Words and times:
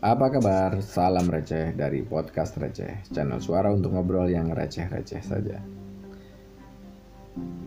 Apa 0.00 0.32
kabar? 0.32 0.80
Salam 0.80 1.28
receh 1.28 1.76
dari 1.76 2.00
podcast 2.00 2.56
receh, 2.56 3.04
channel 3.12 3.36
suara 3.36 3.68
untuk 3.68 3.92
ngobrol 3.92 4.32
yang 4.32 4.48
receh-receh 4.48 5.20
saja. 5.20 5.60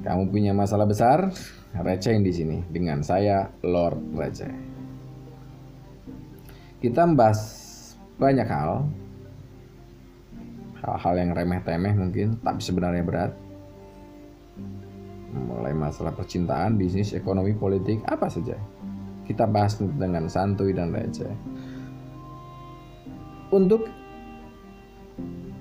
Kamu 0.02 0.34
punya 0.34 0.50
masalah 0.50 0.90
besar? 0.90 1.30
Recehin 1.78 2.26
di 2.26 2.34
sini 2.34 2.58
dengan 2.74 3.06
saya 3.06 3.54
Lord 3.62 4.18
Receh. 4.18 4.50
Kita 6.82 7.06
membahas 7.06 7.38
banyak 8.18 8.50
hal, 8.50 8.82
hal-hal 10.82 11.14
yang 11.14 11.38
remeh-temeh 11.38 11.94
mungkin, 11.94 12.42
tapi 12.42 12.66
sebenarnya 12.66 13.06
berat. 13.06 13.32
Mulai 15.38 15.78
masalah 15.78 16.18
percintaan, 16.18 16.82
bisnis, 16.82 17.14
ekonomi, 17.14 17.54
politik, 17.54 18.02
apa 18.10 18.26
saja. 18.26 18.58
Kita 19.22 19.46
bahas 19.46 19.78
dengan 19.78 20.26
santuy 20.26 20.74
dan 20.74 20.90
receh 20.90 21.62
untuk 23.54 23.86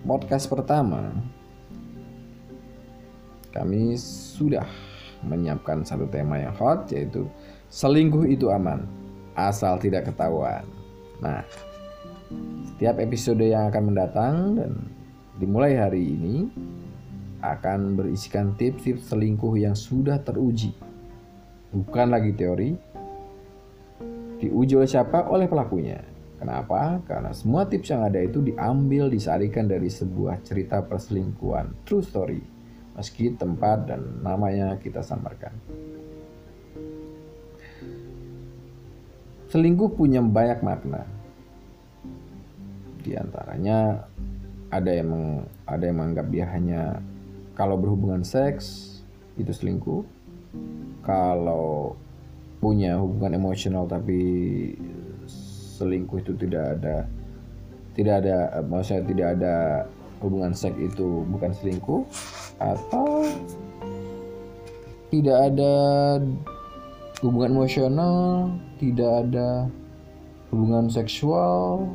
podcast 0.09 0.48
pertama, 0.48 1.12
kami 3.52 4.00
sudah 4.00 4.64
menyiapkan 5.20 5.84
satu 5.84 6.09
tema 6.09 6.41
yang 6.41 6.56
hot 6.56 6.88
yaitu 6.88 7.28
selingkuh 7.69 8.24
itu 8.24 8.48
aman 8.48 8.88
asal 9.36 9.77
tidak 9.77 10.09
ketahuan. 10.09 10.64
Nah, 11.20 11.45
setiap 12.73 12.97
episode 12.97 13.45
yang 13.45 13.69
akan 13.69 13.92
mendatang 13.92 14.36
dan 14.56 14.72
dimulai 15.36 15.77
hari 15.77 16.16
ini 16.16 16.48
akan 17.45 17.92
berisikan 17.92 18.56
tips-tips 18.56 19.12
selingkuh 19.12 19.52
yang 19.61 19.77
sudah 19.77 20.16
teruji. 20.25 20.72
Bukan 21.77 22.09
lagi 22.09 22.33
teori. 22.33 22.72
Diuji 24.41 24.75
oleh 24.75 24.91
siapa? 24.91 25.31
Oleh 25.31 25.47
pelakunya. 25.47 26.11
Kenapa? 26.42 26.98
Karena 27.06 27.30
semua 27.30 27.70
tips 27.70 27.94
yang 27.94 28.02
ada 28.02 28.18
itu 28.18 28.42
diambil 28.42 29.06
disarikan 29.06 29.70
dari 29.70 29.86
sebuah 29.86 30.42
cerita 30.42 30.82
perselingkuhan, 30.82 31.86
true 31.86 32.02
story, 32.02 32.42
meski 32.98 33.30
tempat 33.38 33.86
dan 33.86 34.26
namanya 34.26 34.74
kita 34.82 35.06
samarkan. 35.06 35.54
Selingkuh 39.54 39.94
punya 39.94 40.18
banyak 40.18 40.66
makna. 40.66 41.06
Di 43.06 43.14
antaranya 43.14 44.02
ada 44.66 44.90
yang 44.90 45.14
meng, 45.14 45.46
ada 45.62 45.84
yang 45.86 45.94
menganggap 45.94 46.26
dia 46.26 46.46
hanya 46.50 46.82
kalau 47.54 47.78
berhubungan 47.78 48.26
seks 48.26 48.98
itu 49.38 49.54
selingkuh. 49.54 50.02
Kalau 51.06 51.94
punya 52.58 52.98
hubungan 52.98 53.38
emosional 53.38 53.86
tapi 53.86 54.22
selingkuh 55.83 56.22
itu 56.22 56.33
tidak 56.38 56.78
ada 56.78 56.97
tidak 57.98 58.14
ada 58.22 58.62
maksudnya 58.62 59.02
tidak 59.11 59.28
ada 59.38 59.56
hubungan 60.22 60.55
seks 60.55 60.78
itu 60.78 61.27
bukan 61.27 61.50
selingkuh 61.50 62.06
atau 62.62 63.27
tidak 65.10 65.38
ada 65.50 65.75
hubungan 67.20 67.58
emosional 67.58 68.14
tidak 68.78 69.27
ada 69.27 69.66
hubungan 70.55 70.86
seksual 70.86 71.91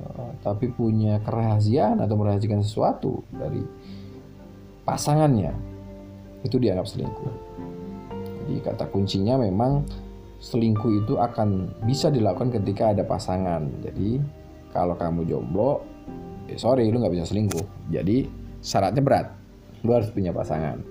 eh, 0.00 0.30
tapi 0.40 0.72
punya 0.72 1.20
kerahasiaan 1.20 2.00
atau 2.00 2.16
merahasiakan 2.16 2.64
sesuatu 2.64 3.20
dari 3.28 3.60
pasangannya 4.82 5.54
itu 6.42 6.58
dianggap 6.58 6.86
selingkuh. 6.90 7.34
Jadi 8.42 8.58
kata 8.66 8.90
kuncinya 8.90 9.38
memang 9.38 9.86
selingkuh 10.42 11.06
itu 11.06 11.14
akan 11.22 11.70
bisa 11.86 12.10
dilakukan 12.10 12.50
ketika 12.50 12.90
ada 12.90 13.06
pasangan. 13.06 13.62
Jadi 13.78 14.18
kalau 14.74 14.98
kamu 14.98 15.30
jomblo, 15.30 15.86
ya 16.50 16.58
sorry 16.58 16.90
lu 16.90 16.98
nggak 16.98 17.14
bisa 17.14 17.30
selingkuh. 17.30 17.62
Jadi 17.94 18.26
syaratnya 18.58 19.00
berat, 19.06 19.30
lu 19.86 19.94
harus 19.94 20.10
punya 20.10 20.34
pasangan. 20.34 20.82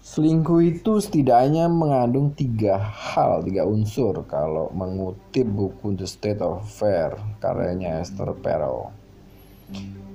Selingkuh 0.00 0.62
itu 0.62 1.02
setidaknya 1.02 1.66
mengandung 1.66 2.32
tiga 2.32 2.78
hal, 2.78 3.42
tiga 3.42 3.66
unsur 3.66 4.24
kalau 4.30 4.70
mengutip 4.72 5.44
buku 5.44 5.98
The 5.98 6.06
State 6.06 6.40
of 6.40 6.64
Affair 6.64 7.18
karyanya 7.42 8.00
Esther 8.00 8.32
Perel. 8.38 8.94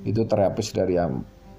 Itu 0.07 0.23
terapis 0.23 0.71
dari 0.71 0.95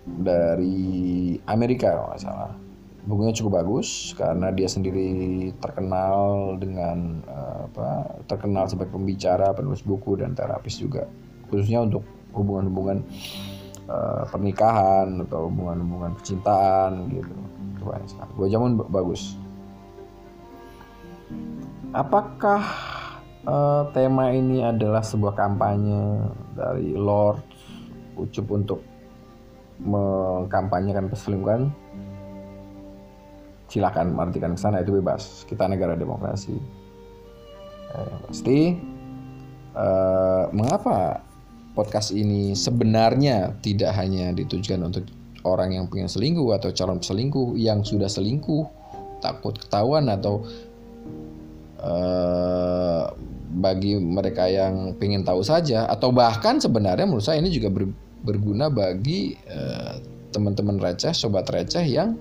dari 0.09 1.37
Amerika 1.45 1.93
kalau 1.93 2.17
nggak 2.17 2.25
salah 2.25 2.70
bukunya 3.09 3.33
cukup 3.33 3.65
bagus 3.65 4.13
karena 4.13 4.53
dia 4.53 4.69
sendiri 4.69 5.09
terkenal 5.57 6.55
dengan 6.61 7.25
uh, 7.25 7.65
apa 7.71 7.89
terkenal 8.29 8.69
sebagai 8.69 8.93
pembicara 8.93 9.57
penulis 9.57 9.81
buku 9.81 10.21
dan 10.21 10.37
terapis 10.37 10.81
juga. 10.81 11.09
Khususnya 11.49 11.83
untuk 11.83 12.05
hubungan-hubungan 12.37 13.03
uh, 13.89 14.23
pernikahan 14.29 15.25
atau 15.27 15.49
hubungan-hubungan 15.49 16.13
percintaan 16.21 17.11
gitu. 17.11 17.35
Gue 18.37 18.49
jaman 18.53 18.77
bagus. 18.77 19.41
Apakah 21.91 22.63
uh, 23.49 23.89
tema 23.97 24.31
ini 24.31 24.63
adalah 24.63 25.01
sebuah 25.01 25.35
kampanye 25.35 26.29
dari 26.55 26.95
Lord 26.95 27.43
Ucup 28.21 28.47
untuk 28.53 28.81
mengkampanyekan 29.81 31.09
perselingkuhan 31.09 31.73
silakan 33.71 34.19
artikan 34.19 34.59
ke 34.59 34.61
sana 34.61 34.83
itu 34.83 34.99
bebas. 34.99 35.47
Kita 35.47 35.71
negara 35.71 35.95
demokrasi. 35.95 36.59
Eh, 37.91 38.17
pasti 38.27 38.59
eh, 39.75 40.45
mengapa 40.51 41.23
podcast 41.73 42.11
ini 42.11 42.53
sebenarnya 42.53 43.55
tidak 43.63 43.95
hanya 43.95 44.35
ditujukan 44.35 44.91
untuk 44.91 45.05
orang 45.47 45.73
yang 45.79 45.87
punya 45.87 46.11
selingkuh 46.11 46.53
atau 46.59 46.75
calon 46.75 47.01
selingkuh 47.01 47.57
yang 47.57 47.81
sudah 47.87 48.11
selingkuh 48.11 48.67
takut 49.23 49.57
ketahuan 49.57 50.11
atau 50.11 50.45
eh, 51.81 53.05
bagi 53.51 53.99
mereka 53.99 54.47
yang 54.47 54.95
ingin 55.03 55.27
tahu 55.27 55.43
saja 55.43 55.91
atau 55.91 56.15
bahkan 56.15 56.63
sebenarnya 56.63 57.07
menurut 57.07 57.27
saya 57.27 57.43
ini 57.43 57.51
juga 57.51 57.73
ber, 57.73 57.91
berguna 58.23 58.71
bagi 58.71 59.35
eh, 59.35 59.95
teman-teman 60.31 60.79
receh 60.79 61.11
sobat 61.11 61.51
receh 61.51 61.83
yang 61.83 62.15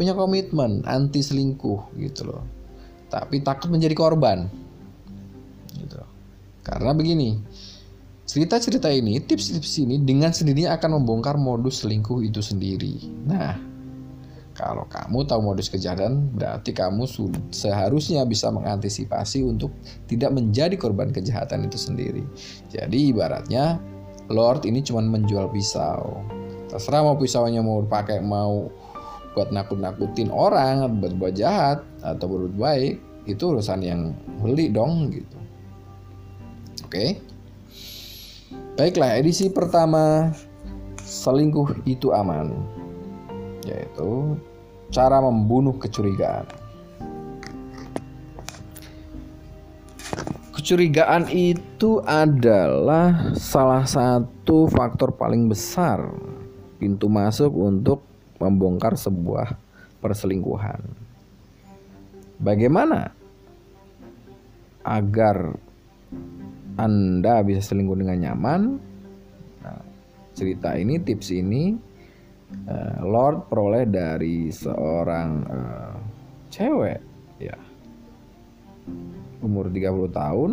punya 0.00 0.16
komitmen 0.16 0.80
anti 0.88 1.20
selingkuh 1.20 1.92
gitu 2.00 2.32
loh. 2.32 2.40
Tapi 3.12 3.44
takut 3.44 3.68
menjadi 3.68 3.92
korban. 3.92 4.48
Gitu 5.76 6.00
karena 6.60 6.92
begini 6.92 7.40
cerita-cerita 8.28 8.86
ini 8.92 9.18
tips-tips 9.18 9.82
ini 9.82 9.98
dengan 9.98 10.30
sendirinya 10.30 10.78
akan 10.78 11.02
membongkar 11.02 11.34
modus 11.34 11.82
selingkuh 11.82 12.22
itu 12.22 12.38
sendiri. 12.38 13.00
Nah 13.26 13.58
kalau 14.54 14.84
kamu 14.86 15.24
tahu 15.24 15.40
modus 15.40 15.72
kejahatan 15.72 16.30
berarti 16.36 16.70
kamu 16.70 17.08
seharusnya 17.50 18.22
bisa 18.28 18.52
mengantisipasi 18.52 19.42
untuk 19.42 19.72
tidak 20.04 20.30
menjadi 20.36 20.76
korban 20.76 21.10
kejahatan 21.10 21.66
itu 21.66 21.80
sendiri. 21.80 22.22
Jadi 22.70 23.10
ibaratnya 23.10 23.80
Lord 24.30 24.68
ini 24.68 24.84
cuma 24.84 25.02
menjual 25.02 25.50
pisau. 25.50 26.22
Terserah 26.70 27.02
mau 27.02 27.18
pisaunya 27.18 27.66
mau 27.66 27.82
pakai 27.82 28.22
mau 28.22 28.70
buat 29.34 29.54
nakut-nakutin 29.54 30.28
orang 30.34 30.98
buat 30.98 31.14
buat 31.14 31.34
jahat 31.38 31.86
atau 32.02 32.26
berbuat 32.26 32.56
baik 32.58 32.94
itu 33.28 33.42
urusan 33.54 33.80
yang 33.84 34.00
beli 34.42 34.72
dong 34.72 35.12
gitu. 35.14 35.38
Oke? 36.86 37.20
Baiklah 38.74 39.20
edisi 39.20 39.52
pertama 39.52 40.34
selingkuh 40.98 41.86
itu 41.86 42.10
aman. 42.10 42.58
Yaitu 43.62 44.34
cara 44.90 45.22
membunuh 45.22 45.76
kecurigaan. 45.78 46.48
Kecurigaan 50.50 51.30
itu 51.30 52.02
adalah 52.04 53.32
salah 53.38 53.86
satu 53.86 54.66
faktor 54.68 55.14
paling 55.14 55.46
besar 55.46 56.10
pintu 56.80 57.06
masuk 57.06 57.52
untuk 57.54 58.09
membongkar 58.40 58.96
sebuah 58.96 59.54
perselingkuhan. 60.00 60.80
Bagaimana 62.40 63.12
agar 64.80 65.52
Anda 66.80 67.44
bisa 67.44 67.60
selingkuh 67.60 68.00
dengan 68.00 68.16
nyaman? 68.24 68.60
Nah, 69.60 69.80
cerita 70.32 70.72
ini, 70.72 70.96
tips 70.96 71.28
ini 71.36 71.76
uh, 72.64 73.04
Lord 73.04 73.52
peroleh 73.52 73.84
dari 73.84 74.48
seorang 74.48 75.30
uh, 75.44 75.96
cewek 76.48 77.00
ya. 77.36 77.56
Umur 79.44 79.68
30 79.68 80.08
tahun. 80.16 80.52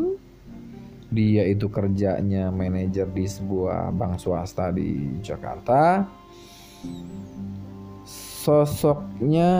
Dia 1.07 1.47
itu 1.47 1.71
kerjanya 1.71 2.51
manajer 2.51 3.07
di 3.07 3.23
sebuah 3.23 3.95
bank 3.95 4.19
swasta 4.19 4.75
di 4.75 5.23
Jakarta 5.23 6.03
sosoknya 8.47 9.51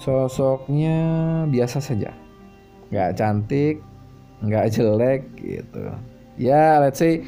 sosoknya 0.00 0.96
biasa 1.52 1.84
saja. 1.84 2.16
Nggak 2.88 3.20
cantik 3.20 3.84
nggak 4.40 4.72
jelek 4.72 5.28
gitu. 5.36 5.92
Ya 6.40 6.80
let's 6.80 7.02
say 7.02 7.20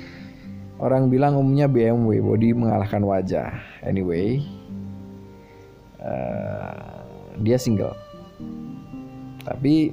orang 0.81 1.12
bilang 1.12 1.37
umumnya 1.37 1.69
BMW 1.69 2.25
body 2.25 2.56
mengalahkan 2.56 3.05
wajah. 3.05 3.53
Anyway 3.85 4.41
uh, 6.00 7.05
dia 7.44 7.61
single. 7.61 7.93
Tapi 9.44 9.93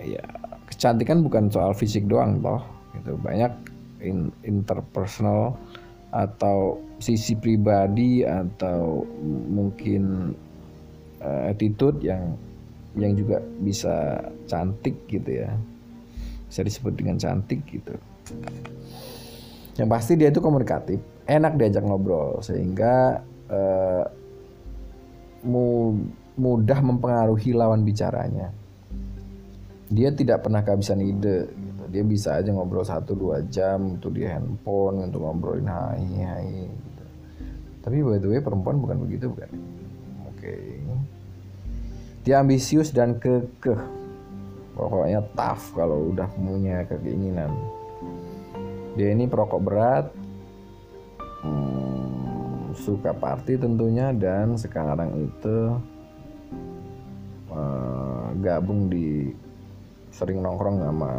ya 0.00 0.24
kecantikan 0.64 1.20
bukan 1.20 1.52
soal 1.52 1.76
fisik 1.76 2.08
doang 2.08 2.40
toh 2.40 2.64
gitu. 2.96 3.20
Banyak 3.20 3.52
in, 4.00 4.32
interpersonal 4.48 5.60
atau 6.08 6.80
sisi 7.04 7.36
pribadi 7.36 8.24
atau 8.24 9.04
mungkin 9.52 10.32
uh, 11.20 11.52
attitude 11.52 12.00
yang 12.00 12.32
yang 12.96 13.12
juga 13.12 13.44
bisa 13.60 14.24
cantik 14.48 14.96
gitu 15.12 15.44
ya 15.44 15.52
bisa 16.48 16.64
disebut 16.64 16.96
dengan 16.96 17.20
cantik 17.20 17.60
gitu 17.68 17.92
yang 19.76 19.90
pasti 19.92 20.16
dia 20.16 20.32
itu 20.32 20.40
komunikatif 20.40 20.96
enak 21.28 21.60
diajak 21.60 21.84
ngobrol 21.84 22.40
sehingga 22.40 23.20
uh, 23.52 24.04
mudah 26.40 26.80
mempengaruhi 26.80 27.52
lawan 27.52 27.84
bicaranya 27.84 28.48
dia 29.92 30.08
tidak 30.16 30.40
pernah 30.40 30.64
kehabisan 30.64 31.04
ide 31.04 31.52
gitu. 31.52 31.82
dia 31.92 32.02
bisa 32.06 32.40
aja 32.40 32.48
ngobrol 32.48 32.86
satu 32.86 33.12
dua 33.12 33.44
jam 33.52 34.00
itu 34.00 34.08
di 34.08 34.24
handphone 34.24 35.04
untuk 35.04 35.20
ngobrolin 35.20 35.68
hai 35.68 36.08
hai. 36.24 36.93
Tapi 37.84 38.00
by 38.00 38.16
the 38.16 38.28
way 38.32 38.40
perempuan 38.40 38.80
bukan 38.80 38.96
begitu 39.04 39.28
bukan? 39.28 39.50
Oke. 40.32 40.40
Okay. 40.40 40.80
dia 42.24 42.40
ambisius 42.40 42.88
dan 42.88 43.20
kekeh. 43.20 43.76
Pokoknya 44.74 45.20
tough 45.36 45.76
kalau 45.76 46.10
udah 46.10 46.26
punya 46.34 46.82
keinginan 46.88 47.52
dia 48.94 49.10
ini 49.10 49.26
perokok 49.26 49.62
berat 49.62 50.06
hmm, 51.42 52.78
suka 52.78 53.10
party 53.10 53.58
tentunya 53.58 54.14
dan 54.14 54.54
sekarang 54.54 55.30
itu 55.30 55.58
uh, 57.50 58.30
gabung 58.38 58.86
di 58.86 59.34
sering 60.14 60.38
nongkrong 60.46 60.78
sama 60.78 61.12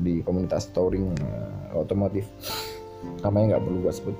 di 0.00 0.24
komunitas 0.24 0.72
touring 0.72 1.12
uh, 1.20 1.80
otomotif. 1.84 2.24
Namanya 3.20 3.56
nggak 3.56 3.64
perlu 3.68 3.78
gue 3.84 3.92
sebut 3.92 4.16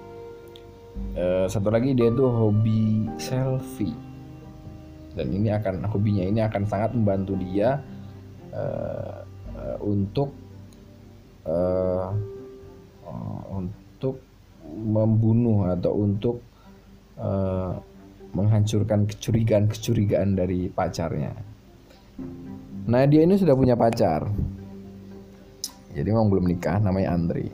uh, 1.17 1.47
satu 1.49 1.69
lagi 1.73 1.93
dia 1.97 2.13
tuh 2.13 2.29
hobi 2.29 3.09
selfie 3.17 3.95
dan 5.17 5.33
ini 5.33 5.49
akan 5.49 5.89
hobinya 5.89 6.25
ini 6.29 6.41
akan 6.45 6.63
sangat 6.69 6.93
membantu 6.93 7.41
dia 7.41 7.81
uh, 8.53 9.25
uh, 9.57 9.77
untuk 9.81 10.31
uh, 11.49 12.13
untuk 13.49 14.21
membunuh 14.67 15.73
atau 15.73 15.93
untuk 16.05 16.37
uh, 17.17 17.73
menghancurkan 18.37 19.09
kecurigaan-kecurigaan 19.09 20.37
dari 20.37 20.69
pacarnya. 20.69 21.33
Nah 22.87 23.03
dia 23.09 23.25
ini 23.25 23.41
sudah 23.41 23.57
punya 23.57 23.73
pacar, 23.73 24.29
jadi 25.97 26.13
memang 26.13 26.29
belum 26.29 26.45
nikah, 26.45 26.77
namanya 26.77 27.17
Andri. 27.17 27.49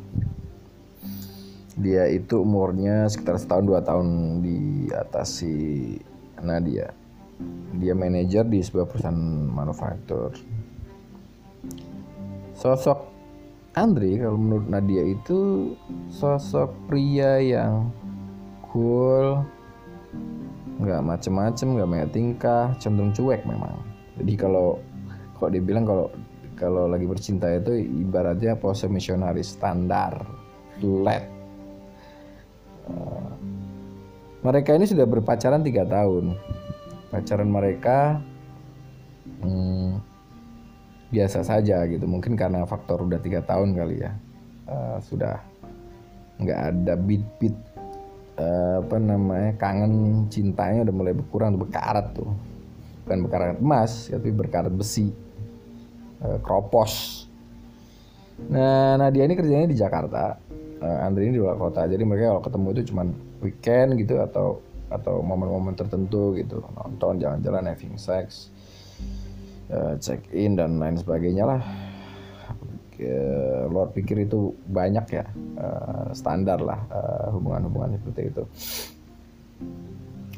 Dia 1.80 2.04
itu 2.12 2.44
umurnya 2.44 3.08
sekitar 3.08 3.40
setahun 3.40 3.64
dua 3.64 3.80
tahun 3.80 4.40
di 4.44 4.88
atas 4.92 5.40
si 5.40 5.54
Nadia. 6.44 6.92
Dia 7.80 7.96
manajer 7.96 8.44
di 8.44 8.60
sebuah 8.60 8.86
perusahaan 8.92 9.48
manufaktur. 9.48 10.36
Sosok 12.52 13.08
Andri 13.72 14.20
kalau 14.20 14.36
menurut 14.36 14.69
Nadia 14.69 15.00
itu 15.16 15.72
sosok 16.12 16.76
pria 16.92 17.40
yang 17.40 17.88
cool 18.69 19.40
nggak 20.76 21.00
macem-macem 21.00 21.80
nggak 21.80 21.88
banyak 21.88 22.10
tingkah 22.12 22.76
cenderung 22.76 23.16
cuek 23.16 23.40
memang. 23.48 23.72
Jadi 24.20 24.32
kalau 24.36 24.76
kok 25.40 25.56
dibilang 25.56 25.88
kalau 25.88 26.12
kalau 26.52 26.84
lagi 26.84 27.08
bercinta 27.08 27.48
itu 27.48 27.80
ibaratnya 27.80 28.60
pose 28.60 28.84
misionaris 28.92 29.56
standar 29.56 30.20
flat 30.76 31.31
mereka 34.43 34.75
ini 34.75 34.90
sudah 34.90 35.06
berpacaran 35.06 35.62
tiga 35.62 35.87
tahun. 35.87 36.34
Pacaran 37.14 37.46
mereka 37.46 38.19
hmm, 39.38 40.02
biasa 41.14 41.46
saja 41.46 41.87
gitu. 41.87 42.05
Mungkin 42.11 42.34
karena 42.34 42.67
faktor 42.67 43.06
udah 43.06 43.23
tiga 43.23 43.46
tahun 43.46 43.79
kali 43.79 44.02
ya. 44.02 44.12
Uh, 44.67 44.99
sudah 44.99 45.38
nggak 46.43 46.61
ada 46.75 46.94
beat 46.99 47.23
beat 47.38 47.55
uh, 48.40 48.82
apa 48.82 48.96
namanya 48.99 49.55
kangen 49.62 50.26
cintanya 50.26 50.90
udah 50.90 50.94
mulai 50.94 51.14
berkurang 51.14 51.55
berkarat 51.55 52.11
tuh. 52.11 52.34
Bukan 53.06 53.19
berkarat 53.26 53.62
emas 53.62 54.11
tapi 54.11 54.34
berkarat 54.34 54.75
besi. 54.75 55.14
Uh, 56.23 56.38
kropos 56.38 57.26
nah 58.43 58.99
Nadia 58.99 59.23
ini 59.23 59.38
kerjanya 59.38 59.70
di 59.70 59.79
Jakarta 59.79 60.38
uh, 60.82 61.06
Andri 61.06 61.31
ini 61.31 61.38
di 61.38 61.43
luar 61.43 61.56
kota. 61.56 61.87
Jadi 61.87 62.02
mereka 62.02 62.34
kalau 62.34 62.43
ketemu 62.43 62.67
itu 62.75 62.82
cuman 62.90 63.06
weekend 63.40 63.88
gitu 64.02 64.19
atau 64.19 64.58
atau 64.90 65.23
momen-momen 65.23 65.79
tertentu 65.79 66.34
gitu. 66.37 66.61
Nonton 66.76 67.23
jalan-jalan 67.23 67.70
having 67.70 67.96
sex 67.96 68.50
uh, 69.70 69.94
check 70.02 70.20
in 70.34 70.58
dan 70.58 70.82
lain 70.82 70.99
sebagainya 70.99 71.46
lah. 71.46 71.62
Luar 73.67 73.90
pikir 73.90 74.31
itu 74.31 74.55
banyak 74.70 75.06
ya. 75.11 75.26
Uh, 75.58 76.14
standar 76.14 76.62
lah 76.62 76.79
uh, 76.87 77.34
hubungan-hubungan 77.34 77.99
seperti 77.99 78.31
itu. 78.31 78.44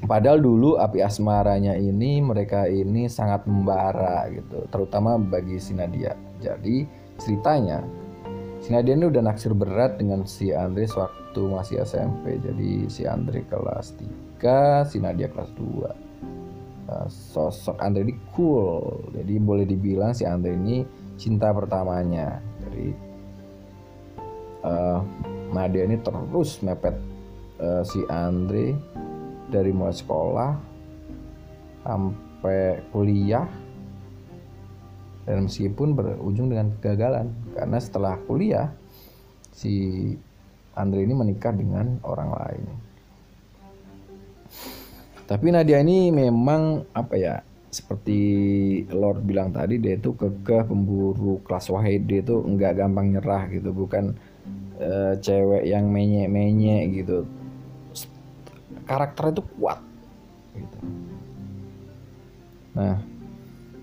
Padahal 0.05 0.41
dulu 0.41 0.81
api 0.81 1.01
asmaranya 1.05 1.77
ini 1.77 2.25
mereka 2.25 2.65
ini 2.65 3.05
sangat 3.09 3.45
membara 3.45 4.29
gitu. 4.33 4.65
Terutama 4.73 5.21
bagi 5.21 5.61
si 5.61 5.77
Nadia. 5.77 6.17
Jadi 6.41 6.89
ceritanya 7.21 7.85
si 8.65 8.73
Nadia 8.73 8.97
ini 8.97 9.13
udah 9.13 9.21
naksir 9.21 9.53
berat 9.53 10.01
dengan 10.01 10.25
si 10.25 10.49
Andre 10.57 10.89
waktu 10.89 11.41
masih 11.45 11.85
SMP 11.85 12.41
jadi 12.41 12.89
si 12.89 13.05
Andre 13.05 13.45
kelas 13.45 13.93
3 14.41 14.89
si 14.89 15.05
Nadia 15.05 15.29
kelas 15.29 15.53
2 15.53 16.05
Eh, 16.85 17.09
sosok 17.09 17.81
Andre 17.81 18.05
ini 18.05 18.15
cool. 18.37 19.09
Jadi 19.17 19.41
boleh 19.41 19.65
dibilang 19.65 20.13
si 20.13 20.29
Andre 20.29 20.53
ini 20.53 20.85
cinta 21.17 21.49
pertamanya. 21.57 22.37
Dari 22.61 22.89
uh, 24.69 25.01
Nadia 25.49 25.89
ini 25.89 25.97
terus 26.05 26.61
mepet 26.61 26.93
uh, 27.57 27.81
si 27.89 28.05
Andre 28.13 28.77
dari 29.49 29.73
mulai 29.73 29.97
sekolah 29.97 30.51
sampai 31.89 32.85
kuliah 32.93 33.49
dan 35.25 35.49
meskipun 35.49 35.97
berujung 35.97 36.53
dengan 36.53 36.73
kegagalan 36.79 37.33
karena 37.57 37.79
setelah 37.81 38.15
kuliah 38.29 38.69
si 39.53 39.75
Andre 40.75 41.07
ini 41.07 41.15
menikah 41.15 41.55
dengan 41.55 42.03
orang 42.05 42.31
lain. 42.35 42.65
Tapi 45.25 45.47
Nadia 45.49 45.81
ini 45.81 46.13
memang 46.13 46.85
apa 46.93 47.15
ya 47.17 47.35
seperti 47.73 48.21
Lord 48.93 49.25
bilang 49.25 49.51
tadi 49.51 49.81
dia 49.81 49.97
itu 49.97 50.13
kekeh 50.13 50.69
pemburu 50.69 51.41
kelas 51.43 51.73
wahid 51.73 52.05
dia 52.05 52.21
itu 52.21 52.37
nggak 52.45 52.85
gampang 52.85 53.17
nyerah 53.17 53.49
gitu. 53.49 53.73
Bukan 53.73 54.13
uh, 54.83 55.15
cewek 55.17 55.65
yang 55.65 55.89
menye-menye 55.89 56.93
gitu. 56.93 57.25
Karakter 58.85 59.33
itu 59.33 59.43
kuat 59.57 59.81
gitu. 60.53 60.79
Nah, 62.75 62.99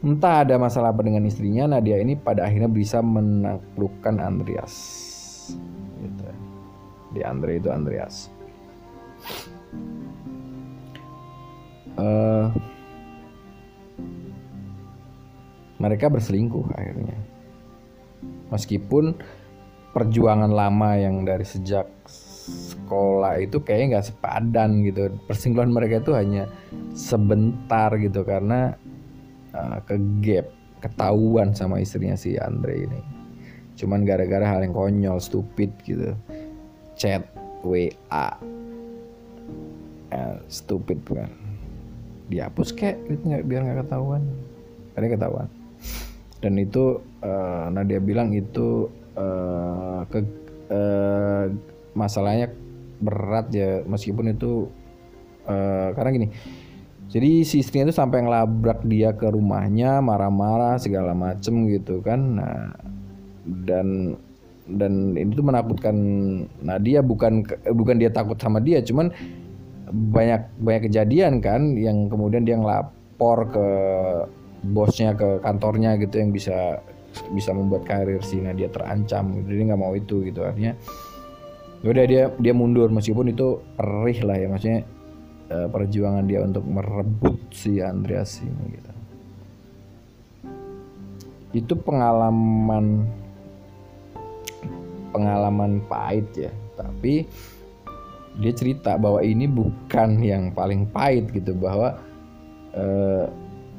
entah 0.01 0.45
ada 0.45 0.57
masalah 0.57 0.93
apa 0.93 1.05
dengan 1.05 1.25
istrinya, 1.25 1.77
Nadia 1.77 2.01
ini 2.01 2.17
pada 2.17 2.45
akhirnya 2.49 2.69
bisa 2.69 3.01
menaklukkan 3.05 4.17
Andreas. 4.17 4.73
Gitu. 6.01 6.25
Di 7.13 7.21
Andre 7.21 7.61
itu 7.61 7.69
Andreas 7.69 8.41
uh, 11.97 12.47
mereka 15.81 16.07
berselingkuh 16.13 16.77
akhirnya 16.77 17.17
meskipun 18.53 19.17
perjuangan 19.91 20.51
lama 20.53 20.95
yang 20.95 21.27
dari 21.27 21.43
sejak 21.43 21.89
sekolah 22.07 23.43
itu 23.43 23.59
kayaknya 23.61 23.97
nggak 23.97 24.07
sepadan 24.07 24.69
gitu 24.87 25.11
perselingkuhan 25.27 25.71
mereka 25.71 25.99
itu 25.99 26.11
hanya 26.15 26.47
sebentar 26.95 27.91
gitu 27.99 28.23
karena 28.23 28.75
uh, 29.55 29.79
ke 29.83 29.95
gap 30.23 30.47
ketahuan 30.81 31.53
sama 31.53 31.79
istrinya 31.79 32.17
si 32.17 32.35
Andre 32.41 32.89
ini. 32.89 33.01
Cuman 33.77 34.03
gara-gara 34.03 34.43
hal 34.43 34.65
yang 34.65 34.73
konyol 34.73 35.21
stupid 35.21 35.71
gitu. 35.85 36.17
Chat 36.97 37.25
WA 37.61 38.27
eh, 40.11 40.37
stupid 40.49 41.01
kan 41.07 41.31
dihapus 42.29 42.71
kek 42.73 42.97
gitu 43.09 43.21
biar 43.45 43.61
nggak 43.65 43.87
ketahuan. 43.87 44.23
Ada 44.97 45.07
ketahuan. 45.07 45.47
Dan 46.41 46.57
itu 46.57 46.97
uh, 47.21 47.69
Nadia 47.69 48.01
bilang 48.01 48.33
itu 48.33 48.89
uh, 49.13 50.01
ke 50.09 50.25
uh, 50.73 51.45
masalahnya 51.93 52.49
berat 52.97 53.53
ya. 53.53 53.85
Meskipun 53.85 54.33
itu 54.33 54.65
uh, 55.45 55.93
karena 55.93 56.09
gini 56.17 56.27
jadi 57.11 57.43
si 57.43 57.59
istrinya 57.59 57.91
itu 57.91 57.99
sampai 57.99 58.23
ngelabrak 58.23 58.87
dia 58.87 59.11
ke 59.11 59.27
rumahnya 59.27 59.99
marah-marah 59.99 60.79
segala 60.79 61.11
macem 61.11 61.67
gitu 61.67 61.99
kan. 61.99 62.39
Nah 62.39 62.71
dan 63.67 64.15
dan 64.71 65.17
ini 65.19 65.35
tuh 65.35 65.43
menakutkan 65.43 65.95
Nadia 66.63 67.03
bukan 67.03 67.43
bukan 67.75 67.95
dia 67.99 68.13
takut 68.13 68.39
sama 68.39 68.63
dia 68.63 68.79
cuman 68.79 69.11
banyak 69.91 70.47
banyak 70.63 70.87
kejadian 70.87 71.43
kan 71.43 71.75
yang 71.75 72.07
kemudian 72.07 72.47
dia 72.47 72.55
ngelapor 72.55 73.51
ke 73.51 73.67
bosnya 74.71 75.11
ke 75.17 75.41
kantornya 75.43 75.99
gitu 75.99 76.21
yang 76.21 76.31
bisa 76.31 76.79
bisa 77.35 77.51
membuat 77.51 77.83
karir 77.83 78.23
si 78.23 78.39
Nadia 78.39 78.71
terancam 78.71 79.43
jadi 79.43 79.55
dia 79.59 79.65
nggak 79.73 79.81
mau 79.81 79.91
itu 79.97 80.23
gitu 80.23 80.47
artinya 80.47 80.71
ya 81.83 81.87
udah 81.91 82.05
dia 82.07 82.23
dia 82.39 82.53
mundur 82.55 82.87
meskipun 82.87 83.33
itu 83.33 83.59
perih 83.75 84.23
lah 84.23 84.37
ya 84.39 84.47
maksudnya 84.47 84.81
uh, 85.51 85.67
perjuangan 85.67 86.23
dia 86.23 86.39
untuk 86.41 86.63
merebut 86.63 87.37
si 87.51 87.83
Andreas 87.83 88.39
ini 88.39 88.63
gitu. 88.79 88.91
Itu 91.51 91.73
pengalaman 91.75 93.03
pengalaman 95.11 95.83
pahit 95.91 96.27
ya. 96.47 96.51
Tapi 96.79 97.27
dia 98.39 98.53
cerita 98.55 98.95
bahwa 98.95 99.19
ini 99.19 99.43
bukan 99.51 100.23
yang 100.23 100.55
paling 100.55 100.87
pahit 100.87 101.27
gitu. 101.35 101.51
Bahwa 101.51 101.99
uh, 102.71 103.27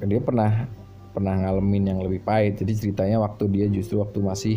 dia 0.05 0.21
pernah 0.21 0.69
pernah 1.17 1.35
ngalamin 1.41 1.97
yang 1.97 2.00
lebih 2.05 2.21
pahit. 2.21 2.61
Jadi 2.61 2.73
ceritanya 2.76 3.25
waktu 3.25 3.49
dia 3.49 3.67
justru 3.73 4.05
waktu 4.05 4.21
masih 4.21 4.57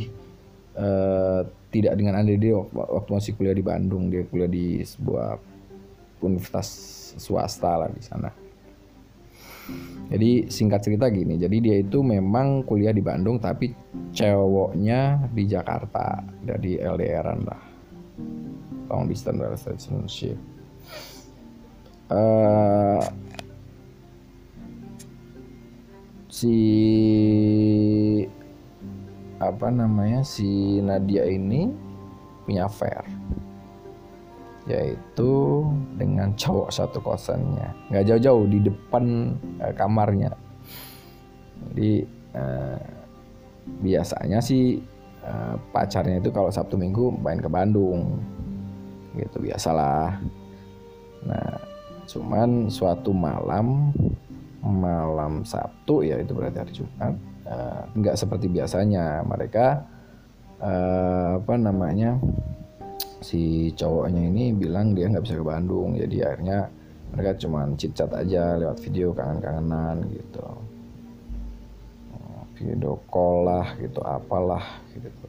uh, 0.75 1.48
tidak 1.72 1.95
dengan 2.00 2.19
Andre 2.19 2.39
dia 2.39 2.55
waktu 2.60 3.12
masih 3.15 3.31
kuliah 3.39 3.55
di 3.55 3.63
Bandung. 3.63 4.12
Dia 4.12 4.27
kuliah 4.27 4.51
di 4.51 4.84
sebuah 4.84 5.39
universitas 6.24 7.04
swasta 7.17 7.86
lah 7.86 7.89
di 7.91 8.03
sana. 8.03 8.29
Jadi 10.05 10.45
singkat 10.53 10.86
cerita 10.86 11.10
gini 11.10 11.41
jadi 11.41 11.57
dia 11.57 11.75
itu 11.81 12.05
memang 12.05 12.62
kuliah 12.62 12.93
di 12.93 13.01
Bandung 13.01 13.41
tapi 13.41 13.74
ceweknya 14.13 15.25
di 15.34 15.43
Jakarta 15.50 16.22
jadi 16.45 16.86
LDRan 16.93 17.39
lah. 17.41 17.62
Long 18.93 19.10
distance 19.10 19.41
relationship. 19.41 20.38
Uh, 22.05 23.01
si 26.29 26.57
apa 29.41 29.67
namanya 29.74 30.22
si 30.22 30.77
Nadia 30.84 31.25
ini 31.25 31.74
punya 32.45 32.69
affair 32.69 33.14
yaitu 34.65 35.62
dengan 35.93 36.34
cowok 36.34 36.69
satu 36.74 36.98
kosannya. 37.01 37.69
Nggak 37.93 38.05
jauh-jauh 38.10 38.45
di 38.50 38.60
depan 38.65 39.38
uh, 39.62 39.74
kamarnya. 39.77 40.34
Jadi 41.69 42.01
uh, 42.34 42.81
biasanya 43.81 44.41
sih 44.41 44.81
uh, 45.22 45.55
pacarnya 45.69 46.17
itu 46.17 46.34
kalau 46.34 46.50
Sabtu 46.50 46.81
Minggu 46.81 47.13
main 47.22 47.38
ke 47.38 47.50
Bandung. 47.50 48.17
Gitu 49.13 49.38
biasalah. 49.38 50.17
Nah 51.25 51.62
cuman 52.05 52.69
suatu 52.69 53.10
malam 53.13 53.89
malam 54.62 55.41
Sabtu 55.45 56.05
ya 56.05 56.22
itu 56.22 56.34
berarti 56.34 56.57
hari 56.57 56.74
Jumat 56.74 57.13
uh, 57.45 57.86
nggak 57.93 58.17
seperti 58.17 58.50
biasanya. 58.50 59.22
Mereka 59.22 59.65
uh, 60.57 61.38
apa 61.38 61.53
namanya 61.53 62.17
si 63.22 63.72
cowoknya 63.75 64.31
ini 64.31 64.51
bilang 64.55 64.95
dia 64.95 65.12
nggak 65.12 65.24
bisa 65.24 65.36
ke 65.39 65.45
Bandung. 65.45 65.95
Jadi 65.95 66.17
akhirnya 66.24 66.67
mereka 67.13 67.31
cuma 67.45 67.69
cicat 67.75 68.12
aja 68.12 68.60
lewat 68.60 68.77
video 68.81 69.13
kangen-kangenan 69.13 70.10
gitu. 70.12 70.48
Video 72.55 72.95
call 73.12 73.36
lah 73.45 73.67
gitu 73.77 74.00
apalah 74.03 74.63
gitu. 74.95 75.27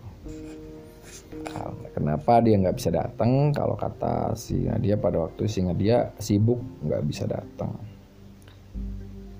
Kenapa 1.95 2.38
dia 2.43 2.55
nggak 2.59 2.76
bisa 2.78 2.90
datang 2.95 3.50
kalau 3.50 3.75
kata 3.75 4.38
si 4.38 4.66
Nadia 4.66 4.95
pada 4.95 5.26
waktu 5.26 5.47
si 5.50 5.62
Nadia 5.62 6.14
sibuk 6.19 6.59
nggak 6.87 7.02
bisa 7.07 7.25
datang 7.26 7.75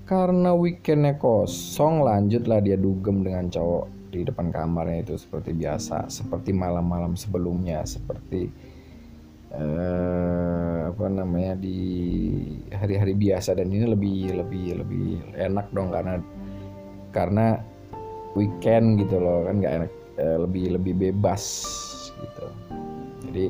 karena 0.07 0.55
weekendnya 0.55 1.19
kosong 1.19 1.99
lanjutlah 1.99 2.63
dia 2.63 2.79
dugem 2.79 3.27
dengan 3.27 3.51
cowok 3.51 3.85
di 4.07 4.23
depan 4.23 4.49
kamarnya 4.49 5.03
itu 5.03 5.15
seperti 5.19 5.51
biasa 5.51 6.07
seperti 6.07 6.55
malam-malam 6.55 7.19
sebelumnya 7.19 7.83
seperti 7.83 8.47
uh, 9.51 10.91
apa 10.91 11.05
namanya 11.11 11.59
di 11.59 11.79
hari-hari 12.71 13.13
biasa. 13.13 13.55
Dan 13.55 13.71
ini 13.71 13.85
lebih 13.87 14.31
lebih 14.39 14.65
lebih 14.83 15.07
enak 15.35 15.67
dong 15.75 15.91
karena 15.91 16.15
karena 17.11 17.59
weekend 18.35 19.01
gitu 19.01 19.19
loh 19.19 19.47
kan 19.47 19.59
nggak 19.59 19.75
enak 19.83 19.91
uh, 20.19 20.37
lebih 20.47 20.79
lebih 20.79 20.93
bebas 20.95 21.43
gitu. 22.15 22.47
Jadi 23.27 23.45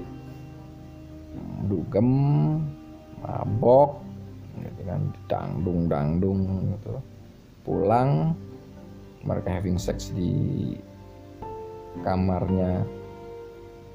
dugem 1.69 2.09
mabok 3.21 4.01
gitu 4.57 4.81
kan 4.89 5.01
dangdung 5.29 5.85
dangdung 5.85 6.41
gitu. 6.77 6.97
Pulang 7.67 8.31
mereka 9.27 9.59
having 9.59 9.75
sex 9.75 10.15
di 10.15 10.73
kamarnya 12.01 12.87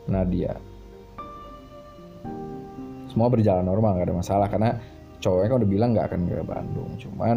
Nadia. 0.04 0.52
Semua 3.08 3.28
berjalan 3.32 3.64
normal 3.64 3.96
gak 3.96 4.08
ada 4.08 4.16
masalah 4.16 4.46
karena 4.48 4.76
cowoknya 5.24 5.48
kan 5.48 5.58
udah 5.62 5.70
bilang 5.70 5.90
nggak 5.96 6.06
akan 6.12 6.20
ke 6.28 6.36
Bandung. 6.44 6.90
Cuman 7.00 7.36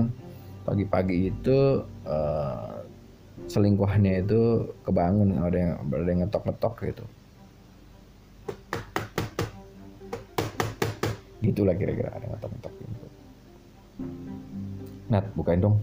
pagi-pagi 0.68 1.32
itu 1.32 1.84
uh, 2.08 2.76
selingkuhannya 3.48 4.26
itu 4.26 4.72
kebangun 4.82 5.38
ada 5.38 5.58
yang 5.58 5.74
ada 5.86 6.10
yang 6.10 6.20
ngetok-ngetok 6.26 6.74
gitu. 6.90 7.06
Gitulah 11.46 11.76
kira-kira 11.78 12.10
ada 12.10 12.26
ngetok-ngetok 12.26 12.74
pintu 12.74 13.08
Nat 15.14 15.26
bukain 15.38 15.62
dong. 15.62 15.78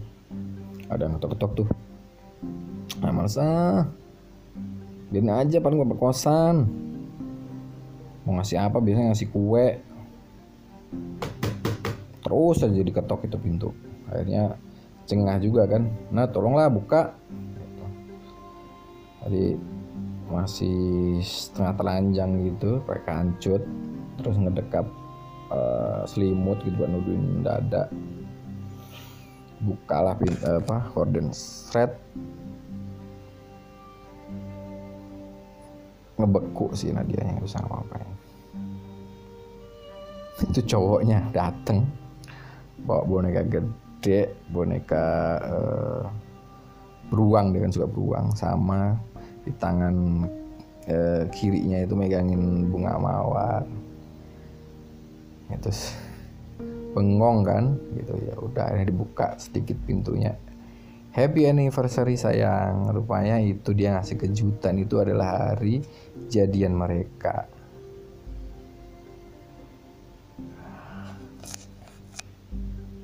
Ada 0.91 1.07
ngetok-ngetok 1.07 1.51
tuh 1.63 1.67
nah 3.01 3.11
males 3.11 3.37
ah. 3.39 3.87
Biarin 5.13 5.29
aja 5.29 5.61
paling 5.61 5.77
gue 5.77 5.89
berkosan. 5.93 6.65
Mau 8.25 8.33
ngasih 8.41 8.57
apa? 8.57 8.81
Biasanya 8.81 9.13
ngasih 9.13 9.29
kue. 9.29 9.77
Terus 12.25 12.57
aja 12.65 12.81
diketok 12.81 13.29
itu 13.29 13.37
pintu. 13.37 13.69
Akhirnya 14.09 14.57
cengah 15.05 15.37
juga 15.37 15.69
kan. 15.69 15.85
Nah 16.09 16.25
tolonglah 16.25 16.65
buka. 16.73 17.13
Jadi 19.21 19.53
masih 20.33 21.21
setengah 21.21 21.77
telanjang 21.77 22.31
gitu 22.49 22.81
pakai 22.89 23.05
kancut. 23.05 23.61
Terus 24.17 24.35
ngedekap 24.41 24.89
uh, 25.53 26.09
selimut 26.09 26.57
gitu 26.65 26.73
buat 26.81 26.89
nutupin 26.89 27.45
dada. 27.45 27.85
Bukalah 29.61 30.17
pin 30.17 30.33
apa 30.41 30.89
korden 30.89 31.29
thread 31.69 31.93
ngebeku 36.23 36.71
sih 36.71 36.95
Nadia 36.95 37.19
yang 37.19 37.43
bisa 37.43 37.59
ngapain 37.59 38.23
itu 40.41 40.61
cowoknya 40.65 41.23
dateng 41.29 41.85
bawa 42.83 43.05
boneka 43.05 43.41
gede 43.47 44.33
boneka 44.51 45.05
uh, 45.39 46.03
beruang 47.07 47.53
dengan 47.53 47.69
suka 47.69 47.87
beruang 47.87 48.33
sama 48.33 48.97
di 49.45 49.51
tangan 49.61 50.25
uh, 50.89 51.23
kirinya 51.29 51.85
itu 51.85 51.93
megangin 51.93 52.67
bunga 52.67 52.97
mawar. 52.97 53.63
Itu 55.53 55.69
bengong 56.97 57.45
kan 57.45 57.63
gitu. 57.93 58.13
Ya 58.25 58.35
udah 58.41 58.67
ini 58.73 58.89
dibuka 58.89 59.37
sedikit 59.37 59.77
pintunya 59.85 60.33
happy 61.13 61.45
anniversary 61.45 62.17
sayang. 62.17 62.89
Rupanya 62.89 63.37
itu 63.39 63.71
dia 63.71 63.95
ngasih 63.95 64.17
kejutan. 64.17 64.81
Itu 64.81 64.99
adalah 64.99 65.53
hari 65.53 65.85
jadian 66.27 66.75
mereka. 66.75 67.45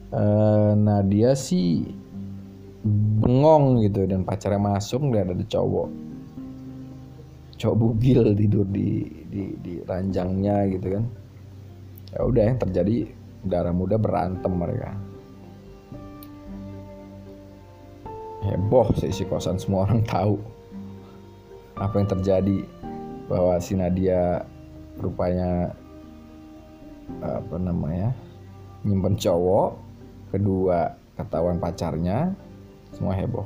Uh, 0.09 0.73
nah 0.73 1.05
dia 1.05 1.37
sih 1.37 1.85
bengong 3.21 3.85
gitu. 3.85 4.09
Dan 4.09 4.25
pacarnya 4.25 4.57
masuk 4.57 5.13
lihat 5.13 5.29
ada 5.31 5.45
cowok. 5.45 5.89
Cowok 7.61 7.77
bugil 7.77 8.33
tidur 8.33 8.65
di 8.65 9.05
di 9.29 9.53
di 9.61 9.73
ranjangnya 9.85 10.65
gitu 10.73 10.97
kan. 10.97 11.05
Ya 12.09 12.25
udah 12.25 12.43
yang 12.49 12.57
terjadi 12.57 13.05
darah 13.45 13.71
muda 13.71 14.01
berantem 14.01 14.49
mereka 14.49 15.08
heboh 18.43 18.87
seisi 18.95 19.27
kosan 19.27 19.59
semua 19.59 19.83
orang 19.83 20.03
tahu 20.07 20.39
apa 21.79 21.95
yang 21.99 22.07
terjadi 22.07 22.59
bahwa 23.27 23.55
si 23.59 23.75
Nadia 23.75 24.43
rupanya 24.99 25.71
apa 27.23 27.55
namanya 27.57 28.11
nyimpen 28.83 29.15
cowok 29.15 29.75
kedua 30.31 30.95
ketahuan 31.19 31.59
pacarnya 31.59 32.31
semua 32.95 33.13
heboh. 33.15 33.45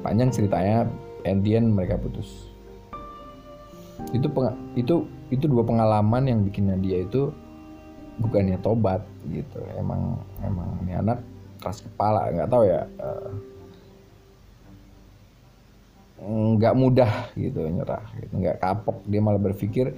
Panjang 0.00 0.32
ceritanya 0.32 0.88
Endian 1.26 1.74
mereka 1.74 1.98
putus. 1.98 2.48
Itu 4.14 4.30
peng, 4.30 4.54
itu 4.78 5.04
itu 5.34 5.44
dua 5.50 5.66
pengalaman 5.66 6.30
yang 6.30 6.40
bikin 6.46 6.70
Nadia 6.70 7.02
itu 7.02 7.34
bukannya 8.22 8.56
tobat 8.62 9.02
gitu. 9.28 9.58
Emang 9.74 10.22
emang 10.46 10.78
ini 10.86 10.94
anak 10.94 11.18
keras 11.66 11.82
kepala 11.82 12.30
nggak 12.30 12.46
tahu 12.46 12.62
ya 12.70 12.86
uh, 13.02 13.34
nggak 16.22 16.74
mudah 16.78 17.12
gitu 17.34 17.66
nyerah 17.66 18.06
gitu. 18.22 18.38
Nggak 18.38 18.62
kapok 18.62 19.02
dia 19.10 19.18
malah 19.18 19.42
berpikir 19.42 19.90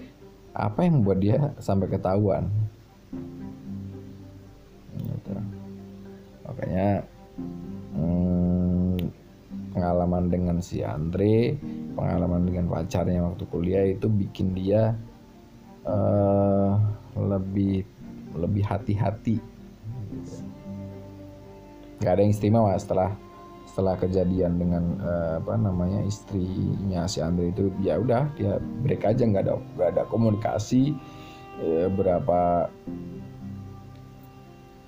apa 0.56 0.80
yang 0.80 1.04
membuat 1.04 1.18
dia 1.20 1.36
sampai 1.60 1.92
ketahuan? 1.92 2.48
Gitu. 4.98 5.30
makanya 6.42 7.06
hmm, 7.94 8.98
pengalaman 9.70 10.26
dengan 10.26 10.56
si 10.58 10.82
Andre 10.82 11.54
pengalaman 11.94 12.48
dengan 12.48 12.66
pacarnya 12.66 13.22
waktu 13.22 13.44
kuliah 13.46 13.86
itu 13.86 14.10
bikin 14.10 14.58
dia 14.58 14.98
uh, 15.86 16.74
lebih 17.14 17.86
lebih 18.34 18.66
hati-hati 18.66 19.38
nggak 21.98 22.12
ada 22.14 22.20
yang 22.22 22.32
istimewa 22.32 22.72
setelah 22.78 23.10
setelah 23.68 23.94
kejadian 24.00 24.58
dengan 24.58 24.84
uh, 25.02 25.38
apa 25.38 25.54
namanya 25.54 26.02
istrinya 26.02 27.06
si 27.06 27.22
Andre 27.22 27.54
itu 27.54 27.70
ya 27.78 28.00
udah 28.00 28.26
dia 28.34 28.58
break 28.58 29.06
aja 29.06 29.22
nggak 29.22 29.44
ada 29.46 29.54
nggak 29.78 29.88
ada 29.94 30.02
komunikasi 30.10 30.96
ya, 31.62 31.86
berapa 31.86 32.66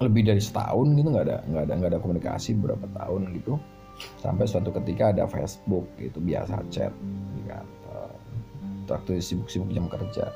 lebih 0.01 0.33
dari 0.33 0.43
setahun 0.43 0.97
gitu 0.97 1.09
nggak 1.13 1.27
ada 1.29 1.39
nggak 1.45 1.63
ada 1.69 1.73
nggak 1.77 1.91
ada 1.93 2.01
komunikasi 2.01 2.51
berapa 2.57 2.87
tahun 2.97 3.31
gitu. 3.37 3.61
Sampai 4.17 4.49
suatu 4.49 4.73
ketika 4.73 5.13
ada 5.13 5.29
Facebook 5.29 5.85
gitu 6.01 6.25
biasa 6.25 6.65
chat 6.73 6.89
di 7.37 7.45
kantor. 7.45 8.17
Waktu 8.89 9.21
sibuk-sibuk 9.21 9.69
jam 9.71 9.87
kerja. 9.93 10.33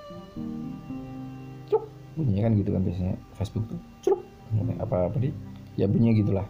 Cuk 1.72 1.82
bunyinya 2.14 2.46
kan 2.46 2.52
gitu 2.60 2.70
kan 2.76 2.82
biasanya 2.84 3.16
Facebook 3.34 3.64
tuh 3.66 3.80
cuk 4.04 4.18
apa 4.78 5.10
apa 5.10 5.16
di 5.18 5.34
ya 5.74 5.88
bunyinya 5.90 6.14
gitulah 6.22 6.46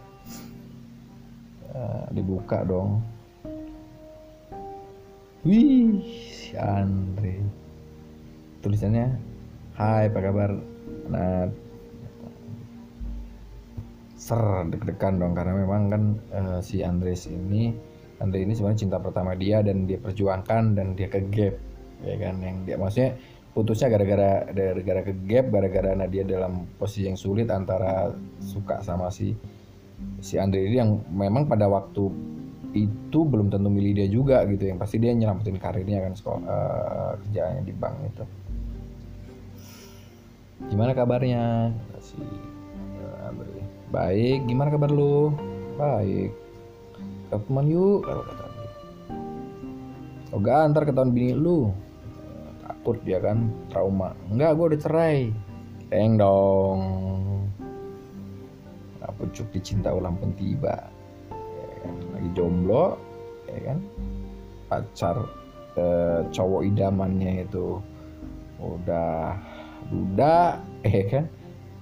uh, 1.75 2.07
dibuka 2.15 2.63
dong. 2.63 3.03
Wih 5.45 6.01
si 6.31 6.57
Andre. 6.57 7.37
Tulisannya 8.63 9.35
Hai 9.75 10.07
apa 10.07 10.19
kabar? 10.23 10.55
Nah 11.11 11.51
ser 14.15 14.41
deg-degan 14.71 15.21
dong 15.21 15.35
karena 15.37 15.53
memang 15.53 15.81
kan 15.91 16.03
uh, 16.33 16.59
si 16.63 16.81
Andres 16.81 17.29
ini 17.29 17.75
Andre 18.17 18.41
ini 18.47 18.55
sebenarnya 18.55 18.87
cinta 18.87 18.97
pertama 18.97 19.35
dia 19.35 19.59
dan 19.61 19.85
dia 19.85 19.99
perjuangkan 19.99 20.79
dan 20.79 20.95
dia 20.95 21.11
ke 21.11 21.19
gap 21.29 21.55
ya 22.01 22.15
kan? 22.17 22.39
Yang 22.39 22.57
dia 22.63 22.75
maksudnya 22.79 23.11
putusnya 23.51 23.87
gara-gara 23.91 24.47
gara-gara 24.49 25.01
ke 25.03 25.13
gap 25.27 25.45
gara-gara 25.51 25.91
Nadia 25.93 26.23
dalam 26.23 26.65
posisi 26.79 27.11
yang 27.11 27.19
sulit 27.19 27.51
antara 27.51 28.15
suka 28.39 28.79
sama 28.81 29.11
si 29.11 29.35
si 30.19 30.41
Andre 30.41 30.65
ini 30.65 30.77
yang 30.81 31.03
memang 31.11 31.45
pada 31.45 31.69
waktu 31.69 32.09
itu 32.75 33.19
belum 33.23 33.47
tentu 33.47 33.71
milih 33.71 33.95
dia 33.95 34.07
juga 34.11 34.43
gitu. 34.49 34.67
Yang 34.67 34.79
pasti 34.83 34.97
dia 34.99 35.15
nyelamatin 35.15 35.57
karirnya 35.57 36.03
kan 36.03 36.13
sekolah 36.13 36.41
uh, 36.43 37.11
kerjaannya 37.23 37.63
di 37.63 37.73
bank 37.73 37.95
itu. 38.03 38.25
Gimana 40.71 40.91
kabarnya? 40.91 41.71
Si 42.03 42.19
Andre. 43.23 43.63
Baik. 43.91 44.49
Gimana 44.49 44.69
kabar 44.73 44.91
lu? 44.91 45.31
Baik. 45.79 46.31
Ketemuan 47.31 47.67
yuk 47.67 48.05
kalau 48.05 48.23
kata 48.23 48.45
Oh 50.35 50.43
gak 50.43 50.75
ntar 50.75 50.83
ketahuan 50.83 51.15
bini 51.15 51.31
lu. 51.31 51.71
Takut 52.67 52.99
dia 53.07 53.23
kan 53.23 53.47
Trauma. 53.71 54.11
Enggak 54.27 54.59
gue 54.59 54.65
udah 54.75 54.81
cerai. 54.83 55.31
Teng 55.87 56.19
dong 56.19 56.79
pucuk 59.13 59.47
dicinta 59.53 59.93
ulang 59.93 60.17
pun 60.17 60.31
tiba. 60.33 60.89
Ya 61.29 61.75
kan? 61.85 61.95
lagi 62.15 62.29
jomblo 62.33 62.85
ya 63.49 63.59
kan? 63.71 63.77
Pacar 64.65 65.17
eh, 65.77 66.19
cowok 66.33 66.61
idamannya 66.65 67.45
itu 67.45 67.77
udah 68.57 69.37
duda 69.93 70.59
eh 70.81 71.05
kan? 71.13 71.25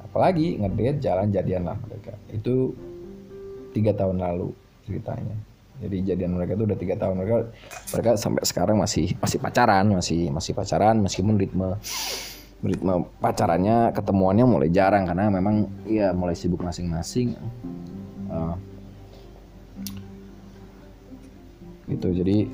Apalagi 0.03 0.61
ngedate 0.61 0.99
jalan 1.01 1.31
jadian 1.31 1.65
lah 1.65 1.77
mereka. 1.79 2.13
Itu 2.29 2.75
tiga 3.73 3.95
tahun 3.95 4.21
lalu 4.21 4.53
ceritanya. 4.85 5.35
Jadi 5.81 6.05
jadian 6.05 6.37
mereka 6.37 6.53
itu 6.53 6.63
udah 6.69 6.77
tiga 6.77 6.95
tahun. 6.95 7.17
Mereka 7.19 7.37
mereka 7.97 8.11
sampai 8.15 8.43
sekarang 8.45 8.77
masih 8.77 9.17
masih 9.17 9.37
pacaran 9.41 9.85
masih 9.89 10.29
masih 10.29 10.53
pacaran 10.53 11.01
meskipun 11.01 11.35
ritme 11.35 11.75
ritme 12.63 13.05
pacarannya 13.19 13.91
ketemuannya 13.91 14.45
mulai 14.47 14.69
jarang 14.71 15.03
karena 15.03 15.27
memang 15.27 15.67
ya 15.85 16.15
mulai 16.15 16.33
sibuk 16.33 16.63
masing-masing. 16.63 17.35
Uh, 18.31 18.55
gitu 21.87 22.09
jadi 22.15 22.47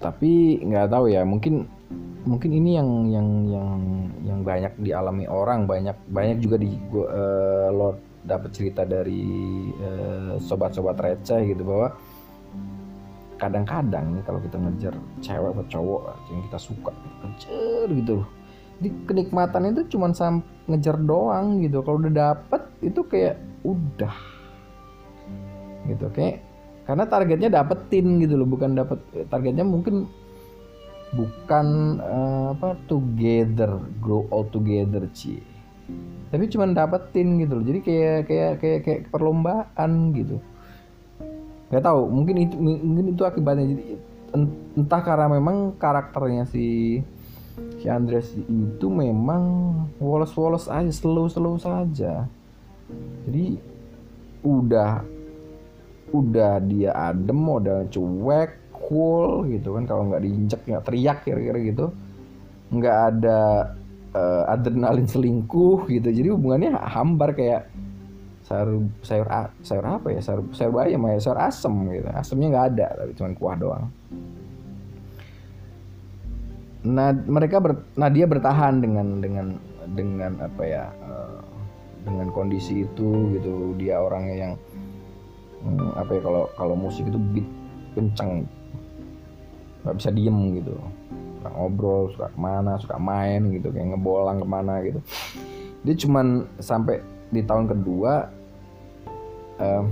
tapi 0.00 0.64
nggak 0.64 0.88
tahu 0.88 1.12
ya 1.12 1.22
mungkin 1.28 1.68
mungkin 2.24 2.50
ini 2.52 2.76
yang 2.76 2.90
yang 3.12 3.28
yang 3.48 3.80
yang 4.24 4.40
banyak 4.40 4.72
dialami 4.80 5.24
orang 5.28 5.68
banyak 5.68 5.96
banyak 6.08 6.40
juga 6.40 6.56
di 6.60 6.72
uh, 6.92 7.68
lo 7.68 8.00
dapat 8.24 8.52
cerita 8.52 8.84
dari 8.84 9.24
uh, 9.80 10.36
sobat-sobat 10.40 10.96
receh 11.00 11.52
gitu 11.52 11.64
bahwa 11.64 11.96
kadang-kadang 13.40 14.14
nih 14.14 14.22
kalau 14.28 14.38
kita 14.44 14.56
ngejar 14.60 14.94
cewek 15.24 15.50
atau 15.56 15.66
cowok 15.72 16.02
yang 16.28 16.40
kita 16.46 16.58
suka 16.60 16.92
ngejar 17.24 17.88
gitu 17.88 18.16
di 18.80 18.88
kenikmatan 19.04 19.76
itu 19.76 19.96
cuma 19.96 20.10
sam 20.16 20.40
ngejar 20.64 20.96
doang 21.04 21.60
gitu. 21.60 21.84
Kalau 21.84 22.00
udah 22.00 22.12
dapet 22.12 22.62
itu 22.80 23.00
kayak 23.04 23.36
udah. 23.62 24.16
Gitu 25.84 26.06
kayak 26.16 26.40
karena 26.88 27.04
targetnya 27.06 27.48
dapetin 27.52 28.18
gitu 28.24 28.34
loh 28.40 28.48
bukan 28.48 28.74
dapet 28.74 28.98
targetnya 29.30 29.62
mungkin 29.62 30.10
bukan 31.14 32.00
uh, 32.00 32.56
apa 32.56 32.74
together 32.88 33.78
grow 34.00 34.24
all 34.32 34.48
together 34.48 35.04
cie. 35.12 35.44
Tapi 36.32 36.48
cuma 36.48 36.70
dapetin 36.72 37.36
gitu 37.36 37.60
loh. 37.60 37.64
Jadi 37.68 37.80
kayak 37.84 38.18
kayak 38.26 38.52
kayak 38.64 38.80
kayak 38.86 39.00
perlombaan 39.12 40.16
gitu 40.16 40.40
nggak 41.70 41.84
tahu 41.86 42.02
mungkin 42.10 42.36
itu 42.42 42.54
mungkin 42.58 43.14
itu 43.14 43.22
akibatnya. 43.22 43.64
Jadi 43.70 43.84
entah 44.74 45.02
karena 45.02 45.26
memang 45.30 45.74
karakternya 45.78 46.46
si 46.50 46.98
si 47.78 47.86
Andres 47.86 48.34
itu 48.36 48.86
memang 48.90 49.74
woles-woles 50.02 50.66
aja 50.66 50.90
slow-slow 50.90 51.58
saja. 51.62 52.26
Jadi 53.26 53.58
udah 54.42 55.02
udah 56.10 56.58
dia 56.66 56.90
adem 56.90 57.38
modal 57.38 57.86
cuek 57.86 58.74
cool 58.74 59.46
gitu 59.46 59.78
kan. 59.78 59.86
Kalau 59.86 60.10
nggak 60.10 60.22
diinjek 60.26 60.60
nggak 60.66 60.84
teriak 60.86 61.18
kira-kira 61.22 61.58
gitu. 61.62 61.86
Nggak 62.70 62.96
ada 63.14 63.40
uh, 64.14 64.44
adrenalin 64.50 65.06
selingkuh 65.06 65.86
gitu. 65.86 66.08
Jadi 66.10 66.28
hubungannya 66.34 66.74
hambar 66.74 67.34
kayak 67.34 67.69
sayur 68.50 68.82
sayur 69.06 69.28
sayur 69.62 69.86
apa 69.86 70.10
ya? 70.10 70.18
Sayur 70.18 70.42
sayur 70.50 70.74
bayam 70.74 71.06
ya 71.06 71.22
sayur 71.22 71.38
asem 71.38 71.70
gitu. 71.94 72.10
Asemnya 72.10 72.48
nggak 72.50 72.66
ada 72.74 72.86
tapi 72.98 73.12
cuma 73.14 73.30
kuah 73.38 73.54
doang. 73.54 73.86
Nah 76.82 77.14
mereka 77.14 77.62
ber, 77.62 77.86
nah 77.94 78.10
dia 78.10 78.26
bertahan 78.26 78.82
dengan 78.82 79.22
dengan 79.22 79.46
dengan 79.94 80.32
apa 80.42 80.62
ya 80.66 80.90
uh, 81.06 81.38
dengan 82.02 82.34
kondisi 82.34 82.82
itu 82.82 83.38
gitu. 83.38 83.78
Dia 83.78 84.02
orangnya 84.02 84.34
yang 84.34 84.52
hmm, 85.62 85.94
apa 85.94 86.10
ya 86.18 86.20
kalau 86.26 86.42
kalau 86.58 86.74
musik 86.74 87.06
itu 87.06 87.22
beat 87.30 87.46
kencang 87.94 88.42
nggak 89.86 89.94
bisa 89.94 90.10
diem 90.10 90.38
gitu. 90.58 90.74
Suka 91.38 91.50
ngobrol 91.54 92.10
suka 92.18 92.26
ke 92.34 92.38
mana 92.42 92.82
suka 92.82 92.98
main 92.98 93.46
gitu. 93.54 93.70
Kayak 93.70 93.94
ngebolang 93.94 94.42
ke 94.42 94.48
mana 94.50 94.74
gitu. 94.82 94.98
Dia 95.86 95.94
cuman 95.94 96.50
sampai 96.58 96.98
di 97.30 97.46
tahun 97.46 97.70
kedua 97.70 98.39
um, 99.60 99.84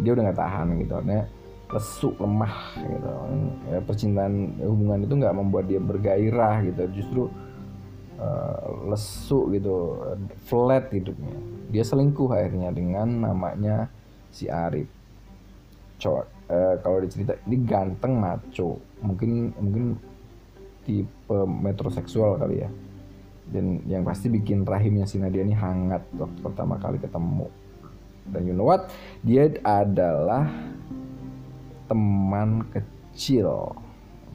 dia 0.00 0.12
udah 0.14 0.22
nggak 0.28 0.40
tahan 0.40 0.66
gitu 0.80 0.92
artinya 1.00 1.24
lesu 1.72 2.12
lemah 2.20 2.56
gitu. 2.76 3.10
Ya, 3.72 3.78
percintaan 3.80 4.60
hubungan 4.60 5.08
itu 5.08 5.14
nggak 5.16 5.36
membuat 5.36 5.64
dia 5.72 5.80
bergairah 5.80 6.68
gitu 6.68 6.82
justru 6.92 7.22
uh, 8.20 8.92
lesu 8.92 9.48
gitu 9.56 9.96
flat 10.44 10.92
hidupnya. 10.92 11.32
Dia 11.72 11.84
selingkuh 11.88 12.28
akhirnya 12.28 12.68
dengan 12.76 13.24
namanya 13.24 13.88
si 14.28 14.52
Arif. 14.52 14.88
Cowok 15.96 16.24
uh, 16.52 16.74
kalau 16.84 16.98
dicerita 17.00 17.40
ini 17.48 17.56
ganteng 17.64 18.20
maco. 18.20 18.76
Mungkin 19.00 19.56
mungkin 19.56 19.84
tipe 20.84 21.38
metroseksual 21.48 22.36
kali 22.36 22.68
ya. 22.68 22.70
Dan 23.48 23.80
yang 23.88 24.04
pasti 24.04 24.28
bikin 24.28 24.68
rahimnya 24.68 25.08
si 25.08 25.16
Nadia 25.16 25.40
ini 25.40 25.56
hangat 25.56 26.04
waktu 26.16 26.40
pertama 26.40 26.76
kali 26.76 27.00
ketemu 27.00 27.48
dan 28.30 28.46
you 28.46 28.54
know 28.54 28.68
what? 28.68 28.92
Dia 29.26 29.50
adalah 29.66 30.46
teman 31.90 32.66
kecil. 32.70 33.74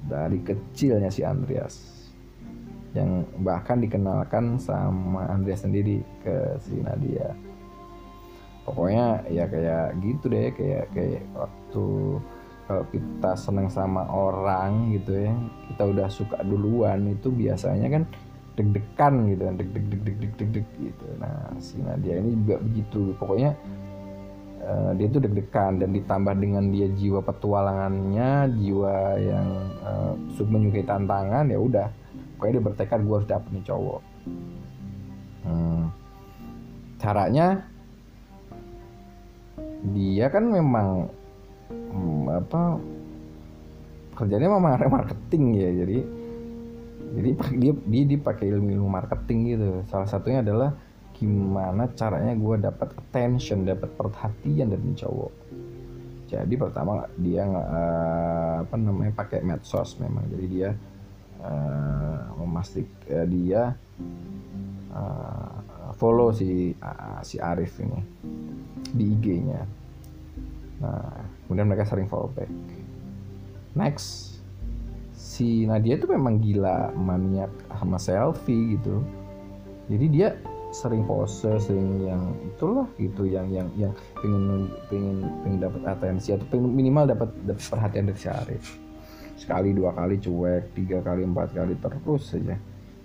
Dari 0.07 0.39
kecilnya 0.39 1.11
si 1.11 1.23
Andreas. 1.23 2.05
Yang 2.95 3.27
bahkan 3.43 3.83
dikenalkan 3.83 4.59
sama 4.59 5.27
Andreas 5.27 5.67
sendiri 5.67 5.99
ke 6.23 6.55
si 6.63 6.79
Nadia. 6.79 7.35
Pokoknya 8.67 9.23
ya 9.31 9.47
kayak 9.47 9.95
gitu 10.03 10.27
deh 10.27 10.51
kayak 10.51 10.91
kayak 10.91 11.23
waktu 11.35 11.87
kalau 12.67 12.83
kita 12.91 13.31
seneng 13.39 13.71
sama 13.71 14.03
orang 14.11 14.91
gitu 14.91 15.23
ya 15.23 15.31
kita 15.71 15.87
udah 15.87 16.07
suka 16.11 16.43
duluan 16.43 17.07
itu 17.07 17.31
biasanya 17.31 17.87
kan 17.87 18.03
deg-degan 18.57 19.29
gitu 19.29 19.41
kan 19.45 19.55
deg 19.55 19.69
deg 19.69 19.85
deg 19.85 20.01
deg 20.01 20.17
deg 20.17 20.33
deg 20.33 20.49
deg 20.49 20.67
gitu. 20.81 21.05
Nah 21.21 21.53
si 21.61 21.77
Nadia 21.77 22.17
ini 22.17 22.33
juga 22.33 22.57
begitu. 22.57 23.13
Pokoknya 23.21 23.53
uh, 24.65 24.91
dia 24.97 25.07
tuh 25.13 25.21
deg-degan 25.21 25.77
dan 25.77 25.89
ditambah 25.93 26.33
dengan 26.41 26.63
dia 26.73 26.89
jiwa 26.89 27.21
petualangannya 27.21 28.49
jiwa 28.57 28.95
yang 29.21 29.49
uh, 29.85 30.13
menyukai 30.41 30.83
tantangan 30.83 31.45
ya 31.45 31.59
udah. 31.61 31.87
Pokoknya 32.35 32.53
dia 32.57 32.65
bertekad 32.65 32.99
gue 33.05 33.15
harus 33.15 33.29
dapet 33.29 33.49
nih 33.53 33.65
cowok. 33.69 34.01
Hmm, 35.47 35.83
caranya 36.97 37.61
dia 39.93 40.27
kan 40.33 40.43
memang 40.49 41.07
hmm, 41.69 42.25
apa 42.41 42.61
kerjanya 44.17 44.49
memang 44.49 44.81
marketing 44.97 45.43
ya 45.55 45.69
jadi 45.85 45.97
jadi 47.15 47.29
dia 47.55 47.73
dia 47.75 48.03
dipakai 48.17 48.51
ilmu 48.51 48.69
ilmu 48.75 48.89
marketing 48.89 49.39
gitu. 49.55 49.69
Salah 49.87 50.09
satunya 50.09 50.43
adalah 50.43 50.75
gimana 51.17 51.89
caranya 51.97 52.33
gue 52.37 52.55
dapat 52.61 52.93
attention 52.93 53.65
dapat 53.65 53.89
perhatian 53.95 54.69
dari 54.69 54.93
cowok. 54.97 55.33
Jadi 56.27 56.53
pertama 56.59 57.07
dia 57.15 57.47
uh, 57.47 58.67
apa 58.67 58.75
namanya 58.75 59.15
pakai 59.15 59.39
medsos 59.45 59.95
memang. 60.01 60.27
Jadi 60.27 60.45
dia 60.51 60.75
uh, 61.41 62.35
memastik 62.43 62.87
uh, 63.07 63.25
dia 63.25 63.71
uh, 64.91 65.57
follow 65.95 66.35
si 66.35 66.75
uh, 66.77 67.21
si 67.23 67.39
Arif 67.39 67.79
ini 67.81 68.01
di 68.87 69.05
IG-nya 69.13 69.61
nah 70.77 71.09
kemudian 71.45 71.65
mereka 71.65 71.89
sering 71.89 72.05
follow 72.05 72.29
back. 72.29 72.49
Next 73.73 74.26
si 75.37 75.69
Nadia 75.69 76.01
itu 76.01 76.09
memang 76.09 76.41
gila 76.41 76.89
maniak 76.97 77.53
sama 77.77 78.01
selfie 78.01 78.73
gitu. 78.73 79.05
Jadi 79.85 80.05
dia 80.09 80.33
sering 80.73 81.05
pose 81.05 81.47
sering 81.61 82.03
yang 82.03 82.33
itulah 82.43 82.89
gitu 82.97 83.23
yang 83.29 83.47
yang 83.53 83.69
yang 83.77 83.93
pengen 84.19 84.67
pengen 84.89 85.17
pengen 85.45 85.59
dapat 85.61 85.81
atensi 85.85 86.33
atau 86.35 86.43
pengen 86.49 86.73
minimal 86.73 87.07
dapat 87.07 87.29
perhatian 87.71 88.09
dari 88.11 88.19
Syarif 88.19 88.65
sekali 89.37 89.71
dua 89.71 89.93
kali 89.93 90.17
cuek 90.17 90.73
tiga 90.73 90.99
kali 91.05 91.21
empat 91.23 91.53
kali 91.53 91.77
terus 91.77 92.33
saja. 92.33 92.57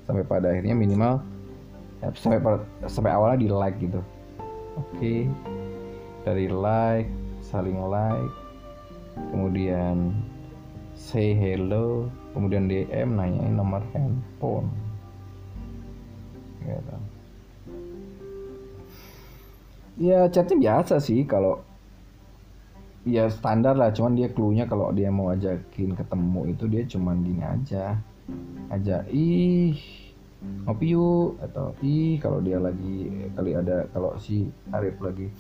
Sampai 0.02 0.26
pada 0.26 0.50
akhirnya 0.50 0.74
minimal 0.74 1.22
ya, 2.00 2.10
sampai 2.16 2.40
sampai 2.88 3.12
awalnya 3.12 3.38
di 3.44 3.48
like 3.52 3.78
gitu. 3.78 4.00
Oke. 4.80 4.96
Okay. 4.96 5.20
dari 6.22 6.46
like 6.46 7.10
saling 7.42 7.78
like 7.90 8.30
kemudian 9.34 10.14
say 10.94 11.34
hello 11.34 12.06
kemudian 12.32 12.68
DM 12.68 13.16
nanyain 13.16 13.54
nomor 13.54 13.84
handphone. 13.92 14.68
Gitu 16.64 17.12
ya 20.00 20.24
chatnya 20.32 20.56
biasa 20.56 20.96
sih 21.02 21.22
kalau 21.28 21.60
ya 23.04 23.28
standar 23.28 23.76
lah 23.76 23.92
cuman 23.92 24.16
dia 24.16 24.28
cluenya 24.30 24.64
kalau 24.64 24.94
dia 24.94 25.10
mau 25.12 25.34
ajakin 25.34 25.92
ketemu 25.92 26.40
itu 26.54 26.64
dia 26.70 26.82
cuman 26.88 27.16
gini 27.20 27.42
aja. 27.44 27.98
Aja 28.72 29.04
ih 29.12 29.76
ngopi 30.66 30.96
yuk 30.96 31.38
atau 31.38 31.76
ih 31.84 32.18
kalau 32.18 32.42
dia 32.42 32.58
lagi 32.58 33.30
kali 33.36 33.52
ada 33.54 33.86
kalau 33.94 34.16
si 34.18 34.48
Arif 34.74 34.98
lagi 34.98 35.30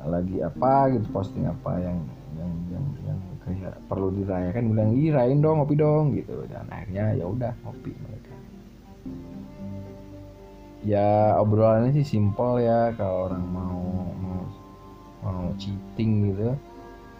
lagi 0.00 0.40
apa 0.40 0.92
gitu 0.96 1.06
posting 1.12 1.44
apa 1.44 1.76
yang 1.80 2.00
yang 2.38 2.52
yang 2.70 2.86
yang 3.06 3.20
kayak 3.42 3.74
perlu 3.90 4.14
dirayakan 4.14 4.70
bilang 4.70 4.90
irain 4.94 5.38
dong 5.42 5.62
ngopi 5.62 5.74
dong 5.74 6.04
gitu. 6.14 6.46
Dan 6.46 6.66
akhirnya 6.70 7.16
ya 7.18 7.24
udah 7.26 7.52
ngopi 7.66 7.90
mereka. 7.94 8.34
Ya 10.80 11.36
obrolannya 11.36 11.92
sih 11.92 12.06
simpel 12.06 12.64
ya 12.64 12.94
kalau 12.96 13.28
orang 13.28 13.44
mau 13.44 13.80
mau 14.16 14.42
mau 15.20 15.52
cheating 15.60 16.32
gitu 16.32 16.56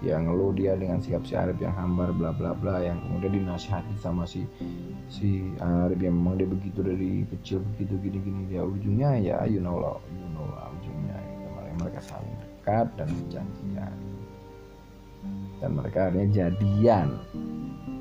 ya 0.01 0.17
ngeluh 0.17 0.57
dia 0.57 0.73
dengan 0.81 0.97
sikap 0.97 1.29
si 1.29 1.37
Arif 1.37 1.61
yang 1.61 1.77
hambar 1.77 2.09
bla 2.17 2.33
bla 2.33 2.57
bla 2.57 2.81
yang 2.81 2.97
kemudian 3.05 3.37
dinasihati 3.37 4.01
sama 4.01 4.25
si 4.25 4.49
si 5.13 5.45
Arif 5.61 6.01
yang 6.01 6.17
memang 6.17 6.41
dia 6.41 6.49
begitu 6.49 6.81
dari 6.81 7.29
kecil 7.29 7.61
begitu 7.77 8.01
gini 8.01 8.19
gini 8.25 8.43
ya 8.49 8.65
ujungnya 8.65 9.21
ya 9.21 9.37
you 9.45 9.61
know 9.61 9.77
lah 9.77 10.01
you 10.09 10.29
know 10.33 10.49
lah 10.57 10.73
ujungnya 10.81 11.17
gitu. 11.21 11.47
mereka 11.85 12.01
saling 12.01 12.33
dekat 12.41 12.89
dan 12.97 13.09
berjanjian 13.13 13.93
dan 15.61 15.71
mereka 15.77 16.09
akhirnya 16.09 16.27
jadian. 16.33 17.09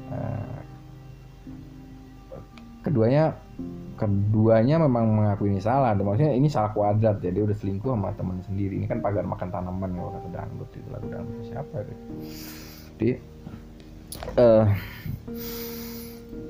Nah, 0.09 0.59
keduanya 2.81 3.35
keduanya 3.99 4.79
memang 4.79 5.11
mengaku 5.11 5.51
ini 5.51 5.59
salah. 5.59 5.91
Maksudnya 5.91 6.31
ini 6.31 6.47
salah 6.47 6.71
kuadrat 6.71 7.19
ya. 7.19 7.29
Dia 7.35 7.43
udah 7.43 7.57
selingkuh 7.59 7.91
sama 7.91 8.15
temen 8.15 8.39
sendiri. 8.47 8.79
Ini 8.79 8.87
kan 8.87 9.03
pagar 9.03 9.27
makan 9.27 9.51
tanaman 9.51 9.91
ya 9.91 10.03
kata 10.07 10.29
dangdut 10.31 10.69
itu 10.71 10.87
lagu 10.87 11.07
dangdut 11.11 11.43
siapa 11.43 11.75
itu? 11.83 11.93
Jadi 12.95 13.11
uh, 14.39 14.65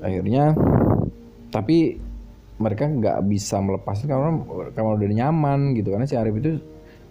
akhirnya 0.00 0.44
tapi 1.50 1.98
mereka 2.60 2.86
nggak 2.86 3.18
bisa 3.26 3.58
melepaskan 3.58 4.06
karena 4.06 4.30
karena 4.70 4.90
udah 4.94 5.08
nyaman 5.10 5.60
gitu. 5.74 5.90
Karena 5.90 6.06
si 6.06 6.14
Arif 6.14 6.38
itu 6.38 6.62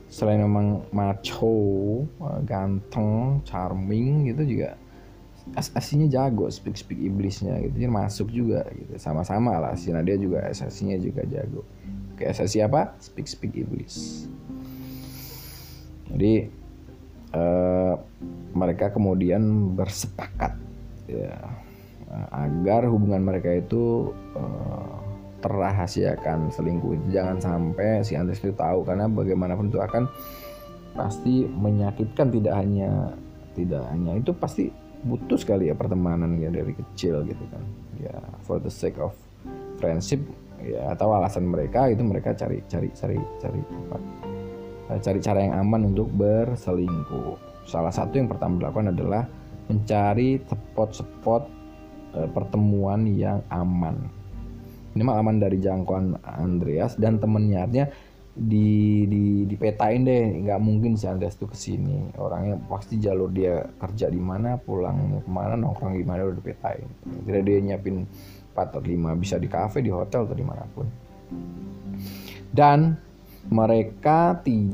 selain 0.10 0.42
memang 0.42 0.84
macho 0.90 2.04
ganteng 2.44 3.40
charming 3.46 4.30
gitu 4.34 4.58
juga 4.58 4.76
as 5.58 5.74
aslinya 5.74 6.10
jago 6.10 6.50
speak 6.50 6.78
speak 6.78 6.98
iblisnya 7.02 7.58
gitu. 7.62 7.74
Jadi 7.78 7.88
masuk 7.90 8.28
juga 8.30 8.66
gitu. 8.74 8.98
Sama-sama 9.02 9.58
lah 9.58 9.74
si 9.74 9.90
Nadia 9.90 10.18
juga 10.18 10.46
asasinya 10.46 10.98
juga 10.98 11.26
jago. 11.26 11.66
Oke 12.14 12.28
asasi 12.28 12.60
apa 12.60 12.94
speak 13.00 13.30
speak 13.30 13.56
iblis 13.56 14.28
jadi 16.10 16.50
uh, 17.38 17.94
mereka 18.58 18.90
kemudian 18.90 19.74
bersepakat 19.78 20.58
ya 21.06 21.38
agar 22.34 22.90
hubungan 22.90 23.22
mereka 23.22 23.54
itu 23.54 24.10
uh, 24.34 24.98
terrahasiakan 25.40 26.52
selingkuh 26.52 26.96
jangan 27.12 27.40
sampai 27.40 28.04
si 28.04 28.16
Andres 28.16 28.44
itu 28.44 28.52
tahu 28.56 28.84
karena 28.84 29.08
bagaimanapun 29.08 29.72
itu 29.72 29.80
akan 29.80 30.08
pasti 30.94 31.48
menyakitkan 31.48 32.28
tidak 32.34 32.54
hanya 32.60 33.14
tidak 33.56 33.84
hanya 33.92 34.20
itu 34.20 34.32
pasti 34.36 34.68
butuh 35.00 35.40
sekali 35.40 35.72
ya 35.72 35.76
pertemanan 35.76 36.36
ya 36.40 36.52
dari 36.52 36.76
kecil 36.76 37.24
gitu 37.24 37.44
kan. 37.52 37.64
Ya 38.00 38.16
for 38.44 38.60
the 38.60 38.72
sake 38.72 39.00
of 39.00 39.16
friendship 39.80 40.20
ya 40.60 40.92
atau 40.92 41.16
alasan 41.16 41.48
mereka 41.48 41.88
itu 41.88 42.04
mereka 42.04 42.36
cari 42.36 42.60
cari 42.68 42.92
cari 42.92 43.18
cari 43.40 43.60
tempat. 43.64 44.02
Eh, 44.90 45.00
cari 45.00 45.20
cara 45.24 45.40
yang 45.40 45.56
aman 45.64 45.96
untuk 45.96 46.12
berselingkuh. 46.12 47.64
Salah 47.70 47.94
satu 47.94 48.18
yang 48.18 48.28
pertama 48.28 48.60
dilakukan 48.60 48.92
adalah 48.92 49.24
mencari 49.70 50.42
spot-spot 50.50 51.44
uh, 52.18 52.28
pertemuan 52.34 53.06
yang 53.06 53.46
aman 53.54 54.10
ini 54.96 55.02
mah 55.06 55.22
aman 55.22 55.38
dari 55.38 55.62
jangkauan 55.62 56.18
Andreas 56.26 56.98
dan 56.98 57.22
temennya. 57.22 57.66
Artinya 57.66 57.88
di 58.34 59.04
di 59.06 59.24
dipetain 59.46 60.02
deh. 60.02 60.26
Nggak 60.46 60.60
mungkin 60.64 60.98
si 60.98 61.06
Andreas 61.06 61.38
tuh 61.38 61.52
ke 61.52 61.58
sini. 61.58 62.10
Orangnya 62.18 62.58
pasti 62.66 62.98
jalur 62.98 63.30
dia 63.30 63.62
kerja 63.78 64.10
di 64.10 64.22
mana 64.22 64.58
pulang 64.58 65.22
ke 65.22 65.30
mana 65.30 65.54
nongkrong 65.60 65.94
gimana 66.00 66.26
udah 66.26 66.38
dipetain. 66.38 66.88
Tidak 67.26 67.44
dia 67.46 67.58
nyiapin 67.62 68.08
4 68.56 68.58
atau 68.58 68.82
5 68.82 69.22
bisa 69.22 69.36
di 69.38 69.48
kafe 69.48 69.86
di 69.86 69.92
hotel 69.94 70.26
atau 70.26 70.38
di 70.38 70.46
mana 70.46 70.64
pun. 70.74 70.88
Dan 72.50 72.98
mereka 73.50 74.42
ti 74.42 74.74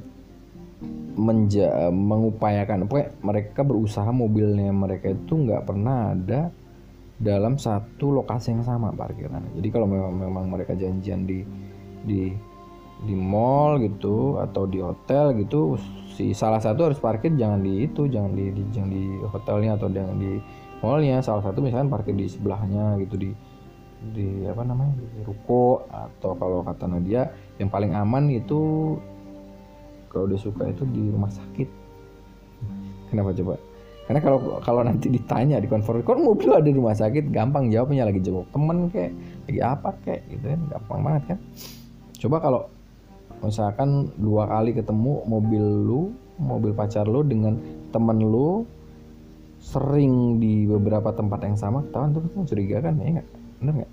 menja 1.15 1.91
mengupayakan. 1.91 2.87
Mereka 3.19 3.61
berusaha 3.63 4.07
mobilnya 4.11 4.71
mereka 4.71 5.11
itu 5.11 5.33
nggak 5.35 5.63
pernah 5.63 6.11
ada 6.15 6.51
dalam 7.15 7.55
satu 7.55 8.11
lokasi 8.11 8.51
yang 8.51 8.63
sama 8.67 8.91
parkiran. 8.91 9.43
Jadi 9.55 9.67
kalau 9.71 9.87
memang, 9.87 10.13
memang 10.15 10.45
mereka 10.51 10.75
janjian 10.75 11.23
di 11.23 11.47
di 12.05 12.35
di 13.03 13.15
mall 13.15 13.79
gitu 13.83 14.39
atau 14.39 14.63
di 14.63 14.79
hotel 14.79 15.35
gitu 15.35 15.75
si 16.15 16.31
salah 16.31 16.63
satu 16.63 16.87
harus 16.87 16.99
parkir 16.99 17.35
jangan 17.35 17.59
di 17.59 17.83
itu 17.83 18.07
jangan 18.07 18.31
di, 18.31 18.55
di 18.55 18.63
jangan 18.71 18.89
di 18.95 19.03
hotelnya 19.27 19.71
atau 19.75 19.87
jangan 19.91 20.15
di 20.19 20.31
mallnya. 20.83 21.23
Salah 21.23 21.43
satu 21.43 21.63
misalnya 21.63 21.91
parkir 21.91 22.15
di 22.15 22.27
sebelahnya 22.27 22.99
gitu 23.03 23.15
di 23.15 23.31
di 24.11 24.43
apa 24.47 24.63
namanya 24.67 24.95
di 24.99 25.23
ruko. 25.23 25.87
Atau 25.87 26.35
kalau 26.35 26.67
kata 26.67 26.87
Nadia 26.91 27.31
yang 27.59 27.71
paling 27.71 27.95
aman 27.95 28.27
itu 28.27 28.95
kalau 30.11 30.27
dia 30.27 30.39
suka 30.39 30.67
itu 30.67 30.83
di 30.87 31.11
rumah 31.11 31.31
sakit. 31.31 31.69
Kenapa 33.11 33.31
coba 33.31 33.55
karena 34.05 34.21
kalau 34.21 34.61
kalau 34.61 34.81
nanti 34.85 35.09
ditanya 35.09 35.57
di 35.57 35.65
konfirmasi 35.65 36.05
kok 36.05 36.21
mobil 36.21 36.53
ada 36.53 36.69
di 36.69 36.77
rumah 36.77 36.93
sakit? 36.93 37.33
Gampang 37.33 37.73
jawabnya 37.73 38.05
lagi 38.05 38.21
jenguk 38.21 38.45
temen 38.53 38.93
kayak 38.93 39.13
lagi 39.49 39.59
apa 39.65 39.89
kayak 40.05 40.21
gitu 40.29 40.45
kan. 40.53 40.61
Gampang 40.69 40.99
banget 41.01 41.23
kan. 41.33 41.39
Coba 42.21 42.37
kalau 42.37 42.61
misalkan 43.41 44.13
dua 44.21 44.45
kali 44.45 44.77
ketemu 44.77 45.25
mobil 45.25 45.63
lu 45.63 46.01
mobil 46.37 46.71
pacar 46.77 47.09
lu 47.09 47.25
dengan 47.25 47.57
temen 47.89 48.21
lu 48.21 48.69
sering 49.57 50.37
di 50.37 50.69
beberapa 50.69 51.09
tempat 51.09 51.41
yang 51.41 51.57
sama 51.57 51.81
ketahuan 51.89 52.13
tuh 52.13 52.21
curiga 52.45 52.85
kan 52.85 53.01
ya 53.01 53.17
nggak? 53.17 53.29
Bener 53.57 53.73
nggak? 53.81 53.91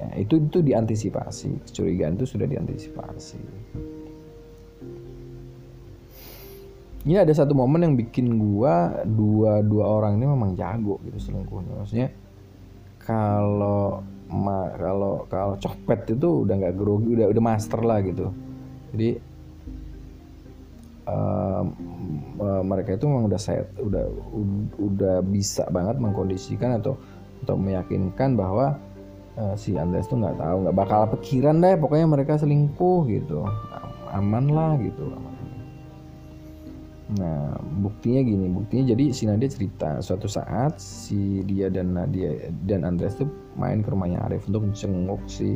Ya 0.00 0.08
itu 0.16 0.34
itu 0.40 0.58
diantisipasi. 0.64 1.68
Kecurigaan 1.68 2.16
itu 2.16 2.24
sudah 2.24 2.48
diantisipasi 2.48 3.65
ini 7.06 7.22
ada 7.22 7.30
satu 7.30 7.54
momen 7.54 7.86
yang 7.86 7.94
bikin 7.94 8.34
gua 8.34 9.06
dua 9.06 9.62
dua 9.62 9.84
orang 9.86 10.18
ini 10.18 10.26
memang 10.26 10.58
jago 10.58 10.98
gitu 11.06 11.30
selingkuhnya. 11.30 11.78
Maksudnya 11.78 12.10
kalau 12.98 14.02
ma, 14.26 14.74
kalau 14.74 15.22
kalau 15.30 15.54
copet 15.62 16.18
itu 16.18 16.42
udah 16.42 16.54
nggak 16.58 16.74
grogi 16.74 17.14
udah 17.14 17.30
udah 17.30 17.42
master 17.46 17.78
lah 17.86 18.02
gitu. 18.02 18.34
Jadi 18.90 19.22
uh, 21.06 21.62
uh, 22.42 22.62
mereka 22.66 22.98
itu 22.98 23.06
memang 23.06 23.30
udah 23.30 23.38
set 23.38 23.70
udah 23.78 24.10
udah 24.74 25.22
bisa 25.22 25.62
banget 25.70 26.02
mengkondisikan 26.02 26.82
atau 26.82 26.98
atau 27.46 27.54
meyakinkan 27.54 28.34
bahwa 28.34 28.82
uh, 29.38 29.54
si 29.54 29.78
Andres 29.78 30.10
tuh 30.10 30.18
nggak 30.18 30.42
tahu 30.42 30.66
nggak 30.66 30.74
bakal 30.74 31.06
pikiran 31.14 31.62
deh 31.62 31.78
pokoknya 31.78 32.10
mereka 32.10 32.34
selingkuh 32.34 33.06
gitu. 33.06 33.46
Aman 34.10 34.50
lah 34.50 34.74
gitu 34.82 35.06
aman 35.06 35.45
Nah, 37.06 37.54
buktinya 37.86 38.18
gini, 38.26 38.50
buktinya 38.50 38.90
jadi 38.90 39.14
si 39.14 39.30
Nadia 39.30 39.46
cerita 39.46 40.02
suatu 40.02 40.26
saat 40.26 40.82
si 40.82 41.38
dia 41.46 41.70
dan 41.70 41.94
Nadia 41.94 42.50
dan 42.66 42.82
Andreas 42.82 43.14
tuh 43.14 43.30
main 43.54 43.78
ke 43.78 43.94
rumahnya 43.94 44.26
Arif 44.26 44.50
untuk 44.50 44.66
jenguk 44.74 45.22
si 45.30 45.54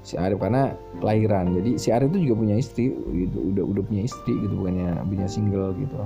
si 0.00 0.16
Arif 0.16 0.40
karena 0.40 0.72
lahiran. 1.04 1.52
Jadi 1.60 1.76
si 1.76 1.92
Arif 1.92 2.08
itu 2.16 2.24
juga 2.24 2.40
punya 2.40 2.56
istri, 2.56 2.88
gitu, 2.88 3.52
udah 3.52 3.64
udah 3.68 3.82
punya 3.84 4.02
istri 4.08 4.32
gitu, 4.32 4.54
bukannya 4.64 4.96
punya 5.04 5.26
single 5.28 5.76
gitu. 5.76 5.96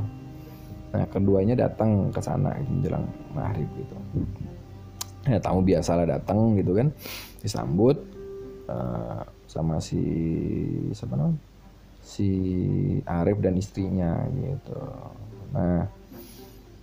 Nah, 0.90 1.07
keduanya 1.14 1.55
datang 1.55 2.11
ke 2.11 2.18
sana 2.18 2.59
gitu, 2.59 2.70
menjelang 2.83 3.07
maghrib 3.38 3.70
gitu. 3.79 3.94
Ya, 5.31 5.38
tamu 5.38 5.62
biasa 5.62 5.94
lah 5.94 6.07
datang 6.18 6.59
gitu 6.59 6.74
kan, 6.74 6.90
disambut 7.38 8.02
uh, 8.66 9.22
sama 9.46 9.79
si 9.79 10.02
siapa 10.90 11.14
namanya? 11.14 11.38
Si 12.07 12.31
Arif 13.03 13.42
dan 13.42 13.59
istrinya 13.59 14.14
gitu. 14.31 14.79
Nah, 15.51 15.90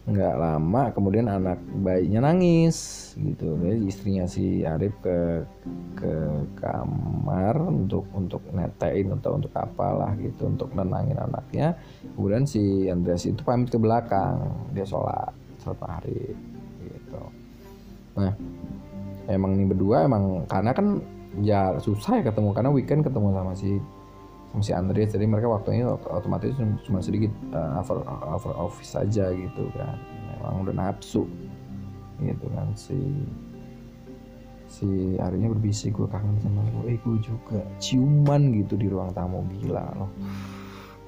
nggak 0.04 0.36
lama 0.36 0.92
kemudian 0.92 1.32
anak 1.32 1.64
bayinya 1.80 2.28
nangis 2.28 3.16
gitu. 3.16 3.56
Jadi 3.56 3.88
istrinya 3.88 4.28
si 4.28 4.68
Arif 4.68 4.92
ke 5.00 5.48
ke 5.96 6.14
kamar 6.60 7.56
untuk 7.64 8.04
untuk 8.12 8.44
netein 8.52 9.16
atau 9.16 9.40
untuk 9.40 9.56
apalah 9.56 10.12
gitu 10.20 10.52
untuk 10.52 10.76
nenangin 10.76 11.16
anaknya. 11.16 11.80
Kemudian 12.20 12.44
si 12.44 12.92
Andreas 12.92 13.24
itu 13.24 13.40
pamit 13.48 13.72
ke 13.72 13.80
belakang, 13.80 14.44
dia 14.76 14.84
sholat 14.84 15.32
sholat 15.64 15.80
maghrib 15.80 16.36
gitu. 16.84 17.24
Nah, 18.20 18.36
emang 19.32 19.56
ini 19.56 19.72
berdua 19.72 20.04
emang 20.04 20.44
karena 20.52 20.76
kan 20.76 21.00
ya 21.40 21.80
susah 21.80 22.20
ya 22.20 22.28
ketemu 22.28 22.52
karena 22.52 22.70
weekend 22.76 23.02
ketemu 23.08 23.34
sama 23.34 23.56
si 23.56 23.80
si 24.62 24.70
Andreas 24.70 25.10
jadi 25.10 25.26
mereka 25.26 25.50
waktunya 25.50 25.90
otomatis 25.90 26.54
cuma 26.86 27.02
sedikit 27.02 27.34
uh, 27.56 27.82
over, 27.82 28.06
over 28.30 28.54
office 28.54 28.94
saja 28.94 29.34
gitu 29.34 29.66
kan. 29.74 29.98
Memang 30.38 30.70
udah 30.70 30.76
nafsu 30.76 31.26
gitu 32.22 32.46
kan. 32.54 32.70
Si 32.78 32.98
si 34.70 35.18
harinya 35.18 35.54
berbisik 35.54 35.98
gue 35.98 36.06
kangen 36.06 36.38
sama 36.46 36.62
lo 36.70 36.86
eh 36.86 37.02
gue 37.02 37.18
juga. 37.26 37.66
Ciuman 37.82 38.54
gitu 38.62 38.78
di 38.78 38.86
ruang 38.86 39.10
tamu 39.18 39.42
gila 39.58 39.90
loh. 39.98 40.12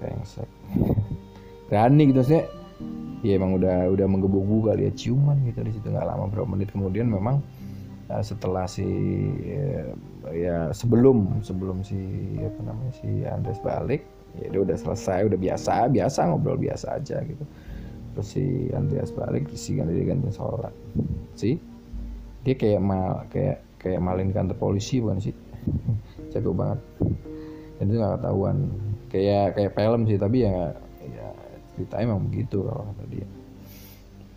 Brengsek 0.02 0.50
berani 1.70 2.10
gitu 2.10 2.26
sih. 2.26 2.42
Ya 3.22 3.42
emang 3.42 3.58
udah 3.58 3.90
udah 3.94 4.06
menggebu-gebu 4.10 4.74
kali 4.74 4.90
ya. 4.90 4.92
Ciuman 4.98 5.38
gitu 5.46 5.62
di 5.62 5.70
situ. 5.70 5.86
Nggak 5.94 6.08
lama 6.10 6.26
berapa 6.34 6.50
menit 6.50 6.74
kemudian 6.74 7.14
memang 7.14 7.46
setelah 8.22 8.70
si 8.70 8.86
uh, 9.50 9.90
ya 10.30 10.70
sebelum 10.70 11.42
sebelum 11.42 11.82
si 11.82 11.98
apa 12.38 12.62
namanya 12.62 12.94
si 12.94 13.10
Andres 13.26 13.58
balik 13.66 14.06
ya 14.38 14.54
dia 14.54 14.62
udah 14.62 14.78
selesai 14.78 15.26
udah 15.26 15.40
biasa 15.40 15.90
biasa 15.90 16.20
ngobrol 16.30 16.60
biasa 16.62 17.02
aja 17.02 17.26
gitu. 17.26 17.46
Terus 18.14 18.28
si 18.30 18.70
Andreas 18.78 19.10
balik 19.10 19.50
si 19.58 19.74
ganti 19.74 20.06
ganti 20.06 20.30
sholat. 20.30 20.74
Sih 21.34 21.58
dia 22.46 22.54
kayak 22.54 22.82
mal 22.82 23.26
kayak 23.34 23.66
kayak 23.82 24.02
malin 24.02 24.30
kantor 24.30 24.58
polisi 24.62 25.02
bukan 25.02 25.18
sih? 25.18 25.34
Jago 26.32 26.54
banget. 26.54 26.80
Dan 27.82 27.90
itu 27.90 27.98
nggak 27.98 28.22
ketahuan. 28.22 28.58
Kayak 29.10 29.46
kayak 29.58 29.72
film 29.74 30.02
sih 30.06 30.18
tapi 30.22 30.38
ya 30.46 30.78
ya 31.10 31.28
ceritanya 31.74 32.14
emang 32.14 32.30
begitu 32.30 32.62
kalau 32.70 32.86
kata 32.86 33.04
dia. 33.10 33.28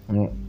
Hmm. 0.08 0.47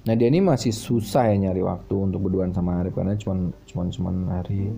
Nah 0.00 0.16
dia 0.16 0.32
ini 0.32 0.40
masih 0.40 0.72
susah 0.72 1.28
ya 1.28 1.36
nyari 1.36 1.60
waktu 1.60 1.92
untuk 1.92 2.24
berduaan 2.24 2.56
sama 2.56 2.80
Arif 2.80 2.96
karena 2.96 3.12
cuman 3.20 3.52
cuman 3.68 3.86
cuman 3.92 4.14
hari 4.32 4.72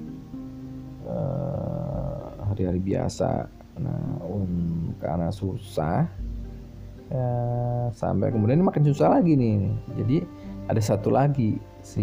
uh, 1.06 2.42
hari-hari 2.50 2.82
biasa. 2.82 3.46
Nah 3.78 4.18
um, 4.26 4.90
karena 4.98 5.30
susah 5.30 6.10
ya, 7.06 7.26
sampai 7.94 8.34
kemudian 8.34 8.66
makin 8.66 8.82
susah 8.82 9.14
lagi 9.14 9.38
nih. 9.38 9.70
Jadi 9.94 10.16
ada 10.66 10.82
satu 10.82 11.14
lagi 11.14 11.54
si 11.86 12.02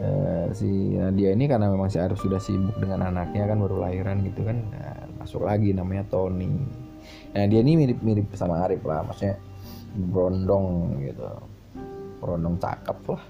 uh, 0.00 0.48
si 0.56 0.96
Nadia 0.96 1.36
ini 1.36 1.44
karena 1.52 1.68
memang 1.68 1.92
si 1.92 2.00
Arif 2.00 2.16
sudah 2.24 2.40
sibuk 2.40 2.80
dengan 2.80 3.12
anaknya 3.12 3.44
kan 3.44 3.60
baru 3.60 3.84
lahiran 3.84 4.24
gitu 4.24 4.40
kan 4.40 4.56
nah, 4.72 5.04
masuk 5.20 5.44
lagi 5.44 5.76
namanya 5.76 6.08
Tony. 6.08 6.48
Nah 7.36 7.44
dia 7.44 7.60
ini 7.60 7.76
mirip-mirip 7.76 8.32
sama 8.32 8.64
Arif 8.64 8.80
lah 8.88 9.04
maksudnya 9.04 9.36
brondong 10.08 10.96
gitu 11.04 11.57
Rondong 12.18 12.58
cakep 12.58 12.98
lah. 13.08 13.22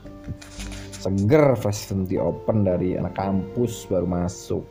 Seger 0.98 1.54
fresh 1.54 1.94
di 2.08 2.18
open 2.18 2.66
dari 2.66 2.98
anak 2.98 3.14
kampus 3.14 3.86
baru 3.86 4.08
masuk. 4.08 4.64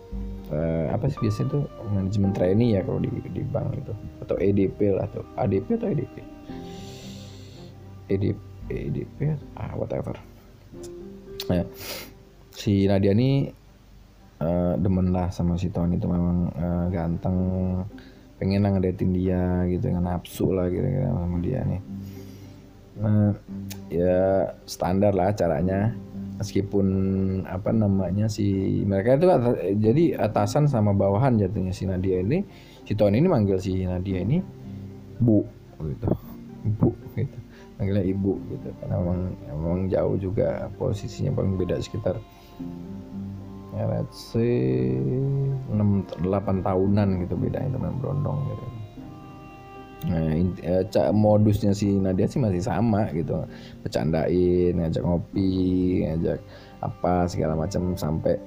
Uh, 0.48 0.88
apa 0.92 1.12
sih 1.12 1.20
biasanya 1.24 1.60
tuh? 1.60 1.64
Manajemen 1.92 2.32
trainee 2.32 2.80
ya 2.80 2.82
kalau 2.84 3.00
di 3.04 3.12
di 3.32 3.44
bank 3.44 3.76
itu 3.76 3.94
atau 4.24 4.36
EDP 4.40 4.80
lah 4.96 5.08
atau 5.12 5.24
ADP 5.36 5.68
atau 5.76 5.88
EDP 5.92 6.16
EDP 8.08 8.40
EDP 8.72 9.18
ah 9.60 9.76
whatever. 9.76 10.16
Nah, 11.48 11.64
si 12.52 12.88
Nadia 12.88 13.16
ini 13.16 13.48
uh, 14.40 14.76
demen 14.80 15.12
lah 15.16 15.32
sama 15.32 15.56
si 15.56 15.72
Tony 15.72 16.00
itu 16.00 16.08
memang 16.08 16.52
uh, 16.56 16.86
ganteng. 16.92 17.38
Pengen 18.38 18.62
lah 18.62 18.78
ngedatin 18.78 19.18
dia 19.18 19.66
gitu 19.66 19.90
nggak 19.90 20.06
nafsu 20.06 20.54
lah 20.54 20.70
gitu, 20.70 20.86
gitu 20.86 21.10
sama 21.10 21.42
dia 21.42 21.66
nih 21.66 21.82
nah 22.98 23.34
ya 23.90 24.52
standar 24.66 25.14
lah 25.14 25.34
caranya. 25.34 25.94
Meskipun 26.38 26.88
apa 27.50 27.74
namanya 27.74 28.30
si 28.30 28.46
mereka 28.86 29.18
itu 29.18 29.26
jadi 29.82 30.22
atasan 30.22 30.70
sama 30.70 30.94
bawahan 30.94 31.42
jatuhnya 31.42 31.74
si 31.74 31.90
Nadia 31.90 32.22
ini. 32.22 32.46
Si 32.86 32.94
Tony 32.94 33.18
ini 33.18 33.26
manggil 33.26 33.58
si 33.58 33.82
Nadia 33.90 34.22
ini 34.22 34.38
bu 35.18 35.42
gitu. 35.82 36.14
Bu 36.78 36.94
gitu. 37.18 37.38
Manggilnya 37.82 38.06
ibu 38.06 38.38
gitu. 38.54 38.70
Karena 38.82 39.02
memang 39.02 39.20
memang 39.50 39.80
jauh 39.90 40.14
juga 40.22 40.70
posisinya 40.78 41.34
paling 41.34 41.58
beda 41.58 41.82
sekitar 41.82 42.22
ya 43.78 43.86
let's 43.94 44.34
say 44.34 44.98
6 45.70 46.26
8 46.26 46.66
tahunan 46.66 47.10
gitu 47.22 47.38
bedanya 47.38 47.78
teman 47.78 47.94
Brondong 48.02 48.42
gitu 48.50 48.66
Nah, 50.06 50.30
uh, 50.30 51.10
modusnya 51.10 51.74
si 51.74 51.98
Nadia 51.98 52.30
sih 52.30 52.38
masih 52.38 52.62
sama 52.62 53.10
gitu. 53.18 53.42
Bercandain, 53.82 54.78
ngajak 54.78 55.02
ngopi, 55.02 56.06
ngajak 56.06 56.38
apa 56.86 57.26
segala 57.26 57.58
macam 57.58 57.98
sampai 57.98 58.38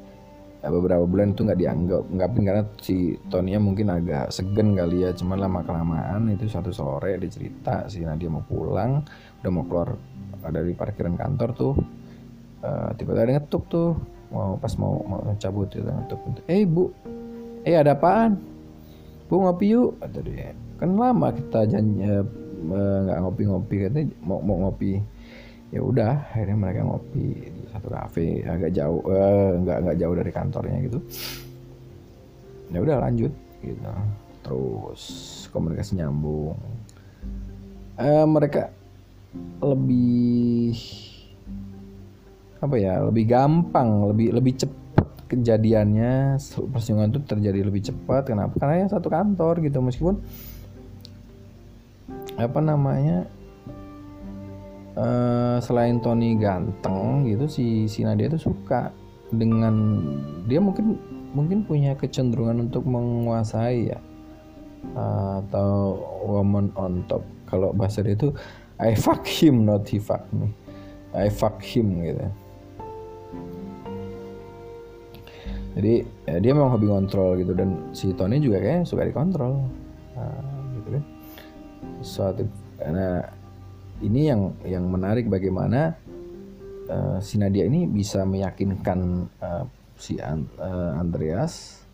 uh, 0.63 0.71
beberapa 0.71 1.03
bulan 1.03 1.35
itu 1.35 1.43
nggak 1.43 1.59
dianggap 1.59 2.03
nggakpin 2.07 2.43
karena 2.47 2.65
si 2.79 3.19
Tonya 3.27 3.59
mungkin 3.59 3.91
agak 3.91 4.31
segen 4.31 4.79
kali 4.79 5.03
ya. 5.03 5.11
Cuman 5.11 5.43
lama 5.43 5.67
kelamaan 5.67 6.31
itu 6.31 6.47
satu 6.47 6.71
sore 6.71 7.19
dia 7.19 7.27
cerita 7.27 7.91
si 7.91 8.07
Nadia 8.07 8.31
mau 8.31 8.47
pulang 8.47 9.03
udah 9.43 9.51
mau 9.51 9.67
keluar 9.67 9.99
dari 10.55 10.73
parkiran 10.73 11.19
kantor 11.19 11.51
tuh 11.59 11.75
uh, 12.63 12.95
tiba-tiba 12.95 13.27
ada 13.27 13.33
ngetuk 13.37 13.67
tuh 13.69 13.99
mau 14.31 14.55
pas 14.55 14.71
mau 14.79 15.03
mau 15.03 15.35
cabut 15.43 15.67
itu 15.75 15.83
ngetuk. 15.83 16.47
Eh 16.47 16.63
bu 16.63 16.95
eh 17.67 17.75
ada 17.75 17.99
apaan? 17.99 18.39
Bu 19.27 19.43
ngopi 19.43 19.75
yuk 19.75 19.99
kata 19.99 20.23
dia 20.23 20.55
kan 20.81 20.97
lama 20.97 21.29
kita 21.37 21.69
janji 21.69 22.01
eh, 22.01 22.25
nggak 23.05 23.19
uh, 23.19 23.23
ngopi-ngopi 23.29 23.77
katanya 23.85 24.09
mau 24.25 24.41
mau 24.41 24.57
ngopi. 24.65 24.97
Ya 25.71 25.81
udah 25.85 26.35
akhirnya 26.35 26.57
mereka 26.59 26.81
ngopi 26.83 27.47
di 27.47 27.63
satu 27.71 27.93
kafe 27.93 28.43
agak 28.43 28.75
jauh 28.75 29.05
uh, 29.07 29.61
nggak 29.61 29.79
nggak 29.87 29.97
jauh 30.01 30.15
dari 30.17 30.33
kantornya 30.33 30.77
gitu. 30.89 30.99
Ya 32.73 32.81
udah 32.81 32.97
lanjut 33.05 33.33
gitu. 33.61 33.93
Terus 34.41 35.03
komunikasi 35.53 36.01
nyambung. 36.01 36.57
Uh, 38.01 38.25
mereka 38.25 38.73
lebih 39.61 40.75
apa 42.61 42.77
ya 42.77 43.05
lebih 43.05 43.25
gampang 43.29 44.09
lebih 44.11 44.33
lebih 44.33 44.65
cepat 44.65 45.09
kejadiannya. 45.29 46.41
Persinggungan 46.73 47.13
itu 47.15 47.21
terjadi 47.29 47.61
lebih 47.63 47.85
cepat 47.85 48.33
kenapa? 48.33 48.57
Karena 48.59 48.85
ya 48.85 48.87
satu 48.91 49.13
kantor 49.13 49.61
gitu 49.63 49.79
meskipun 49.85 50.19
apa 52.47 52.61
namanya? 52.63 53.29
Uh, 54.99 55.57
selain 55.63 56.03
Tony 56.03 56.35
ganteng 56.35 57.23
gitu 57.25 57.47
si 57.47 57.87
si 57.87 58.03
Nadia 58.03 58.27
itu 58.27 58.51
suka 58.51 58.91
dengan 59.31 60.03
dia 60.51 60.59
mungkin 60.59 60.99
mungkin 61.31 61.63
punya 61.63 61.95
kecenderungan 61.95 62.69
untuk 62.69 62.85
menguasai 62.85 63.95
ya. 63.95 63.99
Uh, 64.97 65.45
atau 65.45 66.01
woman 66.25 66.73
on 66.75 67.05
top. 67.07 67.23
Kalau 67.47 67.71
bahasa 67.77 68.01
dia 68.01 68.17
itu 68.17 68.33
I 68.81 68.97
fuck 68.97 69.23
him 69.29 69.69
not 69.69 69.87
he 69.87 70.01
fuck 70.01 70.25
me. 70.33 70.51
I 71.13 71.29
fuck 71.29 71.61
him 71.61 72.01
gitu. 72.01 72.25
Jadi 75.71 75.95
ya 76.27 76.37
dia 76.43 76.51
memang 76.51 76.75
hobi 76.75 76.91
kontrol 76.91 77.39
gitu 77.39 77.55
dan 77.55 77.95
si 77.95 78.11
Tony 78.17 78.43
juga 78.43 78.59
kayak 78.59 78.91
suka 78.91 79.07
dikontrol. 79.07 79.71
Nah, 80.19 80.43
gitu 80.75 80.99
kan 80.99 81.05
suatu 82.01 82.45
karena 82.81 83.25
ini 84.01 84.33
yang 84.33 84.57
yang 84.65 84.85
menarik 84.89 85.29
bagaimana 85.29 85.93
uh, 86.89 87.19
si 87.21 87.37
Nadia 87.37 87.69
ini 87.69 87.85
bisa 87.85 88.25
meyakinkan 88.25 89.29
uh, 89.41 89.65
si 90.01 90.17
An 90.17 90.49
uh, 90.57 90.97
Andreas 90.97 91.85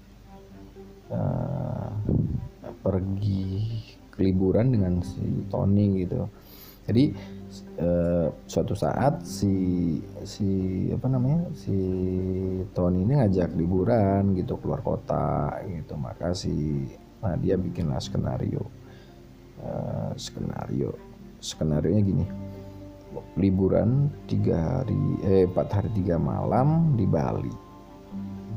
uh, 1.11 1.90
pergi 2.81 3.66
liburan 4.16 4.70
dengan 4.70 5.03
si 5.03 5.44
Tony 5.51 6.07
gitu. 6.07 6.31
Jadi 6.87 7.11
uh, 7.83 8.31
suatu 8.46 8.79
saat 8.79 9.27
si 9.27 9.99
si 10.22 10.49
apa 10.94 11.11
namanya 11.11 11.51
si 11.59 11.75
Tony 12.70 13.03
ini 13.03 13.18
ngajak 13.18 13.59
liburan 13.59 14.38
gitu 14.38 14.55
keluar 14.62 14.87
kota 14.87 15.59
gitu. 15.66 15.99
Maka 15.99 16.31
si 16.31 16.87
nah 17.18 17.35
dia 17.35 17.59
bikinlah 17.59 17.99
skenario 17.99 18.75
uh, 19.62 20.12
skenario 20.16 20.92
skenario 21.40 21.92
nya 21.92 22.02
gini. 22.02 22.26
Liburan 23.36 24.12
tiga 24.28 24.80
hari 24.80 24.96
eh 25.24 25.44
empat 25.48 25.68
hari 25.72 25.90
tiga 25.96 26.20
malam 26.20 26.96
di 26.96 27.04
Bali. 27.08 27.52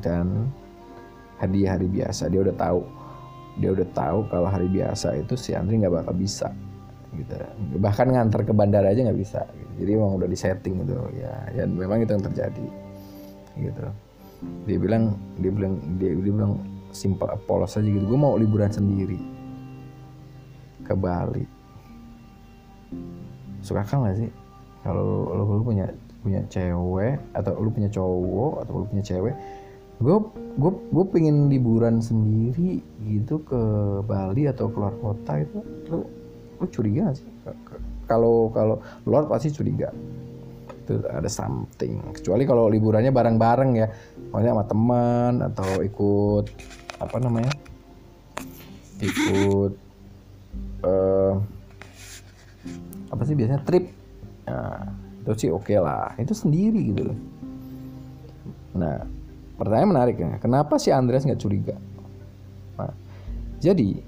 Dan 0.00 0.48
hadiah 1.40 1.76
hari 1.76 1.88
biasa. 1.88 2.28
Dia 2.28 2.44
udah 2.44 2.56
tahu 2.56 2.80
dia 3.60 3.70
udah 3.76 3.88
tahu 3.92 4.18
kalau 4.32 4.48
hari 4.48 4.68
biasa 4.72 5.20
itu 5.20 5.36
si 5.36 5.52
Andri 5.52 5.80
nggak 5.80 5.92
bakal 5.92 6.14
bisa 6.16 6.48
gitu. 7.12 7.34
Bahkan 7.76 8.06
ngantar 8.14 8.46
ke 8.46 8.52
bandara 8.54 8.94
aja 8.94 9.04
nggak 9.04 9.20
bisa 9.20 9.42
gitu. 9.58 9.72
jadi 9.84 9.90
emang 9.98 10.16
udah 10.16 10.28
disetting 10.28 10.80
gitu 10.84 10.94
ya. 11.18 11.34
Ya 11.52 11.64
memang 11.68 12.00
itu 12.04 12.12
yang 12.16 12.24
terjadi 12.24 12.66
gitu. 13.60 13.84
Dia 14.64 14.78
bilang 14.80 15.16
dia 15.36 15.50
bilang 15.52 15.74
dia, 16.00 16.16
dia 16.16 16.32
bilang 16.32 16.60
simpel 16.94 17.28
polos 17.44 17.76
aja 17.76 17.84
gitu. 17.84 18.04
Gue 18.06 18.18
mau 18.20 18.36
liburan 18.40 18.72
sendiri 18.72 19.39
ke 20.90 20.94
Bali. 20.98 21.46
Suka 23.62 23.86
kan 23.86 24.10
gak 24.10 24.18
sih? 24.18 24.30
Kalau 24.82 25.30
lo, 25.30 25.46
lo 25.46 25.62
punya 25.62 25.86
punya 26.20 26.42
cewek 26.50 27.16
atau 27.32 27.56
lu 27.62 27.70
punya 27.72 27.88
cowok 27.88 28.66
atau 28.66 28.84
lu 28.84 28.86
punya 28.92 29.00
cewek 29.00 29.32
gue 30.00 30.16
gue 30.56 30.72
gue 30.92 31.04
pengen 31.12 31.52
liburan 31.52 32.00
sendiri 32.00 32.80
gitu 33.04 33.40
ke 33.44 33.60
Bali 34.04 34.48
atau 34.48 34.72
keluar 34.72 34.96
kota 35.00 35.44
itu 35.44 35.60
lu 35.92 36.04
lu 36.60 36.66
curiga 36.68 37.08
gak 37.08 37.16
sih? 37.20 37.28
Kalau 38.04 38.52
kalau 38.52 38.76
luar 39.08 39.24
pasti 39.28 39.48
curiga. 39.48 39.88
Itu 40.84 41.00
ada 41.08 41.28
something. 41.30 42.16
Kecuali 42.16 42.44
kalau 42.44 42.68
liburannya 42.68 43.12
bareng-bareng 43.12 43.70
ya. 43.80 43.88
Maksudnya 44.28 44.52
sama 44.52 44.64
teman 44.68 45.32
atau 45.40 45.70
ikut 45.80 46.44
apa 47.00 47.16
namanya? 47.16 47.52
Ikut 49.00 49.72
uh, 50.84 51.34
apa 53.10 53.22
sih 53.26 53.34
biasanya? 53.34 53.62
Trip. 53.66 53.84
Nah, 54.46 54.86
itu 55.26 55.46
sih 55.46 55.50
oke 55.52 55.68
okay 55.68 55.78
lah. 55.78 56.14
Itu 56.16 56.32
sendiri 56.32 56.80
gitu 56.94 57.12
loh. 57.12 57.18
Nah 58.76 59.04
pertanyaan 59.60 59.90
menarik 59.92 60.16
ya. 60.16 60.40
Kenapa 60.40 60.80
si 60.80 60.88
Andreas 60.88 61.28
nggak 61.28 61.42
curiga? 61.42 61.76
Nah, 62.80 62.96
jadi 63.60 64.00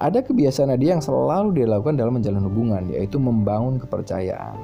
ada 0.00 0.24
kebiasaan 0.24 0.72
dia 0.80 0.96
yang 0.96 1.04
selalu 1.04 1.60
dia 1.60 1.66
lakukan 1.68 2.00
dalam 2.00 2.16
menjalin 2.16 2.40
hubungan 2.40 2.82
yaitu 2.88 3.20
membangun 3.20 3.76
kepercayaan. 3.76 4.56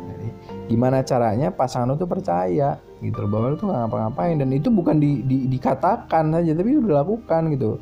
Jadi, 0.00 0.28
gimana 0.72 1.04
caranya 1.04 1.52
pasangan 1.52 1.92
itu 1.94 2.08
percaya? 2.08 2.80
Gitu 3.04 3.14
loh 3.20 3.28
bahwa 3.28 3.46
itu 3.52 3.64
nggak 3.68 3.80
ngapa-ngapain. 3.84 4.36
Dan 4.40 4.48
itu 4.56 4.72
bukan 4.72 4.96
di, 4.96 5.20
di, 5.28 5.44
dikatakan 5.52 6.32
saja 6.32 6.50
tapi 6.56 6.68
itu 6.72 6.82
dilakukan 6.82 7.52
gitu. 7.52 7.76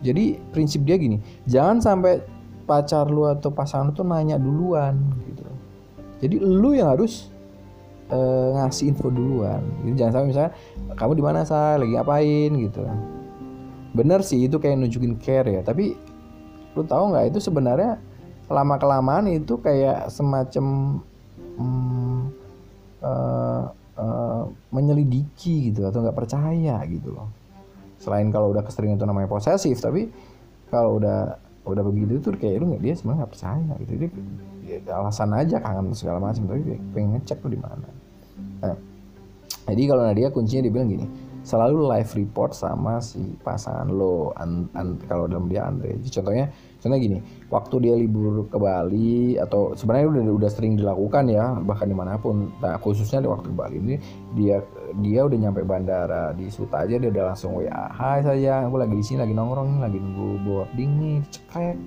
Jadi 0.00 0.40
prinsip 0.56 0.80
dia 0.88 0.96
gini, 0.96 1.20
jangan 1.44 1.76
sampai 1.76 2.24
pacar 2.70 3.10
lu 3.10 3.26
atau 3.26 3.50
pasangan 3.50 3.90
lu 3.90 3.92
tuh 3.98 4.06
nanya 4.06 4.38
duluan 4.38 4.94
gitu. 5.26 5.42
Jadi 6.22 6.36
lu 6.38 6.78
yang 6.78 6.94
harus 6.94 7.26
uh, 8.14 8.54
ngasih 8.54 8.94
info 8.94 9.10
duluan. 9.10 9.58
Jadi 9.82 9.94
jangan 9.98 10.12
sampai 10.14 10.28
misalnya 10.30 10.52
kamu 10.94 11.12
di 11.18 11.24
mana 11.26 11.38
saya 11.42 11.82
lagi 11.82 11.98
ngapain 11.98 12.50
gitu. 12.70 12.80
Bener 13.90 14.22
sih 14.22 14.46
itu 14.46 14.62
kayak 14.62 14.78
nunjukin 14.78 15.18
care 15.18 15.50
ya, 15.50 15.66
tapi 15.66 15.98
lu 16.78 16.86
tahu 16.86 17.10
nggak 17.10 17.34
itu 17.34 17.42
sebenarnya 17.42 17.98
lama 18.46 18.78
kelamaan 18.78 19.26
itu 19.26 19.58
kayak 19.58 20.06
semacam 20.06 20.98
hmm, 21.58 22.20
uh, 23.02 23.64
uh, 23.98 24.42
menyelidiki 24.70 25.70
gitu 25.70 25.86
atau 25.86 26.02
nggak 26.02 26.18
percaya 26.18 26.78
gitu 26.86 27.14
loh 27.14 27.30
selain 28.00 28.32
kalau 28.32 28.50
udah 28.50 28.64
keseringan 28.64 28.96
itu 28.96 29.06
namanya 29.06 29.28
posesif 29.28 29.76
tapi 29.78 30.08
kalau 30.72 30.96
udah 30.96 31.36
udah 31.64 31.84
begitu 31.84 32.18
tuh 32.24 32.32
kayak 32.36 32.64
lu 32.64 32.72
nggak 32.72 32.82
dia 32.82 32.94
sebenarnya 32.96 33.18
nggak 33.24 33.32
percaya 33.32 33.72
gitu. 33.84 33.92
Jadi 33.96 34.06
ya, 34.64 34.76
alasan 34.96 35.30
aja 35.36 35.56
kangen 35.60 35.86
segala 35.92 36.18
macam 36.20 36.42
tapi 36.48 36.80
pengen 36.96 37.18
ngecek 37.18 37.38
tuh 37.44 37.52
di 37.52 37.60
mana. 37.60 37.88
Nah, 38.60 38.76
jadi 39.68 39.82
kalau 39.88 40.02
Nadia 40.08 40.28
kuncinya 40.32 40.64
dibilang 40.66 40.88
gini 40.88 41.06
selalu 41.40 41.88
live 41.88 42.10
report 42.20 42.52
sama 42.52 43.00
si 43.00 43.20
pasangan 43.40 43.88
lo 43.88 44.36
an, 44.36 44.68
an, 44.76 45.00
kalau 45.08 45.24
dalam 45.24 45.48
dia 45.48 45.64
Andre. 45.64 45.96
Contohnya 46.04 46.52
contohnya 46.80 47.00
gini 47.00 47.18
waktu 47.52 47.76
dia 47.84 47.94
libur 47.94 48.48
ke 48.48 48.56
Bali 48.56 49.36
atau 49.36 49.76
sebenarnya 49.76 50.08
udah 50.16 50.22
udah 50.40 50.50
sering 50.50 50.74
dilakukan 50.80 51.28
ya 51.28 51.54
bahkan 51.60 51.86
di 51.86 51.96
mana 51.96 52.16
pun. 52.16 52.48
Nah 52.58 52.80
khususnya 52.80 53.20
di 53.20 53.28
waktu 53.28 53.52
Bali 53.52 53.76
ini 53.76 53.94
dia 54.34 54.64
dia 54.98 55.20
udah 55.28 55.38
nyampe 55.38 55.62
bandara. 55.62 56.32
Di 56.32 56.48
Suta 56.48 56.88
aja 56.88 56.96
dia 56.96 57.10
udah 57.12 57.34
langsung 57.34 57.60
WA 57.60 57.92
Hai 57.92 58.24
saya 58.24 58.64
aku 58.64 58.80
lagi 58.80 58.94
di 58.96 59.04
sini 59.04 59.18
lagi 59.20 59.34
nongkrong 59.36 59.84
lagi 59.84 59.98
nunggu 60.00 60.28
boarding 60.42 60.90
nih 60.98 61.16
cekrek. 61.28 61.78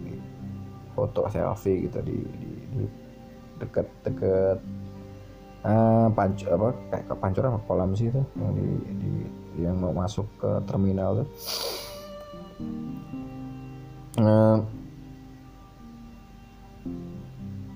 Foto 0.94 1.26
selfie 1.26 1.90
gitu 1.90 2.06
di, 2.06 2.22
di, 2.38 2.52
di 2.78 2.84
deket 3.58 3.90
deket 4.06 4.62
uh, 5.66 6.08
pancu 6.14 6.46
apa 6.54 6.70
kayak 6.94 7.06
ke 7.10 7.16
pancur 7.18 7.44
apa 7.50 7.60
kolam 7.66 7.98
sih 7.98 8.14
itu 8.14 8.22
yang 8.38 8.54
di, 8.54 8.68
di 9.02 9.12
yang 9.64 9.78
mau 9.78 9.94
masuk 9.94 10.26
ke 10.38 10.52
terminal 10.70 11.24
tuh. 11.24 11.28
Uh, 14.22 14.62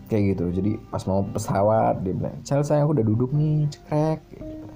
kayak 0.08 0.36
gitu. 0.36 0.46
Jadi 0.52 0.72
pas 0.90 1.04
mau 1.06 1.22
pesawat 1.24 2.02
dia 2.02 2.16
bilang 2.16 2.36
cel 2.42 2.64
saya 2.64 2.84
aku 2.88 2.98
udah 2.98 3.06
duduk 3.06 3.32
nih 3.36 3.68
cekrek. 3.70 4.20
Gitu. 4.32 4.68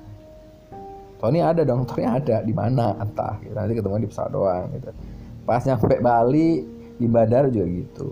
Tony 1.22 1.40
ada 1.40 1.62
dong 1.64 1.88
Tony 1.88 2.06
ada 2.06 2.44
di 2.44 2.54
mana? 2.54 2.94
Entah 3.00 3.40
gitu. 3.42 3.54
nanti 3.56 3.74
ketemu 3.74 4.06
di 4.06 4.10
pesawat 4.12 4.32
doang 4.32 4.66
gitu. 4.76 4.92
Pas 5.48 5.62
nyampe 5.66 5.98
Bali 6.00 6.50
di 7.00 7.08
bandara 7.10 7.48
juga 7.50 7.68
gitu. 7.68 8.10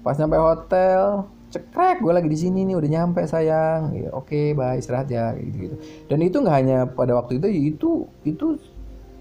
Pas 0.00 0.16
nyampe 0.16 0.38
hotel 0.38 1.26
cekrek 1.48 2.04
gue 2.04 2.12
lagi 2.12 2.28
di 2.28 2.38
sini 2.38 2.64
nih 2.68 2.76
udah 2.76 2.90
nyampe 2.90 3.20
sayang. 3.26 3.92
Ya, 3.96 4.10
oke 4.14 4.30
okay, 4.30 4.46
bye 4.54 4.78
istirahat 4.78 5.10
ya 5.10 5.34
gitu 5.36 5.56
gitu. 5.68 5.76
Dan 6.06 6.22
itu 6.24 6.38
nggak 6.38 6.56
hanya 6.56 6.78
pada 6.86 7.16
waktu 7.18 7.42
itu 7.42 7.48
itu 7.74 7.90
itu 8.24 8.46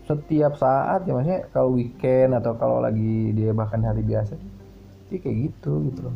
setiap 0.08 0.56
saat 0.56 1.04
ya 1.04 1.12
maksudnya 1.12 1.44
kalau 1.52 1.76
weekend 1.76 2.32
atau 2.32 2.56
kalau 2.56 2.80
lagi 2.80 3.36
dia 3.36 3.52
bahkan 3.52 3.84
hari 3.84 4.00
biasa 4.08 4.40
dia 5.12 5.20
kayak 5.20 5.52
gitu 5.52 5.92
gitu 5.92 6.00
loh 6.08 6.16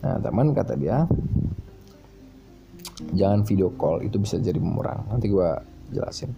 nah 0.00 0.16
teman 0.16 0.56
kata 0.56 0.74
dia 0.80 1.04
jangan 3.12 3.44
video 3.44 3.72
call 3.76 4.04
itu 4.04 4.16
bisa 4.20 4.36
jadi 4.40 4.56
pemurang 4.60 5.04
nanti 5.08 5.28
gue 5.28 5.50
jelasin. 5.90 6.30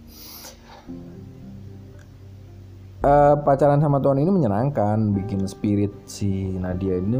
Uh, 3.03 3.35
pacaran 3.43 3.83
sama 3.83 3.99
Tuhan 3.99 4.23
ini 4.23 4.31
menyenangkan 4.31 5.11
bikin 5.11 5.43
spirit 5.43 5.91
si 6.07 6.55
Nadia 6.55 7.03
ini 7.03 7.19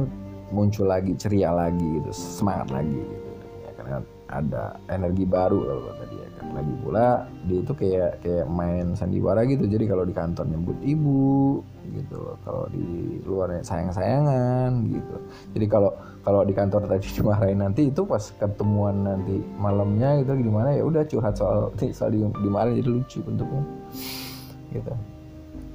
muncul 0.56 0.88
lagi 0.88 1.12
ceria 1.20 1.52
lagi 1.52 1.84
gitu 2.00 2.08
semangat 2.16 2.72
lagi 2.72 2.96
gitu. 2.96 3.28
Ya, 3.68 3.72
karena 3.76 3.98
ada 4.32 4.64
energi 4.88 5.28
baru 5.28 5.60
kalau 5.60 5.82
kata 5.92 6.04
dia 6.08 6.26
kan. 6.40 6.46
Lagi 6.56 6.74
pula 6.80 7.08
dia 7.52 7.60
itu 7.60 7.74
kayak 7.76 8.12
kayak 8.24 8.48
main 8.48 8.96
sandiwara 8.96 9.44
gitu. 9.44 9.68
Jadi 9.68 9.84
kalau 9.84 10.08
di 10.08 10.16
kantor 10.16 10.48
nyebut 10.48 10.80
ibu 10.88 11.60
gitu 11.92 12.16
loh. 12.20 12.36
Kalau 12.46 12.64
di 12.72 13.20
luarnya 13.28 13.62
sayang 13.66 13.92
sayangan 13.92 14.72
gitu. 14.88 15.16
Jadi 15.58 15.66
kalau 15.68 15.92
kalau 16.24 16.42
di 16.48 16.54
kantor 16.56 16.88
tadi 16.88 17.08
dimarahin 17.20 17.60
nanti 17.60 17.92
itu 17.92 18.02
pas 18.08 18.24
ketemuan 18.40 19.04
nanti 19.04 19.44
malamnya 19.60 20.24
gitu 20.24 20.40
gimana 20.40 20.72
ya 20.72 20.84
udah 20.88 21.04
curhat 21.04 21.36
soal 21.36 21.74
soal 21.92 22.10
dimarahin 22.16 22.80
jadi 22.80 22.90
lucu 22.90 23.20
bentuknya. 23.24 23.64
Gitu. 24.72 24.94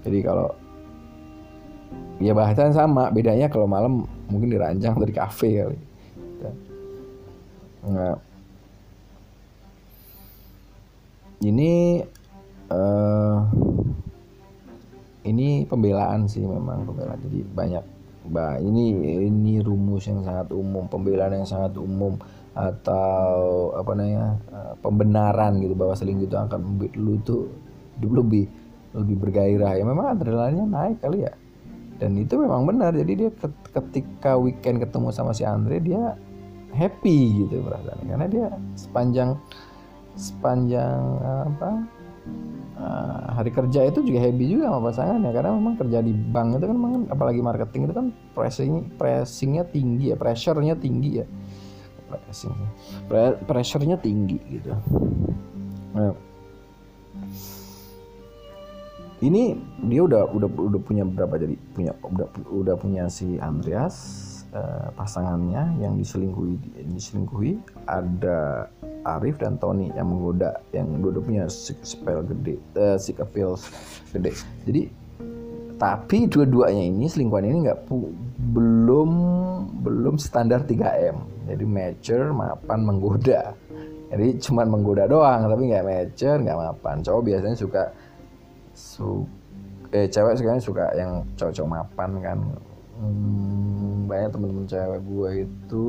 Jadi 0.09 0.19
kalau 0.25 0.49
ya 2.19 2.33
bahasanya 2.35 2.75
sama 2.75 3.13
bedanya 3.13 3.47
kalau 3.47 3.69
malam 3.69 4.09
mungkin 4.33 4.51
dirancang 4.51 4.97
dari 4.99 5.13
kafe 5.13 5.63
kali. 5.63 5.79
Nah, 7.89 8.19
ini 11.41 12.03
uh, 12.69 13.39
ini 15.27 15.65
pembelaan 15.67 16.31
sih 16.31 16.45
memang 16.45 16.87
pembelaan. 16.87 17.19
Jadi 17.25 17.41
banyak 17.43 17.85
bah 18.29 18.61
ini 18.61 18.93
ini 19.25 19.65
rumus 19.65 20.05
yang 20.05 20.21
sangat 20.21 20.53
umum 20.53 20.85
pembelaan 20.85 21.33
yang 21.33 21.49
sangat 21.49 21.81
umum 21.81 22.21
atau 22.53 23.73
apa 23.73 23.95
namanya 23.97 24.37
uh, 24.53 24.75
pembenaran 24.85 25.63
gitu 25.63 25.73
bahwa 25.73 25.95
selingkuh 25.97 26.29
itu 26.29 26.37
akan 26.37 26.61
membuat 26.61 26.93
lu 26.99 27.15
tuh 27.25 27.49
hidup 27.97 28.13
lebih 28.23 28.45
lebih 28.93 29.17
bergairah. 29.17 29.73
Ya 29.79 29.85
memang 29.85 30.13
adrenalinnya 30.13 30.67
naik 30.67 30.99
kali 31.01 31.25
ya. 31.25 31.33
Dan 31.99 32.15
itu 32.15 32.39
memang 32.39 32.63
benar. 32.63 32.95
Jadi 32.95 33.13
dia 33.27 33.31
ketika 33.75 34.39
weekend 34.39 34.79
ketemu 34.79 35.11
sama 35.11 35.35
si 35.35 35.43
Andre 35.43 35.83
dia 35.83 36.15
happy 36.75 37.45
gitu 37.45 37.65
perasaan 37.65 38.01
karena 38.05 38.27
dia 38.29 38.47
sepanjang 38.77 39.35
sepanjang 40.19 41.01
apa 41.23 41.71
uh, 42.79 43.35
hari 43.35 43.51
kerja 43.51 43.91
itu 43.91 44.01
juga 44.07 44.19
happy 44.23 44.45
juga 44.47 44.71
sama 44.71 44.81
pasangan 44.91 45.19
ya 45.27 45.31
karena 45.35 45.51
memang 45.59 45.75
kerja 45.77 45.99
di 46.01 46.13
bank 46.15 46.49
itu 46.59 46.65
kan 46.71 46.77
memang 46.79 46.95
apalagi 47.11 47.41
marketing 47.43 47.83
itu 47.91 47.95
kan 47.95 48.07
pressing 48.33 48.73
pressingnya 48.95 49.67
tinggi 49.67 50.15
ya 50.15 50.17
pressurenya 50.17 50.75
tinggi 50.79 51.11
ya. 51.23 51.27
Pressing. 52.09 52.55
Pressurenya 53.45 54.01
tinggi 54.01 54.41
gitu. 54.49 54.73
Nah, 55.93 56.17
ini 59.21 59.59
dia 59.85 60.01
udah 60.07 60.31
udah 60.31 60.49
udah 60.49 60.81
punya 60.81 61.05
berapa 61.05 61.37
jadi? 61.37 61.59
Punya 61.77 61.93
udah 62.01 62.29
udah 62.49 62.75
punya 62.79 63.05
si 63.13 63.37
Andreas 63.43 64.25
uh, 64.55 64.89
pasangannya 64.95 65.83
yang 65.83 65.97
diselingkuhi 65.99 66.85
diselingkuhi 66.95 67.59
ada 67.89 68.69
Arif 69.05 69.41
dan 69.41 69.57
Tony 69.57 69.89
yang 69.97 70.13
menggoda 70.13 70.61
yang 70.77 71.01
dua 71.01 71.17
punya 71.21 71.45
spell 71.49 72.25
gede 72.25 72.61
uh, 72.77 72.97
sick 73.01 73.19
appeal 73.21 73.57
gede. 74.13 74.33
Jadi 74.69 74.83
tapi 75.79 76.27
dua-duanya 76.27 76.91
ini 76.91 77.07
selingkuhan 77.07 77.47
ini 77.47 77.57
nggak 77.71 77.87
belum 78.51 79.11
belum 79.79 80.19
standar 80.19 80.67
3M 80.67 81.39
jadi 81.49 81.65
mature 81.65 82.29
mapan 82.29 82.85
menggoda. 82.85 83.57
Jadi 84.09 84.41
cuma 84.41 84.69
menggoda 84.69 85.09
doang 85.09 85.49
tapi 85.49 85.73
nggak 85.73 85.85
mature 85.85 86.39
nggak 86.45 86.59
mapan. 86.61 87.01
Cowok 87.01 87.23
biasanya 87.25 87.57
suka 87.57 87.83
su 88.77 89.25
eh 89.89 90.05
cewek 90.05 90.37
sekarang 90.37 90.61
suka 90.61 90.93
yang 90.93 91.25
cowok-cowok 91.41 91.71
mapan 91.73 92.11
kan 92.21 92.39
hmm, 92.99 94.11
banyak 94.11 94.31
temen-temen 94.35 94.67
cewek 94.67 95.01
gue 95.07 95.31
itu 95.47 95.87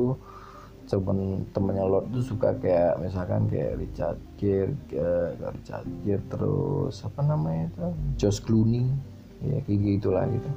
temen 0.90 1.46
temennya 1.54 1.86
Lord 1.86 2.10
tuh 2.10 2.24
suka 2.34 2.50
kayak 2.58 2.98
misalkan 2.98 3.46
kayak 3.46 3.78
Richard 3.78 4.18
Gere 4.34 4.74
kayak 4.90 5.38
Richard 5.38 5.86
Gere 6.02 6.22
terus 6.26 7.06
apa 7.06 7.20
namanya 7.22 7.70
itu? 7.70 7.86
Josh 8.18 8.42
Clooney 8.42 8.90
ya 9.38 9.62
kayak 9.62 10.02
gitulah 10.02 10.26
gitu. 10.26 10.50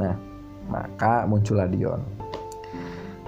Nah 0.00 0.16
maka 0.72 1.28
muncullah 1.28 1.68
Dion. 1.68 2.00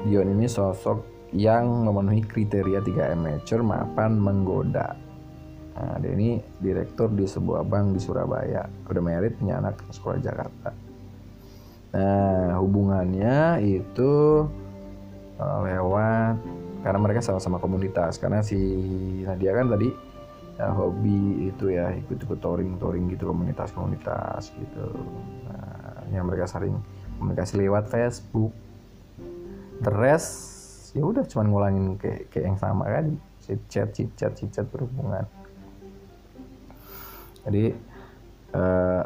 Dion 0.08 0.32
ini 0.32 0.48
sosok 0.48 1.04
yang 1.36 1.84
memenuhi 1.84 2.24
kriteria 2.24 2.80
3 2.80 3.12
amateur 3.12 3.60
mapan 3.60 4.16
menggoda. 4.16 4.96
Nah 5.76 6.00
dia 6.00 6.12
ini 6.16 6.40
direktur 6.64 7.12
di 7.12 7.28
sebuah 7.28 7.60
bank 7.68 7.92
di 7.92 8.00
Surabaya. 8.00 8.64
Udah 8.88 9.04
married 9.04 9.36
punya 9.36 9.60
anak 9.60 9.84
sekolah 9.92 10.16
Jakarta 10.16 10.89
nah 11.90 12.62
hubungannya 12.62 13.58
itu 13.66 14.46
uh, 15.40 15.58
lewat 15.66 16.38
karena 16.80 16.98
mereka 17.00 17.20
sama-sama 17.24 17.60
komunitas. 17.60 18.16
Karena 18.16 18.40
si 18.40 18.58
Nadia 19.24 19.52
kan 19.56 19.68
tadi 19.72 19.88
ya, 20.56 20.72
hobi 20.72 21.48
itu 21.48 21.72
ya 21.72 21.92
ikut-ikut 21.92 22.38
touring-touring 22.40 23.12
gitu 23.12 23.28
komunitas-komunitas 23.28 24.52
gitu. 24.56 24.86
Nah, 25.48 26.04
yang 26.12 26.28
mereka 26.28 26.48
sering 26.48 26.76
komunikasi 27.20 27.60
lewat 27.60 27.88
Facebook. 27.88 28.52
The 29.80 29.92
rest 29.92 30.60
ya 30.92 31.06
udah 31.06 31.24
cuman 31.24 31.46
ngulangin 31.48 31.86
kayak 31.96 32.28
kayak 32.34 32.44
yang 32.52 32.58
sama 32.58 32.84
kan 32.84 33.06
chit 33.40 33.62
chat 33.70 33.88
chit 33.94 34.10
chat 34.18 34.32
chit 34.36 34.50
chat 34.52 34.66
berhubungan. 34.68 35.24
Jadi 37.48 37.72
uh, 38.52 39.02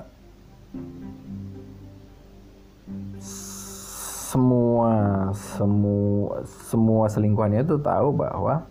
semua 4.34 5.30
semua 5.32 6.42
semua 6.68 7.04
selingkuhannya 7.06 7.64
itu 7.64 7.78
tahu 7.80 8.12
bahwa 8.12 8.66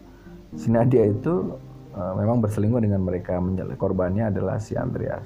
si 0.54 0.70
Nadia 0.70 1.08
itu 1.10 1.56
uh, 1.96 2.14
memang 2.18 2.44
berselingkuh 2.44 2.82
dengan 2.84 3.02
mereka. 3.02 3.40
Korbannya 3.80 4.30
adalah 4.30 4.60
si 4.60 4.78
Andreas. 4.78 5.26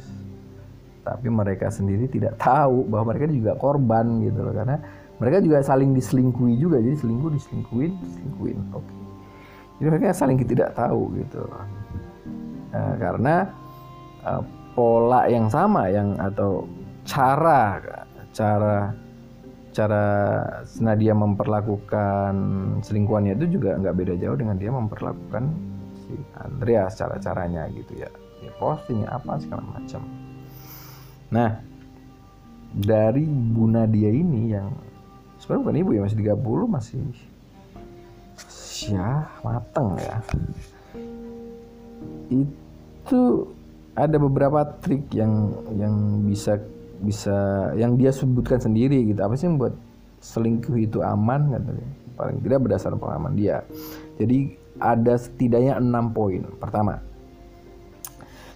Tapi 1.07 1.27
mereka 1.31 1.71
sendiri 1.71 2.11
tidak 2.11 2.35
tahu 2.39 2.83
bahwa 2.87 3.15
mereka 3.15 3.31
juga 3.31 3.55
korban 3.55 4.23
gitu 4.23 4.43
loh. 4.43 4.53
Karena 4.55 4.77
mereka 5.17 5.37
juga 5.39 5.57
saling 5.63 5.95
diselingkuhi 5.95 6.55
juga. 6.59 6.77
Jadi 6.83 6.95
selingkuh 6.99 7.31
diselingkuhin 7.33 7.91
diselingkuhin. 8.03 8.59
Oke. 8.75 8.83
Okay. 8.83 8.97
jadi 9.77 9.87
mereka 9.93 10.17
saling 10.17 10.41
tidak 10.41 10.73
tahu 10.73 11.13
gitu 11.21 11.41
nah, 12.73 12.95
karena 12.97 13.35
uh, 14.25 14.41
pola 14.73 15.29
yang 15.29 15.49
sama 15.49 15.89
yang 15.89 16.17
atau 16.17 16.65
cara 17.05 17.77
cara 18.37 18.93
cara 19.73 20.05
Nadia 20.81 21.13
memperlakukan 21.17 22.33
selingkuhannya 22.85 23.33
itu 23.41 23.57
juga 23.57 23.77
nggak 23.81 23.95
beda 23.97 24.13
jauh 24.21 24.37
dengan 24.37 24.57
dia 24.61 24.69
memperlakukan 24.69 25.43
si 26.05 26.13
Andrea 26.37 26.85
cara 26.93 27.17
caranya 27.17 27.65
gitu 27.73 27.97
ya. 27.97 28.09
Ya 28.45 28.53
posting 28.61 29.05
apa 29.09 29.41
segala 29.41 29.65
macam. 29.65 30.05
Nah 31.33 31.61
dari 32.73 33.25
Bu 33.25 33.65
Nadia 33.65 34.13
ini 34.13 34.53
yang 34.53 34.69
sebenarnya 35.41 35.61
bukan 35.65 35.81
ibu 35.81 35.91
ya 35.97 36.01
masih 36.05 36.17
30 36.21 36.75
masih 36.77 37.01
ya 38.93 39.25
mateng 39.41 39.97
ya. 39.97 40.17
Itu 42.29 43.21
ada 43.97 44.17
beberapa 44.21 44.61
trik 44.81 45.09
yang 45.13 45.53
yang 45.73 46.21
bisa 46.25 46.61
bisa 47.01 47.69
yang 47.77 47.95
dia 47.95 48.09
sebutkan 48.09 48.61
sendiri 48.61 49.07
gitu. 49.09 49.19
Apa 49.21 49.37
sih 49.37 49.45
yang 49.49 49.59
membuat 49.59 49.75
selingkuh 50.21 50.75
itu 50.81 50.99
aman 51.05 51.53
katanya 51.53 51.87
paling 52.17 52.37
tidak 52.41 52.59
berdasarkan 52.65 52.97
pengalaman 52.97 53.33
dia. 53.37 53.61
Jadi 54.17 54.57
ada 54.81 55.13
setidaknya 55.17 55.77
enam 55.77 56.09
poin. 56.11 56.41
Pertama 56.57 57.01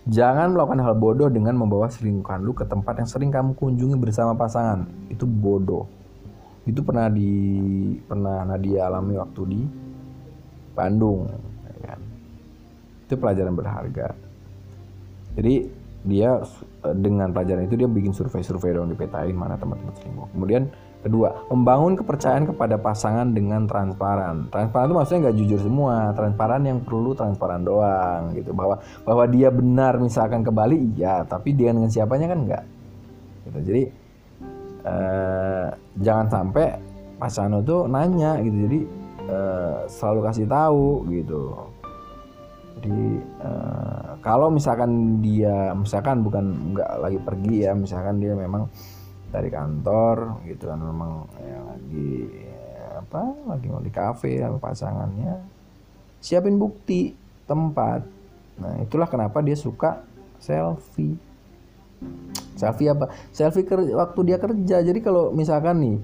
jangan 0.10 0.58
melakukan 0.58 0.82
hal 0.82 0.98
bodoh 0.98 1.30
dengan 1.30 1.54
membawa 1.54 1.86
selingkuhan 1.86 2.42
lu 2.42 2.58
ke 2.58 2.66
tempat 2.66 2.98
yang 2.98 3.10
sering 3.10 3.30
kamu 3.30 3.54
kunjungi 3.54 3.96
bersama 4.02 4.34
pasangan. 4.34 4.90
Itu 5.14 5.30
bodoh. 5.30 5.86
Itu 6.66 6.82
pernah 6.82 7.10
di 7.10 7.30
pernah 8.06 8.46
Nadia 8.46 8.90
alami 8.90 9.18
waktu 9.18 9.42
di 9.50 9.62
Bandung 10.72 11.30
ya 11.82 11.94
kan? 11.94 12.00
itu 13.06 13.14
pelajaran 13.20 13.54
berharga. 13.54 14.08
Jadi 15.36 15.68
dia 16.08 16.42
dengan 16.82 17.30
pelajaran 17.30 17.70
itu 17.70 17.78
dia 17.78 17.86
bikin 17.86 18.10
survei-survei 18.10 18.74
dong 18.74 18.90
dipetain 18.90 19.34
mana 19.38 19.54
teman-teman 19.56 19.94
selingkuh. 20.02 20.28
Kemudian 20.34 20.64
kedua, 21.06 21.46
membangun 21.54 21.94
kepercayaan 21.94 22.50
kepada 22.50 22.82
pasangan 22.82 23.30
dengan 23.30 23.70
transparan. 23.70 24.50
Transparan 24.50 24.90
itu 24.90 24.96
maksudnya 24.98 25.20
nggak 25.30 25.38
jujur 25.38 25.60
semua, 25.62 26.14
transparan 26.18 26.62
yang 26.66 26.80
perlu 26.82 27.14
transparan 27.14 27.62
doang 27.62 28.34
gitu. 28.34 28.54
Bahwa 28.54 28.82
bahwa 29.06 29.24
dia 29.30 29.54
benar 29.54 30.02
misalkan 30.02 30.42
ke 30.42 30.50
Bali 30.50 30.78
iya, 30.98 31.22
tapi 31.26 31.54
dia 31.54 31.70
dengan 31.70 31.90
siapanya 31.90 32.34
kan 32.34 32.40
enggak. 32.42 32.64
Gitu. 33.46 33.60
Jadi 33.62 33.84
eh, 34.86 35.68
jangan 36.02 36.28
sampai 36.30 36.92
pasangan 37.22 37.62
tuh 37.62 37.86
nanya 37.86 38.42
gitu 38.42 38.58
jadi 38.66 38.80
uh, 39.30 39.78
selalu 39.86 40.20
kasih 40.26 40.46
tahu 40.50 41.06
gitu 41.14 41.70
jadi 42.82 43.02
uh, 43.46 44.18
kalau 44.26 44.50
misalkan 44.50 45.22
dia 45.22 45.70
misalkan 45.78 46.26
bukan 46.26 46.74
nggak 46.74 46.92
lagi 46.98 47.20
pergi 47.22 47.56
ya 47.70 47.78
misalkan 47.78 48.18
dia 48.18 48.34
memang 48.34 48.66
dari 49.30 49.54
kantor 49.54 50.42
gitu 50.50 50.66
kan 50.66 50.82
memang 50.82 51.30
ya, 51.38 51.60
lagi 51.62 52.14
apa 52.98 53.22
lagi 53.46 53.66
mau 53.70 53.86
di 53.86 53.94
kafe 53.94 54.42
sama 54.42 54.58
pasangannya 54.58 55.62
siapin 56.22 56.58
bukti 56.58 57.14
tempat. 57.50 58.06
Nah 58.62 58.78
itulah 58.82 59.10
kenapa 59.10 59.42
dia 59.42 59.58
suka 59.58 60.06
selfie 60.38 61.18
selfie 62.56 62.94
apa? 62.94 63.10
Selfie 63.34 63.66
kerja, 63.66 63.92
waktu 63.98 64.20
dia 64.28 64.38
kerja. 64.38 64.86
Jadi 64.86 65.00
kalau 65.02 65.34
misalkan 65.34 65.82
nih 65.82 65.98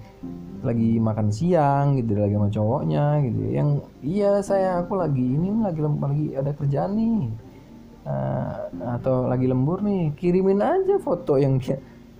lagi 0.65 0.97
makan 0.97 1.29
siang 1.29 2.01
gitu 2.01 2.17
lagi 2.17 2.33
sama 2.33 2.49
cowoknya 2.49 3.05
gitu 3.29 3.41
yang 3.53 3.69
iya 4.01 4.41
saya 4.41 4.81
aku 4.81 4.97
lagi 4.97 5.21
ini 5.21 5.53
lagi 5.61 5.79
lagi 5.85 6.25
ada 6.33 6.51
kerjaan 6.57 6.91
nih. 6.97 7.29
Uh, 8.07 8.95
atau 8.95 9.27
lagi 9.27 9.51
lembur 9.51 9.83
nih 9.83 10.15
kirimin 10.15 10.63
aja 10.63 10.95
foto 10.95 11.35
yang 11.35 11.59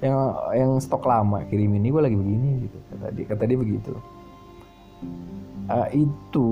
yang 0.03 0.35
yang 0.51 0.71
stok 0.83 1.07
lama 1.07 1.41
kirimin. 1.47 1.81
Ini 1.81 1.89
gue 1.89 2.03
lagi 2.03 2.17
begini 2.19 2.49
gitu 2.67 2.77
kata 2.93 3.07
dia 3.15 3.25
kata 3.25 3.43
dia 3.47 3.57
begitu. 3.57 3.93
Uh, 5.67 5.87
itu 5.91 6.49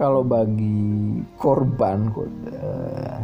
kalau 0.00 0.24
bagi 0.24 1.20
korban 1.36 2.08
uh, 2.16 3.20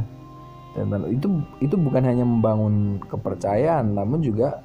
dan 0.78 1.02
itu 1.10 1.26
itu 1.58 1.74
bukan 1.74 2.02
hanya 2.06 2.22
membangun 2.22 3.02
kepercayaan 3.10 3.94
namun 3.94 4.22
juga 4.22 4.62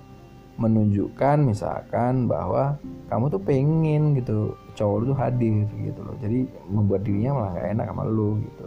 menunjukkan 0.55 1.43
misalkan 1.43 2.31
bahwa 2.31 2.79
kamu 3.11 3.27
tuh 3.27 3.41
pengen 3.43 4.15
gitu 4.15 4.55
cowok 4.75 4.95
lu 5.03 5.05
tuh 5.11 5.19
hadir 5.19 5.67
gitu 5.83 5.99
loh. 5.99 6.15
Jadi 6.23 6.47
membuat 6.71 7.03
dirinya 7.03 7.31
malah 7.35 7.51
gak 7.59 7.67
enak 7.75 7.85
sama 7.91 8.03
lu 8.07 8.39
gitu. 8.39 8.65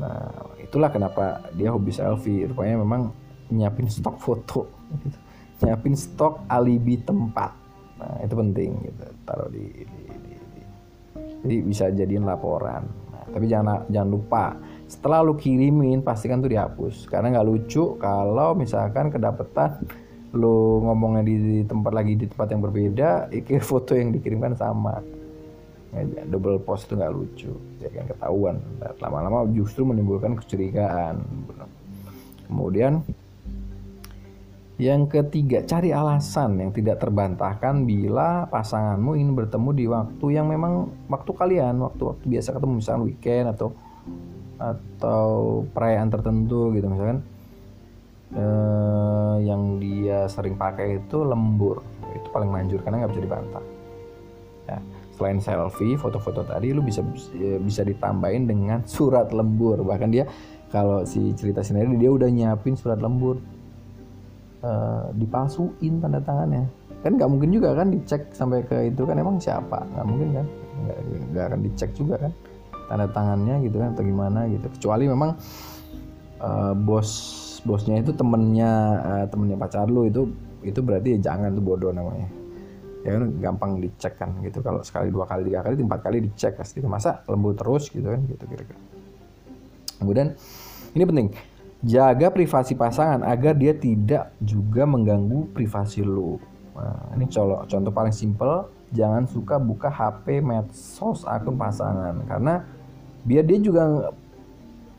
Nah 0.00 0.32
itulah 0.56 0.88
kenapa 0.88 1.24
dia 1.52 1.68
hobi 1.68 1.92
selfie. 1.92 2.48
Rupanya 2.48 2.80
memang 2.80 3.12
nyiapin 3.52 3.92
stok 3.92 4.16
foto 4.16 4.64
gitu. 5.04 5.18
nyiapin 5.68 5.92
stok 5.92 6.48
alibi 6.48 6.96
tempat. 7.04 7.52
Nah 8.00 8.24
itu 8.24 8.34
penting 8.34 8.70
gitu 8.80 9.04
taruh 9.28 9.48
di, 9.52 9.84
di, 9.84 10.00
di, 10.08 10.32
di. 10.32 10.62
jadi 11.44 11.56
bisa 11.60 11.84
jadiin 11.92 12.24
laporan. 12.24 12.88
Nah, 13.12 13.24
tapi 13.28 13.44
jangan 13.44 13.84
jangan 13.92 14.08
lupa 14.08 14.56
setelah 14.90 15.22
lu 15.22 15.38
kirimin 15.38 16.02
pastikan 16.02 16.42
tuh 16.42 16.50
dihapus. 16.50 17.06
Karena 17.06 17.38
nggak 17.38 17.46
lucu 17.46 17.94
kalau 18.02 18.58
misalkan 18.58 19.14
kedapetan 19.14 19.86
lu 20.34 20.82
ngomongnya 20.82 21.22
di 21.26 21.62
tempat 21.62 21.94
lagi 21.94 22.18
di 22.18 22.26
tempat 22.26 22.50
yang 22.50 22.62
berbeda 22.66 23.08
ikir 23.38 23.62
foto 23.62 23.94
yang 23.94 24.10
dikirimkan 24.10 24.58
sama. 24.58 24.98
Ya, 25.90 26.22
double 26.26 26.62
post 26.62 26.90
itu 26.90 26.98
nggak 26.98 27.14
lucu. 27.14 27.54
Ya 27.78 27.90
kan 27.94 28.10
ketahuan. 28.10 28.58
Lama-lama 28.98 29.46
justru 29.54 29.86
menimbulkan 29.86 30.34
kecurigaan. 30.38 31.22
Kemudian 32.50 33.06
yang 34.80 35.12
ketiga, 35.12 35.60
cari 35.60 35.92
alasan 35.92 36.56
yang 36.56 36.72
tidak 36.72 37.04
terbantahkan 37.04 37.84
bila 37.84 38.48
pasanganmu 38.48 39.12
ingin 39.12 39.34
bertemu 39.36 39.70
di 39.76 39.84
waktu 39.84 40.26
yang 40.32 40.48
memang 40.48 40.88
waktu 41.04 41.30
kalian, 41.36 41.84
waktu-waktu 41.84 42.24
biasa 42.24 42.56
ketemu 42.56 42.72
misalnya 42.80 43.02
weekend 43.04 43.46
atau 43.52 43.76
atau 44.60 45.64
perayaan 45.72 46.12
tertentu 46.12 46.68
gitu 46.76 46.84
misalkan 46.92 47.24
eh, 48.36 49.34
yang 49.48 49.80
dia 49.80 50.28
sering 50.28 50.54
pakai 50.60 51.00
itu 51.00 51.24
lembur. 51.24 51.80
Itu 52.12 52.28
paling 52.28 52.52
manjur 52.52 52.84
karena 52.84 53.02
nggak 53.02 53.12
bisa 53.16 53.24
dibantah. 53.24 53.64
Ya, 54.68 54.78
selain 55.16 55.40
selfie 55.40 55.96
foto-foto 55.96 56.44
tadi 56.44 56.70
lu 56.76 56.84
bisa 56.84 57.00
bisa 57.64 57.82
ditambahin 57.82 58.44
dengan 58.44 58.84
surat 58.84 59.32
lembur. 59.32 59.80
Bahkan 59.80 60.08
dia 60.12 60.28
kalau 60.68 61.02
si 61.08 61.32
cerita 61.34 61.64
sendiri 61.64 61.96
dia 61.96 62.12
udah 62.12 62.28
nyiapin 62.28 62.76
surat 62.76 63.00
lembur. 63.00 63.40
Eh, 64.60 65.04
dipalsuin 65.16 66.04
tanda 66.04 66.20
tangannya. 66.20 66.68
Kan 67.00 67.16
nggak 67.16 67.32
mungkin 67.32 67.48
juga 67.48 67.72
kan 67.72 67.88
dicek 67.88 68.28
sampai 68.36 68.60
ke 68.60 68.92
itu 68.92 69.08
kan 69.08 69.16
emang 69.16 69.40
siapa? 69.40 69.88
Nggak 69.96 70.04
mungkin 70.06 70.28
kan? 70.36 70.46
Nggak 71.32 71.44
akan 71.48 71.60
dicek 71.64 71.90
juga 71.96 72.20
kan 72.20 72.32
tanda 72.90 73.06
tangannya 73.06 73.62
gitu 73.62 73.78
kan 73.78 73.94
atau 73.94 74.02
gimana 74.02 74.50
gitu. 74.50 74.66
Kecuali 74.74 75.06
memang 75.06 75.38
uh, 76.42 76.74
bos 76.74 77.10
bosnya 77.62 78.02
itu 78.02 78.10
temennya 78.10 78.72
uh, 79.00 79.24
temennya 79.30 79.56
pacar 79.60 79.86
lu 79.86 80.10
itu 80.10 80.26
itu 80.66 80.80
berarti 80.82 81.16
ya 81.16 81.32
jangan 81.32 81.54
tuh 81.54 81.62
bodoh 81.64 81.94
namanya. 81.94 82.26
Ya 83.00 83.16
kan 83.16 83.32
gampang 83.40 83.80
dicek 83.80 84.18
kan 84.18 84.34
gitu. 84.44 84.60
Kalau 84.60 84.82
sekali 84.82 85.08
dua 85.08 85.24
kali 85.24 85.48
tiga 85.48 85.64
kali 85.64 85.78
empat 85.80 86.00
kali 86.02 86.18
dicek 86.26 86.58
pasti. 86.58 86.82
Masa 86.84 87.22
lembut 87.30 87.56
terus 87.56 87.88
gitu 87.88 88.04
kan 88.10 88.20
gitu 88.26 88.44
kira-kira. 88.44 88.80
Kemudian 90.02 90.34
ini 90.98 91.04
penting. 91.06 91.28
Jaga 91.80 92.28
privasi 92.28 92.76
pasangan 92.76 93.24
agar 93.24 93.56
dia 93.56 93.72
tidak 93.72 94.36
juga 94.36 94.84
mengganggu 94.84 95.48
privasi 95.56 96.04
lu. 96.04 96.36
Nah, 96.76 97.16
ini 97.16 97.24
contoh 97.24 97.64
contoh 97.64 97.92
paling 97.92 98.12
simple 98.12 98.68
jangan 98.92 99.24
suka 99.24 99.56
buka 99.56 99.88
HP 99.88 100.44
medsos 100.44 101.24
akun 101.24 101.56
pasangan. 101.56 102.20
Karena 102.28 102.60
biar 103.24 103.44
dia 103.44 103.58
juga 103.60 104.12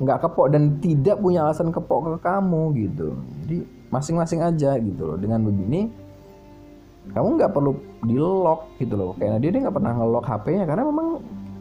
nggak 0.01 0.19
kepok 0.25 0.47
dan 0.49 0.81
tidak 0.81 1.21
punya 1.21 1.45
alasan 1.45 1.69
kepok 1.69 1.99
ke 2.05 2.11
kamu 2.25 2.61
gitu. 2.77 3.13
Jadi 3.45 3.57
masing-masing 3.93 4.41
aja 4.41 4.77
gitu 4.81 5.13
loh. 5.13 5.17
Dengan 5.17 5.45
begini 5.45 5.89
kamu 7.13 7.37
nggak 7.37 7.53
perlu 7.53 7.77
di 8.05 8.17
lock 8.17 8.65
gitu 8.81 8.97
loh. 8.97 9.13
Karena 9.17 9.37
dia 9.37 9.53
dia 9.53 9.69
nggak 9.69 9.77
pernah 9.77 9.93
ngelock 9.93 10.25
HP-nya 10.25 10.65
karena 10.65 10.83
memang 10.89 11.07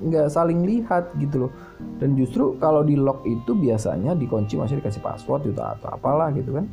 nggak 0.00 0.26
saling 0.32 0.64
lihat 0.64 1.12
gitu 1.20 1.46
loh. 1.46 1.52
Dan 2.00 2.16
justru 2.16 2.56
kalau 2.56 2.80
di 2.80 2.96
lock 2.96 3.20
itu 3.28 3.52
biasanya 3.52 4.16
dikunci 4.16 4.56
masih 4.56 4.80
dikasih 4.80 5.04
password 5.04 5.44
gitu 5.44 5.60
atau 5.60 5.88
apalah 5.92 6.32
gitu 6.32 6.56
kan. 6.56 6.66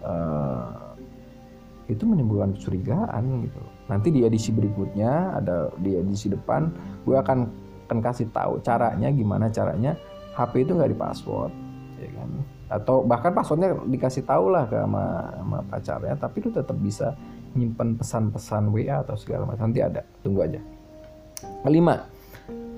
Uh, 0.00 0.90
itu 1.92 2.06
menimbulkan 2.08 2.56
kecurigaan 2.56 3.44
gitu. 3.44 3.60
Nanti 3.90 4.08
di 4.14 4.24
edisi 4.24 4.54
berikutnya 4.54 5.36
ada 5.36 5.68
di 5.82 5.98
edisi 5.98 6.30
depan 6.30 6.70
gue 7.04 7.18
akan 7.18 7.59
akan 7.90 7.98
kasih 7.98 8.30
tahu 8.30 8.62
caranya 8.62 9.10
gimana 9.10 9.50
caranya 9.50 9.98
HP 10.38 10.62
itu 10.62 10.78
nggak 10.78 10.94
di 10.94 10.98
password 10.98 11.50
ya 11.98 12.10
kan? 12.14 12.30
Atau 12.70 13.02
bahkan 13.02 13.34
passwordnya 13.34 13.74
dikasih 13.82 14.22
tahu 14.22 14.54
lah 14.54 14.70
ke 14.70 14.78
sama, 14.78 15.34
sama 15.34 15.58
pacarnya 15.66 16.14
tapi 16.14 16.38
itu 16.38 16.54
tetap 16.54 16.78
bisa 16.78 17.18
nyimpen 17.58 17.98
pesan-pesan 17.98 18.70
WA 18.70 19.02
atau 19.02 19.18
segala 19.18 19.42
macam. 19.42 19.66
Nanti 19.66 19.82
ada 19.82 20.06
tunggu 20.22 20.46
aja. 20.46 20.62
Kelima 21.66 22.06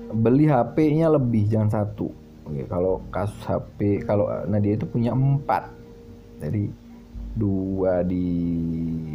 beli 0.09 0.49
HP-nya 0.49 1.13
lebih 1.13 1.45
jangan 1.45 1.69
satu. 1.69 2.09
Oke, 2.49 2.65
kalau 2.65 3.05
kasus 3.13 3.37
HP 3.45 4.01
kalau 4.01 4.25
Nadia 4.49 4.73
itu 4.73 4.89
punya 4.89 5.13
empat. 5.13 5.69
Jadi 6.41 6.73
dua 7.33 8.01
di 8.01 8.25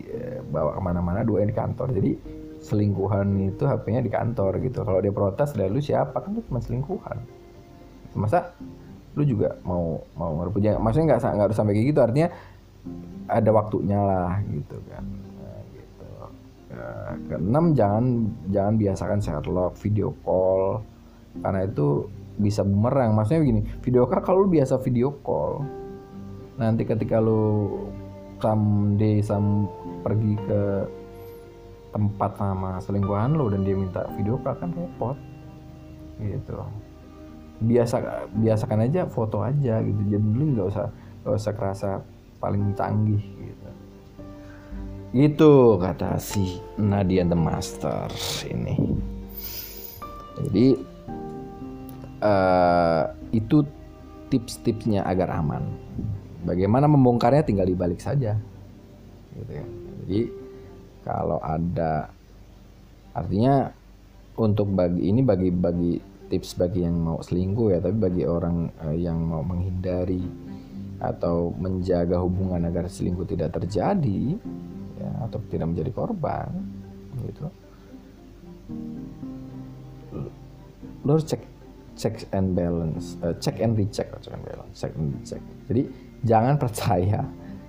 eh, 0.07 0.39
bawa 0.47 0.79
ke 0.79 0.81
mana-mana 0.83 1.27
dua 1.27 1.43
di 1.43 1.55
kantor. 1.55 1.91
Jadi 1.91 2.38
selingkuhan 2.69 3.33
itu 3.41 3.65
HP-nya 3.65 4.05
di 4.05 4.13
kantor 4.13 4.61
gitu. 4.61 4.85
Kalau 4.85 5.01
dia 5.01 5.13
protes 5.13 5.57
dari 5.57 5.73
lu 5.73 5.81
siapa? 5.81 6.21
Kan 6.21 6.37
lu 6.37 6.45
cuma 6.45 6.61
selingkuhan. 6.61 7.17
Masa 8.13 8.53
lu 9.17 9.25
juga 9.25 9.57
mau 9.67 9.99
mau 10.15 10.39
ngerebut 10.39 10.63
ya 10.63 10.79
maksudnya 10.79 11.17
nggak 11.17 11.21
nggak 11.25 11.47
harus 11.49 11.57
sampai 11.57 11.75
kayak 11.75 11.89
gitu. 11.91 12.01
Artinya 12.05 12.29
ada 13.29 13.51
waktunya 13.51 13.99
lah 13.99 14.39
gitu 14.53 14.77
kan. 14.93 15.05
Nah, 15.09 15.61
gitu. 15.73 16.09
Nah, 16.77 17.13
keenam 17.33 17.65
jangan 17.73 18.05
jangan 18.53 18.75
biasakan 18.77 19.19
Sherlock 19.25 19.73
video 19.81 20.13
call. 20.23 20.85
Karena 21.41 21.65
itu 21.65 22.07
bisa 22.39 22.63
bumerang. 22.63 23.17
Maksudnya 23.17 23.41
begini 23.41 23.61
video 23.81 24.05
call 24.05 24.21
kalau 24.23 24.45
lu 24.45 24.51
biasa 24.53 24.77
video 24.85 25.11
call 25.25 25.65
nanti 26.59 26.83
ketika 26.83 27.23
lu 27.23 27.71
someday 28.43 29.23
sam 29.23 29.71
pergi 30.03 30.35
ke 30.47 30.63
tempat 31.89 32.37
sama 32.37 32.79
selingkuhan 32.85 33.33
lo 33.35 33.49
dan 33.49 33.65
dia 33.65 33.77
minta 33.77 34.05
video 34.17 34.37
call 34.41 34.57
kan 34.61 34.71
repot. 34.75 35.17
Gitu. 36.21 36.55
Biasa 37.59 38.29
biasakan 38.35 38.87
aja 38.87 39.07
foto 39.11 39.43
aja 39.43 39.81
gitu. 39.83 40.01
Jadi 40.07 40.25
dulu 40.25 40.45
nggak 40.59 40.69
usah 40.69 40.87
nggak 41.25 41.35
usah 41.35 41.53
kerasa 41.57 41.91
paling 42.39 42.75
canggih 42.79 43.23
gitu. 43.23 43.69
Itu 45.17 45.81
kata 45.81 46.21
si 46.21 46.61
Nadia 46.77 47.25
the 47.25 47.39
Master 47.39 48.13
ini. 48.47 48.77
Jadi 50.39 50.67
uh, 52.23 53.05
itu 53.35 53.67
tips-tipsnya 54.29 55.03
agar 55.09 55.41
aman. 55.41 55.65
Bagaimana 56.45 56.87
membongkarnya 56.87 57.43
tinggal 57.43 57.67
dibalik 57.67 57.99
saja. 57.99 58.37
Gitu 59.35 59.53
ya. 59.53 59.67
Jadi 60.05 60.21
kalau 61.09 61.41
ada 61.41 62.13
artinya 63.17 63.73
untuk 64.37 64.69
bagi 64.77 65.09
ini 65.09 65.25
bagi 65.25 65.49
bagi 65.49 65.97
tips 66.29 66.61
bagi 66.61 66.85
yang 66.85 67.01
mau 67.01 67.25
selingkuh 67.25 67.73
ya 67.73 67.79
tapi 67.81 67.97
bagi 67.97 68.29
orang 68.29 68.69
uh, 68.85 68.93
yang 68.93 69.17
mau 69.17 69.41
menghindari 69.41 70.21
atau 71.01 71.57
menjaga 71.57 72.21
hubungan 72.21 72.61
agar 72.69 72.93
selingkuh 72.93 73.25
tidak 73.25 73.57
terjadi 73.57 74.37
ya 75.01 75.11
atau 75.25 75.41
tidak 75.49 75.73
menjadi 75.73 75.91
korban 75.97 76.53
gitu. 77.25 77.49
Lo 81.09 81.17
harus 81.17 81.25
cek 81.25 81.43
check 81.97 82.29
and 82.37 82.53
balance 82.53 83.17
uh, 83.25 83.33
check 83.41 83.59
and 83.65 83.75
recheck 83.81 84.13
check 84.21 84.37
and 84.37 84.45
balance 84.45 84.77
check 84.77 84.93
and 84.93 85.17
recheck. 85.17 85.43
Jadi 85.73 85.83
jangan 86.29 86.55
percaya 86.63 87.25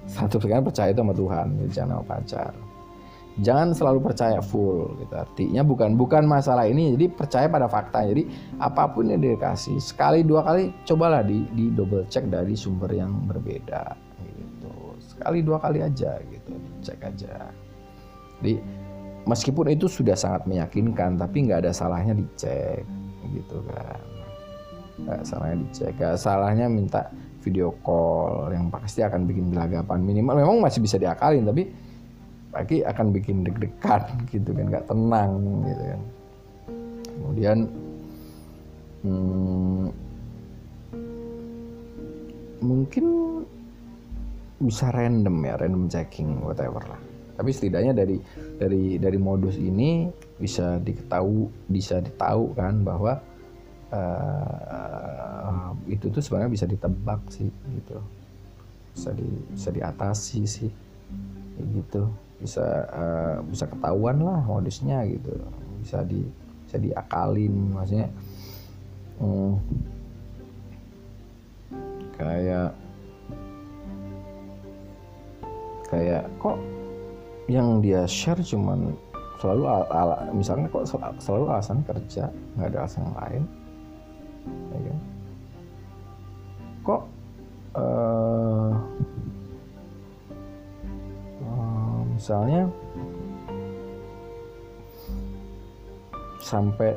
satu 0.09 0.41
perkara 0.41 0.59
percaya 0.65 0.89
itu 0.89 1.01
sama 1.05 1.13
Tuhan 1.13 1.47
jangan 1.69 2.01
sama 2.01 2.03
pacar 2.03 2.53
jangan 3.37 3.71
selalu 3.71 4.11
percaya 4.11 4.41
full 4.41 4.97
gitu. 4.99 5.13
Artinya 5.13 5.61
bukan 5.61 5.93
bukan 5.95 6.25
masalah 6.25 6.65
ini. 6.65 6.97
Jadi 6.97 7.05
percaya 7.13 7.45
pada 7.45 7.69
fakta 7.69 8.03
jadi 8.03 8.25
apa 8.57 8.89
pun 8.91 9.13
yang 9.13 9.21
dikasih 9.21 9.77
sekali 9.77 10.25
dua 10.25 10.41
kali 10.43 10.73
cobalah 10.83 11.21
di 11.21 11.45
di 11.53 11.69
double 11.71 12.09
check 12.09 12.27
dari 12.27 12.57
sumber 12.57 12.91
yang 12.91 13.29
berbeda 13.29 13.95
gitu. 14.25 14.73
Sekali 14.99 15.39
dua 15.45 15.61
kali 15.61 15.79
aja 15.85 16.19
gitu. 16.19 16.53
Cek 16.83 16.99
aja. 17.05 17.53
Jadi 18.39 18.53
meskipun 19.27 19.69
itu 19.71 19.85
sudah 19.85 20.15
sangat 20.15 20.47
meyakinkan 20.49 21.19
tapi 21.19 21.47
nggak 21.47 21.67
ada 21.67 21.71
salahnya 21.75 22.17
dicek 22.17 22.83
gitu 23.35 23.61
kan. 23.69 24.01
Nggak 24.99 25.21
salahnya 25.23 25.57
dicek. 25.69 25.93
Nggak 25.95 26.15
salahnya 26.19 26.65
minta 26.67 27.07
video 27.39 27.71
call. 27.83 28.51
Yang 28.51 28.65
pasti 28.73 28.99
akan 29.03 29.23
bikin 29.27 29.55
gelagapan 29.55 29.99
minimal. 30.03 30.35
Memang 30.35 30.59
masih 30.59 30.83
bisa 30.83 30.99
diakalin 30.99 31.47
tapi 31.47 31.88
pagi 32.49 32.81
akan 32.81 33.13
bikin 33.13 33.45
deg-degan 33.45 34.03
gitu 34.33 34.49
kan 34.53 34.65
nggak 34.69 34.87
tenang 34.89 35.31
gitu 35.65 35.83
kan. 35.83 36.01
Kemudian 37.19 37.57
hmm, 39.05 39.85
mungkin 42.59 43.05
bisa 44.59 44.91
random 44.91 45.35
ya 45.45 45.55
random 45.55 45.87
checking 45.87 46.41
whatever 46.43 46.83
lah. 46.83 46.99
Tapi 47.39 47.55
setidaknya 47.55 47.95
dari 47.95 48.19
dari 48.59 48.99
dari 48.99 49.15
modus 49.15 49.55
ini 49.55 50.11
bisa 50.35 50.75
diketahui 50.83 51.47
bisa 51.71 52.03
ditahu 52.03 52.51
kan 52.51 52.83
bahwa 52.83 53.15
uh, 53.95 55.71
itu 55.87 56.11
tuh 56.11 56.19
sebenarnya 56.19 56.51
bisa 56.51 56.65
ditebak 56.67 57.21
sih 57.31 57.47
gitu. 57.47 58.03
Bisa 58.91 59.15
di 59.15 59.27
bisa 59.55 59.69
diatasi 59.71 60.41
sih 60.43 60.71
gitu 61.59 62.11
bisa 62.39 62.87
uh, 62.89 63.35
bisa 63.43 63.67
ketahuan 63.67 64.23
lah 64.23 64.39
modusnya 64.47 65.03
gitu 65.07 65.35
bisa 65.83 66.03
di 66.07 66.23
bisa 66.63 66.77
diakalin 66.79 67.75
maksudnya 67.75 68.07
hmm, 69.19 69.53
kayak 72.15 72.71
kayak 75.89 76.23
kok 76.39 76.57
yang 77.49 77.81
dia 77.81 78.05
share 78.05 78.39
cuman 78.39 78.93
selalu 79.41 79.63
ala, 79.65 79.87
ala 79.89 80.15
misalnya 80.35 80.69
kok 80.69 80.85
selalu 81.19 81.45
alasan 81.49 81.81
kerja 81.87 82.29
nggak 82.55 82.69
ada 82.75 82.77
alasan 82.85 83.07
lain 83.17 83.43
ya 84.69 84.79
kan? 84.85 84.97
kok 86.85 87.01
uh, 87.75 88.71
misalnya 92.19 92.67
sampai 96.43 96.91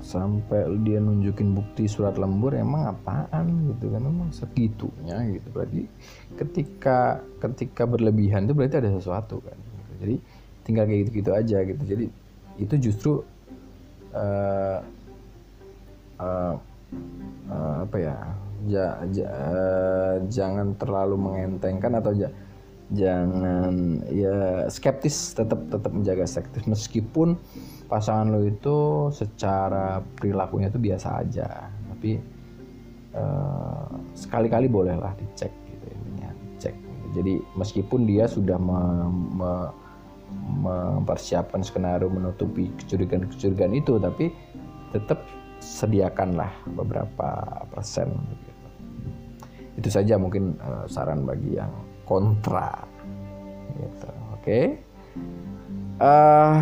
sampai 0.00 0.64
dia 0.80 0.96
nunjukin 0.96 1.52
bukti 1.52 1.84
surat 1.84 2.16
lembur 2.16 2.56
emang 2.56 2.88
apaan 2.88 3.68
gitu 3.76 3.92
kan? 3.92 4.00
Emang 4.00 4.32
segitunya 4.32 5.20
gitu. 5.28 5.48
Berarti 5.52 5.84
ketika 6.40 7.20
ketika 7.44 7.84
berlebihan 7.84 8.48
itu 8.48 8.56
berarti 8.56 8.80
ada 8.80 8.90
sesuatu 8.96 9.44
kan? 9.44 9.60
Jadi 10.00 10.16
tinggal 10.64 10.88
kayak 10.88 11.00
gitu 11.04 11.10
gitu 11.20 11.30
aja 11.36 11.58
gitu. 11.60 11.82
Jadi 11.84 12.06
itu 12.56 12.74
justru 12.80 13.12
uh, 14.16 14.80
uh, 16.16 16.54
uh, 17.52 17.74
apa 17.84 17.96
ya? 18.00 18.16
Ja, 18.68 19.00
ja, 19.08 19.24
uh, 19.24 20.14
jangan 20.28 20.76
terlalu 20.76 21.16
mengentengkan 21.16 21.96
atau 21.96 22.12
ja, 22.12 22.28
jangan 22.90 24.02
ya 24.10 24.66
skeptis 24.66 25.38
tetap 25.38 25.62
tetap 25.70 25.94
menjaga 25.94 26.26
skeptis 26.26 26.66
meskipun 26.66 27.38
pasangan 27.86 28.34
lo 28.34 28.42
itu 28.42 29.10
secara 29.14 30.02
perilakunya 30.18 30.70
itu 30.70 30.80
biasa 30.82 31.22
aja 31.22 31.70
tapi 31.94 32.18
uh, 33.14 33.86
sekali-kali 34.18 34.66
bolehlah 34.66 35.14
dicek 35.14 35.54
gitu 35.70 35.86
ya 36.18 36.30
cek 36.58 36.74
jadi 37.14 37.38
meskipun 37.54 38.10
dia 38.10 38.26
sudah 38.26 38.58
me, 38.58 38.82
me, 39.38 39.52
mempersiapkan 40.66 41.62
skenario 41.62 42.10
menutupi 42.10 42.74
kecurigaan-kecurigaan 42.74 43.74
itu 43.74 44.02
tapi 44.02 44.34
tetap 44.90 45.22
sediakanlah 45.62 46.50
beberapa 46.74 47.62
persen 47.70 48.10
gitu. 48.34 48.66
itu 49.78 49.88
saja 49.94 50.18
mungkin 50.18 50.58
uh, 50.58 50.90
saran 50.90 51.22
bagi 51.22 51.54
yang 51.54 51.70
kontra. 52.10 52.74
Gitu 53.78 54.10
oke. 54.34 54.42
Okay? 54.42 54.64
uh, 56.02 56.02
eh, 56.02 56.56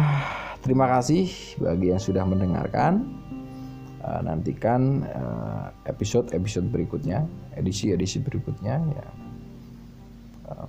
terima 0.61 0.85
kasih 0.93 1.33
bagi 1.57 1.89
yang 1.89 2.03
sudah 2.03 2.29
mendengarkan. 2.29 3.17
Uh, 3.99 4.23
nantikan 4.23 5.03
uh, 5.11 5.75
episode 5.91 6.31
episode 6.31 6.71
berikutnya 6.71 7.27
edisi 7.57 7.91
edisi 7.91 8.21
berikutnya 8.21 8.77
ya. 8.79 9.07
Uh, 10.53 10.69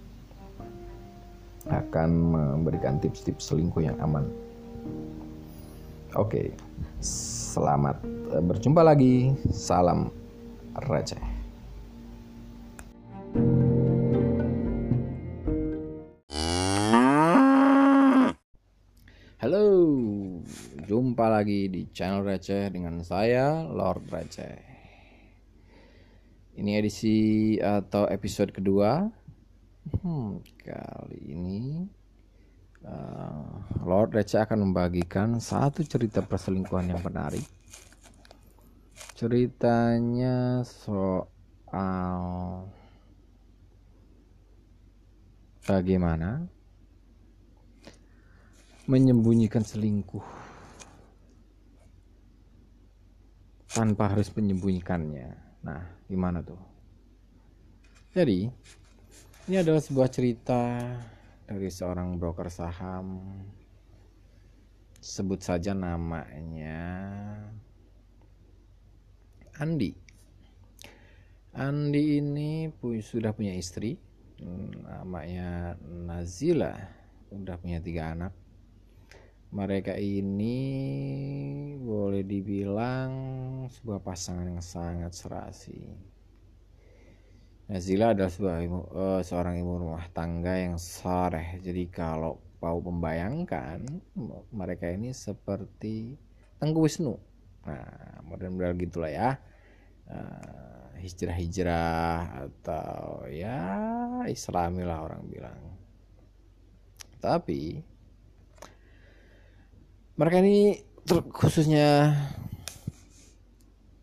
akan 1.69 2.09
memberikan 2.33 2.97
tips-tips 2.97 3.51
selingkuh 3.51 3.83
yang 3.83 3.99
aman. 4.01 4.25
Oke 6.17 6.25
okay. 6.25 6.47
selamat 7.03 8.01
berjumpa 8.49 8.81
lagi. 8.81 9.37
Salam 9.53 10.09
receh 10.89 11.21
Jumpa 20.89 21.29
lagi 21.29 21.69
di 21.69 21.85
channel 21.93 22.25
receh 22.25 22.65
dengan 22.73 23.05
saya 23.05 23.61
Lord 23.61 24.09
Receh. 24.09 24.57
Ini 26.57 26.81
edisi 26.81 27.53
atau 27.61 28.09
episode 28.09 28.49
kedua. 28.49 29.05
Hmm, 30.01 30.41
kali 30.41 31.21
ini 31.29 31.85
uh, 32.89 33.85
Lord 33.85 34.17
Receh 34.17 34.41
akan 34.41 34.65
membagikan 34.65 35.37
satu 35.37 35.85
cerita 35.85 36.25
perselingkuhan 36.25 36.89
yang 36.89 37.05
menarik. 37.05 37.45
Ceritanya 39.13 40.65
soal 40.65 42.65
bagaimana 45.69 46.49
menyembunyikan 48.89 49.61
selingkuh 49.61 50.38
tanpa 53.79 54.11
harus 54.11 54.27
menyembunyikannya. 54.35 55.39
Nah, 55.63 55.87
gimana 56.11 56.43
tuh? 56.43 56.59
Jadi, 58.11 58.51
ini 59.47 59.55
adalah 59.55 59.79
sebuah 59.79 60.11
cerita 60.11 60.83
dari 61.47 61.71
seorang 61.71 62.19
broker 62.19 62.51
saham. 62.51 63.23
Sebut 64.99 65.39
saja 65.39 65.71
namanya 65.71 66.75
Andi. 69.63 69.95
Andi 71.55 72.19
ini 72.19 72.67
sudah 72.99 73.31
punya 73.31 73.55
istri, 73.55 73.95
namanya 74.83 75.79
Nazila, 75.87 76.75
udah 77.31 77.55
punya 77.55 77.79
tiga 77.79 78.11
anak 78.11 78.35
mereka 79.49 79.97
ini 79.97 80.57
boleh 81.81 82.21
dibilang 82.21 83.11
sebuah 83.65 84.01
pasangan 84.05 84.45
yang 84.45 84.61
sangat 84.61 85.11
serasi. 85.17 85.89
Nazila 87.69 88.17
adalah 88.17 88.33
sebuah 88.33 88.57
ibu, 88.65 88.79
uh, 88.93 89.21
seorang 89.21 89.61
ibu 89.61 89.77
rumah 89.77 90.05
tangga 90.09 90.57
yang 90.57 90.77
soreh. 90.81 91.61
Jadi 91.61 91.85
kalau 91.89 92.41
mau 92.61 92.77
membayangkan 92.81 93.85
mereka 94.53 94.89
ini 94.89 95.13
seperti 95.13 96.17
Tengku 96.57 96.85
Wisnu. 96.85 97.13
Nah, 97.69 98.25
model-model 98.25 98.73
gitulah 98.77 99.13
ya. 99.13 99.29
Uh, 100.09 100.97
hijrah-hijrah 100.97 102.49
atau 102.49 103.29
ya 103.29 103.61
islami 104.25 104.81
lah 104.81 105.05
orang 105.05 105.21
bilang. 105.29 105.61
Tapi 107.21 107.79
mereka 110.19 110.43
ini 110.43 110.83
khususnya 111.31 112.11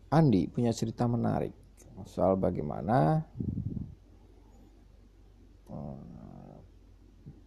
Andi 0.09 0.49
punya 0.49 0.73
cerita 0.73 1.05
menarik 1.05 1.53
soal 2.09 2.33
bagaimana 2.41 3.21
uh, 5.69 6.57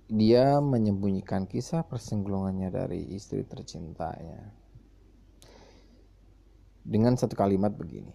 dia 0.06 0.62
menyembunyikan 0.62 1.50
kisah 1.50 1.82
persenggolangannya 1.82 2.70
dari 2.70 3.10
istri 3.10 3.42
tercintanya 3.42 4.54
dengan 6.86 7.18
satu 7.18 7.34
kalimat 7.34 7.74
begini. 7.74 8.14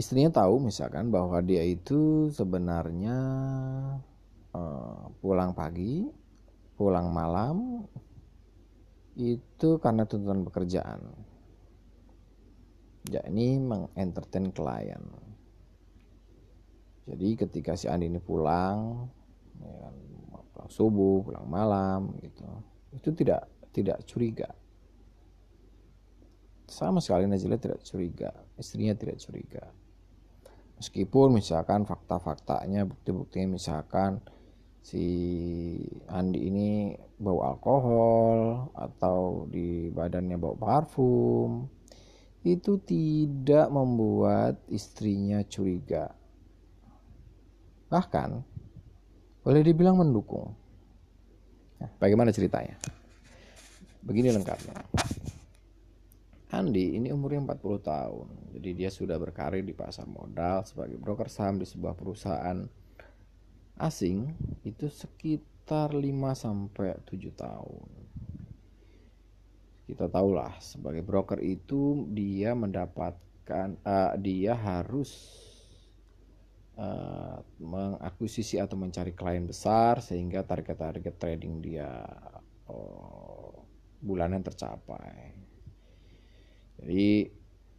Istrinya 0.00 0.32
tahu 0.32 0.64
misalkan 0.64 1.12
bahwa 1.12 1.44
dia 1.44 1.60
itu 1.60 2.32
sebenarnya 2.32 3.16
uh, 4.56 5.12
pulang 5.20 5.52
pagi, 5.52 6.08
pulang 6.80 7.12
malam 7.12 7.84
itu 9.20 9.76
karena 9.76 10.08
tuntutan 10.08 10.48
pekerjaan. 10.48 11.00
Ya 13.12 13.20
ini 13.28 13.60
mengentertain 13.60 14.48
klien. 14.48 15.04
Jadi 17.04 17.28
ketika 17.36 17.76
si 17.76 17.84
Andi 17.84 18.08
ini 18.08 18.16
pulang, 18.22 19.04
ya 19.60 19.76
kan, 19.84 19.94
pulang 20.56 20.70
subuh, 20.72 21.20
pulang 21.20 21.44
malam 21.44 22.16
gitu, 22.24 22.48
itu 22.96 23.12
tidak 23.12 23.44
tidak 23.76 24.00
curiga 24.08 24.48
sama 26.70 27.02
sekali 27.02 27.26
Najila 27.26 27.58
tidak 27.58 27.82
curiga, 27.82 28.30
istrinya 28.54 28.94
tidak 28.94 29.18
curiga. 29.18 29.66
Meskipun 30.78 31.34
misalkan 31.34 31.82
fakta-faktanya, 31.82 32.86
bukti-buktinya 32.86 33.58
misalkan 33.58 34.22
si 34.80 35.04
Andi 36.08 36.48
ini 36.48 36.68
bau 37.20 37.44
alkohol 37.44 38.72
atau 38.72 39.44
di 39.46 39.92
badannya 39.92 40.36
bau 40.40 40.56
parfum, 40.56 41.68
itu 42.40 42.80
tidak 42.80 43.68
membuat 43.68 44.64
istrinya 44.72 45.44
curiga. 45.44 46.08
Bahkan 47.92 48.30
boleh 49.44 49.62
dibilang 49.64 50.00
mendukung. 50.00 50.52
Nah, 51.80 51.90
bagaimana 52.00 52.32
ceritanya? 52.32 52.76
Begini 54.00 54.32
lengkapnya. 54.32 54.76
Andi 56.50 56.98
ini 56.98 57.14
umurnya 57.14 57.54
40 57.54 57.78
tahun. 57.78 58.26
Jadi 58.58 58.70
dia 58.74 58.90
sudah 58.90 59.14
berkarir 59.20 59.62
di 59.62 59.70
pasar 59.70 60.08
modal 60.08 60.66
sebagai 60.66 60.98
broker 60.98 61.30
saham 61.30 61.62
di 61.62 61.66
sebuah 61.68 61.94
perusahaan 61.94 62.58
asing 63.80 64.36
itu 64.62 64.92
sekitar 64.92 65.96
5 65.96 66.04
sampai 66.36 67.00
7 67.08 67.32
tahun. 67.32 67.88
Kita 69.88 70.06
tahulah 70.06 70.60
sebagai 70.62 71.02
broker 71.02 71.40
itu 71.42 72.06
dia 72.12 72.54
mendapatkan 72.54 73.80
uh, 73.82 74.14
dia 74.20 74.54
harus 74.54 75.10
uh, 76.78 77.42
mengakuisisi 77.58 78.62
atau 78.62 78.78
mencari 78.78 79.16
klien 79.16 79.42
besar 79.48 79.98
sehingga 79.98 80.46
target-target 80.46 81.14
trading 81.18 81.58
dia 81.58 81.90
uh, 82.70 83.50
bulanan 84.00 84.40
tercapai 84.40 85.36
jadi 86.80 87.28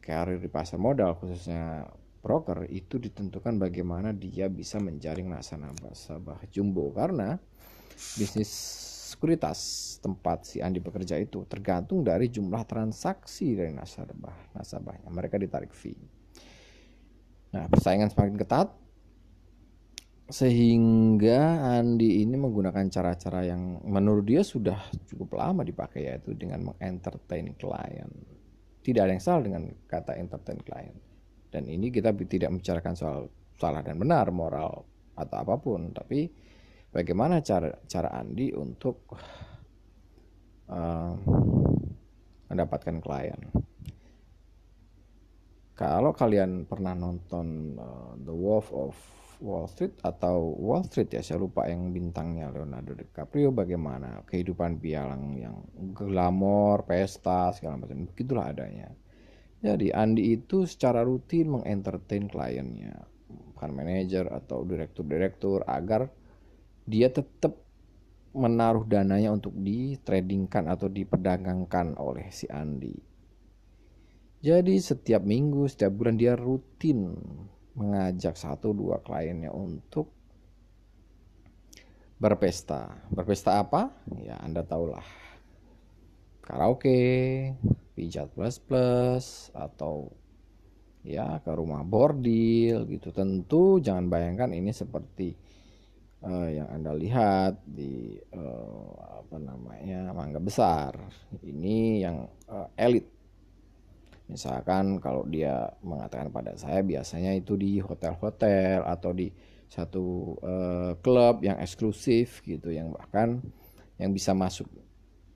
karir 0.02 0.38
di 0.38 0.50
pasar 0.50 0.78
modal 0.78 1.18
khususnya 1.18 1.90
broker 2.22 2.70
itu 2.70 3.02
ditentukan 3.02 3.58
bagaimana 3.58 4.14
dia 4.14 4.46
bisa 4.48 4.78
menjaring 4.78 5.34
nasabah 5.34 6.38
jumbo 6.54 6.94
karena 6.94 7.42
bisnis 8.16 8.50
sekuritas 9.12 9.60
tempat 10.00 10.48
si 10.48 10.64
Andi 10.64 10.80
bekerja 10.80 11.20
itu 11.20 11.44
tergantung 11.50 12.06
dari 12.06 12.32
jumlah 12.32 12.64
transaksi 12.64 13.58
dari 13.58 13.76
nasabah 13.76 14.56
nasabahnya 14.56 15.10
mereka 15.12 15.36
ditarik 15.36 15.76
fee. 15.76 16.00
Nah 17.52 17.68
persaingan 17.68 18.08
semakin 18.08 18.40
ketat 18.40 18.70
sehingga 20.32 21.76
Andi 21.76 22.24
ini 22.24 22.40
menggunakan 22.40 22.88
cara-cara 22.88 23.44
yang 23.44 23.84
menurut 23.84 24.24
dia 24.24 24.48
sudah 24.48 24.80
cukup 25.12 25.36
lama 25.36 25.68
dipakai 25.68 26.08
yaitu 26.08 26.32
dengan 26.32 26.72
mengentertain 26.72 27.52
klien 27.60 28.08
tidak 28.82 29.02
ada 29.06 29.12
yang 29.14 29.24
salah 29.24 29.44
dengan 29.46 29.64
kata 29.86 30.18
entertain 30.18 30.60
client. 30.66 31.11
Dan 31.52 31.68
ini 31.68 31.92
kita 31.92 32.16
tidak 32.16 32.50
membicarakan 32.50 32.96
soal 32.96 33.20
salah 33.60 33.84
dan 33.84 34.00
benar, 34.00 34.32
moral 34.32 34.88
atau 35.14 35.38
apa 35.44 35.56
pun, 35.60 35.92
tapi 35.92 36.32
bagaimana 36.90 37.44
cara 37.44 37.70
cara 37.86 38.10
Andi 38.16 38.56
untuk 38.56 39.12
uh, 40.72 41.14
mendapatkan 42.48 42.98
klien. 43.04 43.42
Kalau 45.76 46.14
kalian 46.14 46.70
pernah 46.70 46.94
nonton 46.94 47.76
uh, 47.76 48.14
The 48.22 48.36
Wolf 48.36 48.70
of 48.72 48.94
Wall 49.42 49.66
Street 49.66 49.98
atau 50.06 50.54
Wall 50.54 50.86
Street 50.86 51.10
ya 51.10 51.26
saya 51.26 51.42
lupa 51.42 51.66
yang 51.66 51.90
bintangnya 51.90 52.54
Leonardo 52.54 52.94
DiCaprio 52.94 53.50
bagaimana 53.50 54.22
kehidupan 54.30 54.78
pialang 54.78 55.34
yang 55.34 55.58
glamor, 55.98 56.86
pesta 56.86 57.50
segala 57.52 57.82
macam 57.82 58.06
begitulah 58.06 58.54
adanya. 58.54 58.94
Jadi 59.62 59.94
Andi 59.94 60.34
itu 60.34 60.66
secara 60.66 61.06
rutin 61.06 61.54
mengentertain 61.54 62.26
kliennya, 62.26 62.98
bukan 63.30 63.70
manajer 63.78 64.26
atau 64.26 64.66
direktur-direktur 64.66 65.62
agar 65.70 66.10
dia 66.90 67.14
tetap 67.14 67.62
menaruh 68.34 68.88
dananya 68.90 69.30
untuk 69.30 69.54
ditradingkan 69.54 70.66
atau 70.66 70.90
diperdagangkan 70.90 71.94
oleh 72.02 72.34
si 72.34 72.50
Andi. 72.50 72.96
Jadi 74.42 74.82
setiap 74.82 75.22
minggu, 75.22 75.70
setiap 75.70 75.94
bulan 75.94 76.18
dia 76.18 76.34
rutin 76.34 77.14
mengajak 77.78 78.34
satu 78.34 78.74
dua 78.74 78.98
kliennya 79.06 79.54
untuk 79.54 80.10
berpesta. 82.18 83.06
Berpesta 83.14 83.62
apa? 83.62 83.94
Ya 84.18 84.42
Anda 84.42 84.66
tahulah. 84.66 85.06
Karaoke, 86.42 86.98
pijat 88.02 88.34
plus 88.34 88.58
plus 88.58 89.54
atau 89.54 90.10
ya 91.06 91.38
ke 91.46 91.54
rumah 91.54 91.86
bordil 91.86 92.90
gitu. 92.90 93.14
Tentu 93.14 93.78
jangan 93.78 94.10
bayangkan 94.10 94.50
ini 94.58 94.74
seperti 94.74 95.38
uh, 96.26 96.50
yang 96.50 96.66
Anda 96.74 96.98
lihat 96.98 97.62
di 97.62 98.18
uh, 98.34 99.22
apa 99.22 99.38
namanya 99.38 100.10
Mangga 100.18 100.42
Besar. 100.42 100.98
Ini 101.46 102.02
yang 102.02 102.26
uh, 102.50 102.74
elit 102.74 103.22
Misalkan 104.32 105.04
kalau 105.04 105.28
dia 105.28 105.68
mengatakan 105.84 106.32
pada 106.32 106.56
saya 106.56 106.80
biasanya 106.80 107.36
itu 107.36 107.60
di 107.60 107.84
hotel-hotel 107.84 108.80
atau 108.88 109.12
di 109.12 109.28
satu 109.68 110.40
uh, 110.40 110.92
klub 111.04 111.44
yang 111.44 111.60
eksklusif 111.60 112.40
gitu 112.48 112.72
yang 112.72 112.96
bahkan 112.96 113.44
yang 114.00 114.16
bisa 114.16 114.32
masuk 114.32 114.72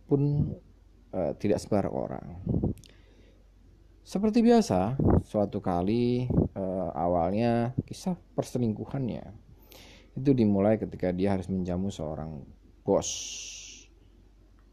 pun 0.08 0.56
uh, 1.16 1.32
tidak 1.40 1.64
sebar 1.64 1.88
orang. 1.88 2.44
Seperti 4.06 4.46
biasa, 4.46 5.00
suatu 5.26 5.64
kali 5.64 6.30
uh, 6.54 6.90
awalnya 6.94 7.74
kisah 7.90 8.14
perselingkuhannya. 8.38 9.34
Itu 10.14 10.36
dimulai 10.38 10.78
ketika 10.78 11.10
dia 11.10 11.34
harus 11.34 11.50
menjamu 11.50 11.90
seorang 11.90 12.46
bos, 12.86 13.10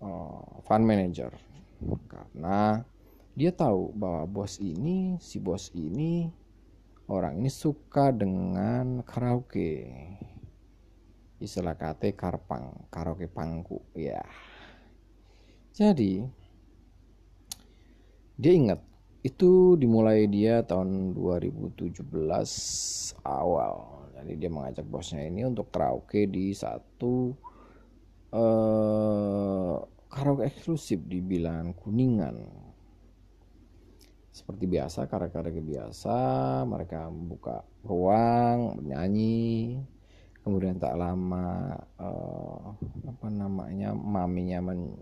uh, 0.04 0.60
fund 0.68 0.84
manager, 0.84 1.32
karena 2.10 2.84
dia 3.32 3.56
tahu 3.56 3.96
bahwa 3.96 4.28
bos 4.28 4.60
ini 4.60 5.16
si 5.16 5.40
bos 5.40 5.72
ini 5.72 6.28
orang 7.08 7.40
ini 7.40 7.48
suka 7.48 8.12
dengan 8.12 9.00
karaoke. 9.00 9.88
Istilah 11.40 11.74
kate 11.74 12.14
karpang 12.14 12.86
karaoke 12.92 13.26
pangku 13.26 13.82
ya 13.96 14.22
jadi 15.72 16.28
dia 18.36 18.52
ingat 18.52 18.80
itu 19.22 19.78
dimulai 19.78 20.26
dia 20.26 20.66
tahun 20.66 21.14
2017 21.14 22.02
awal. 23.22 23.74
Jadi 24.18 24.32
dia 24.34 24.50
mengajak 24.50 24.86
bosnya 24.86 25.22
ini 25.26 25.46
untuk 25.46 25.70
karaoke 25.70 26.26
di 26.26 26.50
satu 26.50 27.30
uh, 28.34 29.78
karaoke 30.10 30.50
eksklusif 30.50 30.98
di 31.06 31.22
bilangan 31.22 31.70
kuningan. 31.70 32.36
Seperti 34.34 34.66
biasa 34.66 35.06
karya-karya 35.06 35.62
biasa 35.62 36.18
mereka 36.66 37.06
membuka 37.06 37.62
ruang 37.86 38.82
bernyanyi 38.82 39.78
kemudian 40.42 40.74
tak 40.82 40.98
lama 40.98 41.78
uh, 42.02 42.74
apa 43.06 43.28
namanya 43.30 43.94
maminya 43.94 44.58
men 44.58 44.98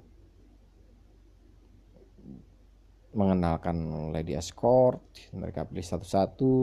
mengenalkan 3.10 4.10
lady 4.14 4.38
escort 4.38 5.02
mereka 5.34 5.66
pilih 5.66 5.86
satu-satu. 5.86 6.56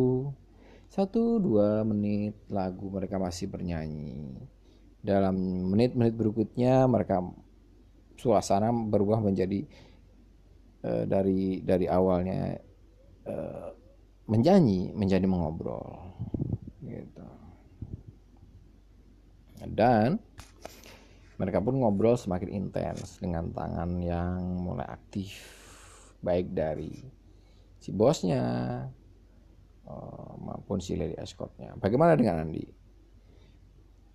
Satu 0.87 1.43
dua 1.43 1.83
menit 1.83 2.35
lagu 2.47 2.87
mereka 2.87 3.19
masih 3.19 3.51
bernyanyi. 3.51 4.39
Dalam 5.03 5.35
menit-menit 5.71 6.15
berikutnya 6.15 6.87
mereka 6.87 7.21
suasana 8.17 8.71
berubah 8.71 9.19
menjadi 9.19 9.67
Eh, 10.87 11.03
dari 11.03 11.65
dari 11.65 11.89
awalnya 11.89 12.53
uh, 13.25 13.69
menyanyi 14.29 14.93
menjadi 14.93 15.25
mengobrol. 15.25 15.99
Gitu. 16.85 17.27
Dan 19.73 20.21
mereka 21.41 21.59
pun 21.65 21.81
ngobrol 21.81 22.13
semakin 22.13 22.49
intens 22.53 23.17
dengan 23.17 23.49
tangan 23.51 23.99
yang 23.99 24.37
mulai 24.61 24.85
aktif 24.85 25.56
baik 26.27 26.51
dari 26.51 26.91
si 27.79 27.95
bosnya 27.95 28.43
uh, 29.87 30.33
maupun 30.35 30.83
si 30.83 30.99
lady 30.99 31.15
escortnya. 31.15 31.71
Bagaimana 31.79 32.19
dengan 32.19 32.43
Andi? 32.43 32.67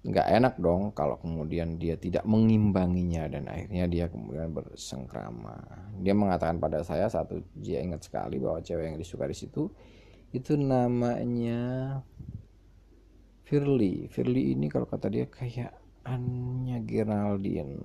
Nggak 0.02 0.28
enak 0.34 0.54
dong 0.58 0.90
kalau 0.92 1.16
kemudian 1.16 1.78
dia 1.78 1.94
tidak 1.96 2.26
mengimbanginya 2.26 3.30
dan 3.30 3.48
akhirnya 3.48 3.86
dia 3.88 4.04
kemudian 4.12 4.52
bersengkrama. 4.52 5.56
Dia 6.04 6.12
mengatakan 6.12 6.60
pada 6.60 6.84
saya 6.84 7.08
satu 7.08 7.40
dia 7.56 7.80
ingat 7.80 8.04
sekali 8.04 8.36
bahwa 8.36 8.60
cewek 8.60 8.92
yang 8.92 8.98
disuka 8.98 9.24
di 9.30 9.36
situ 9.38 9.72
itu 10.34 10.58
namanya 10.58 12.02
Firly. 13.46 14.08
Firly 14.08 14.56
ini 14.56 14.66
kalau 14.72 14.88
kata 14.88 15.06
dia 15.06 15.28
kayak 15.28 15.76
Anya 16.02 16.82
Geraldine. 16.82 17.78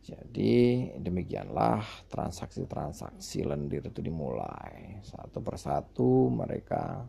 Jadi 0.00 0.54
demikianlah 0.96 2.08
transaksi-transaksi 2.08 3.44
lendir 3.44 3.84
itu 3.84 4.00
dimulai 4.00 5.04
satu 5.04 5.44
persatu 5.44 6.32
mereka 6.32 7.04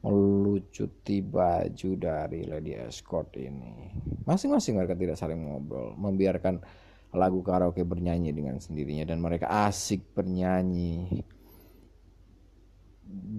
melucuti 0.00 1.20
baju 1.20 1.90
dari 2.00 2.48
lady 2.48 2.72
escort 2.72 3.36
ini. 3.36 3.92
Masing-masing 4.24 4.80
mereka 4.80 4.96
tidak 4.96 5.20
saling 5.20 5.44
ngobrol, 5.44 5.92
membiarkan 5.92 6.64
lagu 7.12 7.44
karaoke 7.44 7.84
bernyanyi 7.84 8.32
dengan 8.32 8.56
sendirinya 8.56 9.04
dan 9.04 9.20
mereka 9.20 9.68
asik 9.68 10.16
bernyanyi 10.16 11.20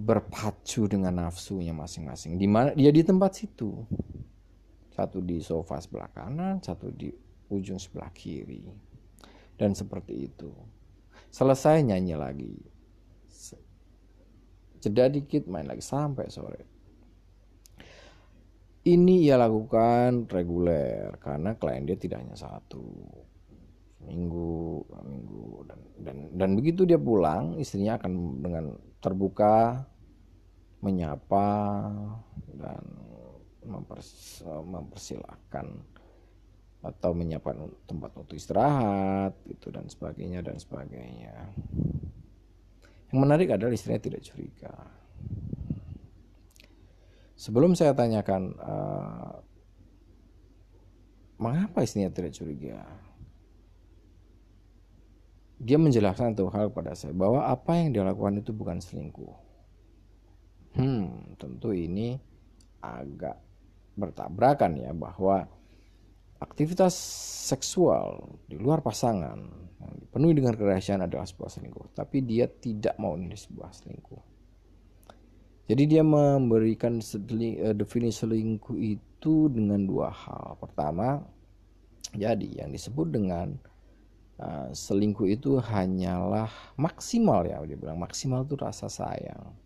berpacu 0.06 0.86
dengan 0.86 1.26
nafsunya 1.26 1.74
masing-masing. 1.74 2.38
Di 2.38 2.46
mana 2.46 2.76
dia 2.78 2.94
di 2.94 3.02
tempat 3.02 3.42
situ. 3.42 3.72
Satu 4.92 5.24
di 5.24 5.40
sofa 5.40 5.80
sebelah 5.80 6.12
kanan, 6.12 6.60
satu 6.60 6.92
di 6.92 7.08
ujung 7.52 7.76
sebelah 7.76 8.08
kiri. 8.16 8.64
Dan 9.60 9.76
seperti 9.76 10.32
itu. 10.32 10.48
Selesai 11.28 11.84
nyanyi 11.84 12.16
lagi 12.16 12.72
jeda 14.82 15.06
dikit 15.06 15.46
main 15.46 15.70
lagi 15.70 15.80
sampai 15.80 16.26
sore 16.26 16.62
ini 18.82 19.30
ia 19.30 19.38
lakukan 19.38 20.26
reguler 20.26 21.14
karena 21.22 21.54
klien 21.54 21.86
dia 21.86 21.94
tidak 21.94 22.26
hanya 22.26 22.34
satu 22.34 22.82
minggu 24.02 24.82
minggu 25.06 25.46
dan 25.70 25.80
dan 26.02 26.16
dan 26.34 26.50
begitu 26.58 26.82
dia 26.82 26.98
pulang 26.98 27.54
istrinya 27.62 27.94
akan 27.94 28.42
dengan 28.42 28.74
terbuka 28.98 29.86
menyapa 30.82 31.46
dan 32.58 32.82
mempers, 33.62 34.42
mempersilahkan 34.42 35.78
atau 36.82 37.14
menyiapkan 37.14 37.56
tempat 37.86 38.10
untuk 38.18 38.34
istirahat 38.34 39.38
itu 39.46 39.70
dan 39.70 39.86
sebagainya 39.86 40.42
dan 40.42 40.58
sebagainya 40.58 41.54
yang 43.12 43.28
menarik 43.28 43.52
adalah 43.52 43.76
istrinya 43.76 44.00
tidak 44.00 44.24
curiga. 44.24 44.72
Sebelum 47.36 47.76
saya 47.76 47.92
tanyakan, 47.92 48.56
uh, 48.56 49.36
mengapa 51.36 51.84
istrinya 51.84 52.08
tidak 52.08 52.32
curiga? 52.32 52.80
Dia 55.62 55.76
menjelaskan 55.76 56.32
satu 56.32 56.48
hal 56.50 56.72
pada 56.72 56.96
saya 56.96 57.12
bahwa 57.12 57.44
apa 57.46 57.76
yang 57.78 57.92
dia 57.92 58.02
lakukan 58.02 58.40
itu 58.40 58.50
bukan 58.56 58.80
selingkuh. 58.80 59.36
Hmm, 60.72 61.36
tentu 61.36 61.76
ini 61.76 62.16
agak 62.80 63.36
bertabrakan 63.92 64.80
ya 64.80 64.90
bahwa 64.96 65.46
aktivitas 66.42 66.94
seksual 67.48 68.38
di 68.50 68.58
luar 68.58 68.82
pasangan 68.82 69.38
penuhi 70.12 70.36
dengan 70.36 70.54
kerahasiaan 70.54 71.06
adalah 71.06 71.24
sebuah 71.24 71.50
selingkuh 71.50 71.96
tapi 71.96 72.22
dia 72.22 72.46
tidak 72.46 72.98
mau 72.98 73.16
ini 73.16 73.34
sebuah 73.34 73.70
selingkuh. 73.72 74.32
Jadi 75.72 75.82
dia 75.88 76.02
memberikan 76.04 77.00
eh, 77.00 77.72
definisi 77.72 78.26
selingkuh 78.26 78.76
itu 78.76 79.48
dengan 79.48 79.86
dua 79.86 80.10
hal. 80.10 80.58
Pertama 80.58 81.22
jadi 82.12 82.66
yang 82.66 82.76
disebut 82.76 83.08
dengan 83.08 83.56
uh, 84.36 84.68
selingkuh 84.68 85.32
itu 85.32 85.56
hanyalah 85.56 86.52
maksimal 86.76 87.46
ya 87.48 87.62
dia 87.64 87.78
bilang. 87.78 87.96
Maksimal 87.96 88.44
itu 88.44 88.58
rasa 88.60 88.92
sayang. 88.92 89.56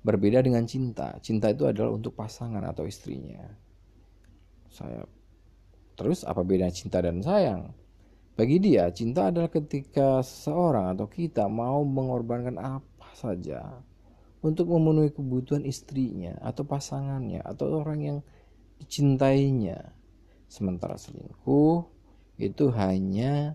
Berbeda 0.00 0.40
dengan 0.40 0.64
cinta. 0.64 1.18
Cinta 1.20 1.52
itu 1.52 1.68
adalah 1.68 1.92
untuk 1.92 2.16
pasangan 2.16 2.64
atau 2.64 2.88
istrinya. 2.88 3.44
Saya 4.72 5.04
terus 5.94 6.26
apa 6.26 6.42
bedanya 6.42 6.74
cinta 6.74 6.98
dan 7.02 7.22
sayang 7.22 7.74
bagi 8.34 8.58
dia, 8.58 8.90
cinta 8.90 9.30
adalah 9.30 9.46
ketika 9.46 10.18
seseorang 10.18 10.98
atau 10.98 11.06
kita 11.06 11.46
mau 11.46 11.86
mengorbankan 11.86 12.58
apa 12.58 13.06
saja 13.14 13.78
untuk 14.42 14.74
memenuhi 14.74 15.14
kebutuhan 15.14 15.62
istrinya 15.62 16.34
atau 16.42 16.66
pasangannya 16.66 17.38
atau 17.46 17.78
orang 17.78 18.00
yang 18.02 18.18
dicintainya. 18.82 19.94
Sementara 20.50 20.98
selingkuh 20.98 21.86
itu 22.42 22.74
hanya 22.74 23.54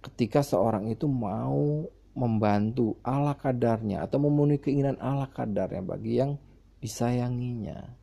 ketika 0.00 0.40
seorang 0.40 0.88
itu 0.88 1.04
mau 1.04 1.84
membantu 2.16 2.96
ala 3.04 3.36
kadarnya 3.36 4.08
atau 4.08 4.24
memenuhi 4.24 4.56
keinginan 4.56 4.96
ala 5.04 5.28
kadarnya 5.28 5.84
bagi 5.84 6.16
yang 6.16 6.40
disayanginya. 6.80 7.97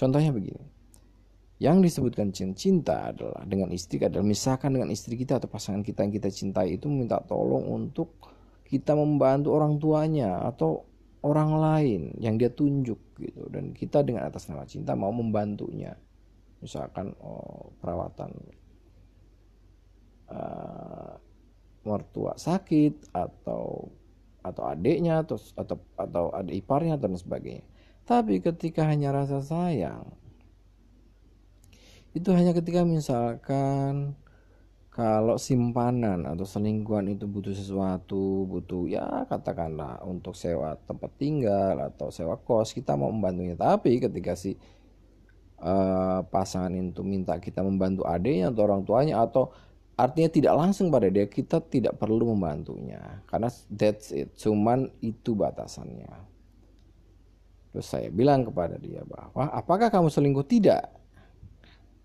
Contohnya 0.00 0.32
begini. 0.32 0.64
Yang 1.60 1.92
disebutkan 1.92 2.32
cinta 2.32 3.12
adalah 3.12 3.44
dengan 3.44 3.68
istri 3.68 4.00
adalah 4.00 4.24
misalkan 4.24 4.72
dengan 4.72 4.88
istri 4.88 5.12
kita 5.12 5.36
atau 5.36 5.52
pasangan 5.52 5.84
kita 5.84 6.08
yang 6.08 6.14
kita 6.16 6.32
cintai 6.32 6.80
itu 6.80 6.88
minta 6.88 7.20
tolong 7.20 7.68
untuk 7.68 8.16
kita 8.64 8.96
membantu 8.96 9.52
orang 9.52 9.76
tuanya 9.76 10.40
atau 10.40 10.88
orang 11.20 11.52
lain 11.60 12.02
yang 12.16 12.40
dia 12.40 12.48
tunjuk 12.48 12.96
gitu. 13.20 13.44
Dan 13.52 13.76
kita 13.76 14.00
dengan 14.00 14.24
atas 14.24 14.48
nama 14.48 14.64
cinta 14.64 14.96
mau 14.96 15.12
membantunya. 15.12 15.92
Misalkan 16.64 17.12
oh, 17.20 17.68
perawatan 17.84 18.32
uh, 20.32 21.12
mertua 21.84 22.40
sakit 22.40 23.12
atau 23.12 23.84
atau 24.40 24.62
adiknya 24.64 25.20
atau 25.20 25.36
atau 25.60 25.76
atau 26.00 26.24
adik 26.32 26.64
iparnya 26.64 26.96
dan 26.96 27.12
sebagainya 27.12 27.68
tapi 28.10 28.42
ketika 28.42 28.82
hanya 28.90 29.14
rasa 29.14 29.38
sayang 29.38 30.02
itu 32.10 32.34
hanya 32.34 32.50
ketika 32.50 32.82
misalkan 32.82 34.18
kalau 34.90 35.38
simpanan 35.38 36.26
atau 36.26 36.42
selingkuhan 36.42 37.06
itu 37.14 37.30
butuh 37.30 37.54
sesuatu, 37.54 38.44
butuh 38.50 38.90
ya 38.90 39.22
katakanlah 39.30 40.02
untuk 40.02 40.34
sewa 40.34 40.74
tempat 40.82 41.14
tinggal 41.14 41.78
atau 41.78 42.10
sewa 42.10 42.34
kos, 42.34 42.74
kita 42.74 42.98
mau 42.98 43.14
membantunya. 43.14 43.54
Tapi 43.54 44.02
ketika 44.02 44.34
si 44.34 44.58
uh, 45.62 46.26
pasangan 46.26 46.74
itu 46.74 47.06
minta 47.06 47.38
kita 47.38 47.62
membantu 47.62 48.02
adiknya 48.02 48.50
atau 48.50 48.62
orang 48.66 48.82
tuanya 48.82 49.22
atau 49.22 49.54
artinya 49.94 50.28
tidak 50.28 50.54
langsung 50.58 50.90
pada 50.90 51.06
dia, 51.06 51.30
kita 51.30 51.62
tidak 51.62 51.94
perlu 51.94 52.34
membantunya 52.34 53.22
karena 53.30 53.46
that's 53.70 54.10
it. 54.10 54.34
Cuman 54.34 54.90
itu 54.98 55.38
batasannya. 55.38 56.39
Terus 57.70 57.86
saya 57.86 58.08
bilang 58.10 58.42
kepada 58.42 58.74
dia 58.78 59.06
bahwa 59.06 59.46
apakah 59.54 59.88
kamu 59.88 60.10
selingkuh? 60.10 60.46
Tidak 60.46 61.00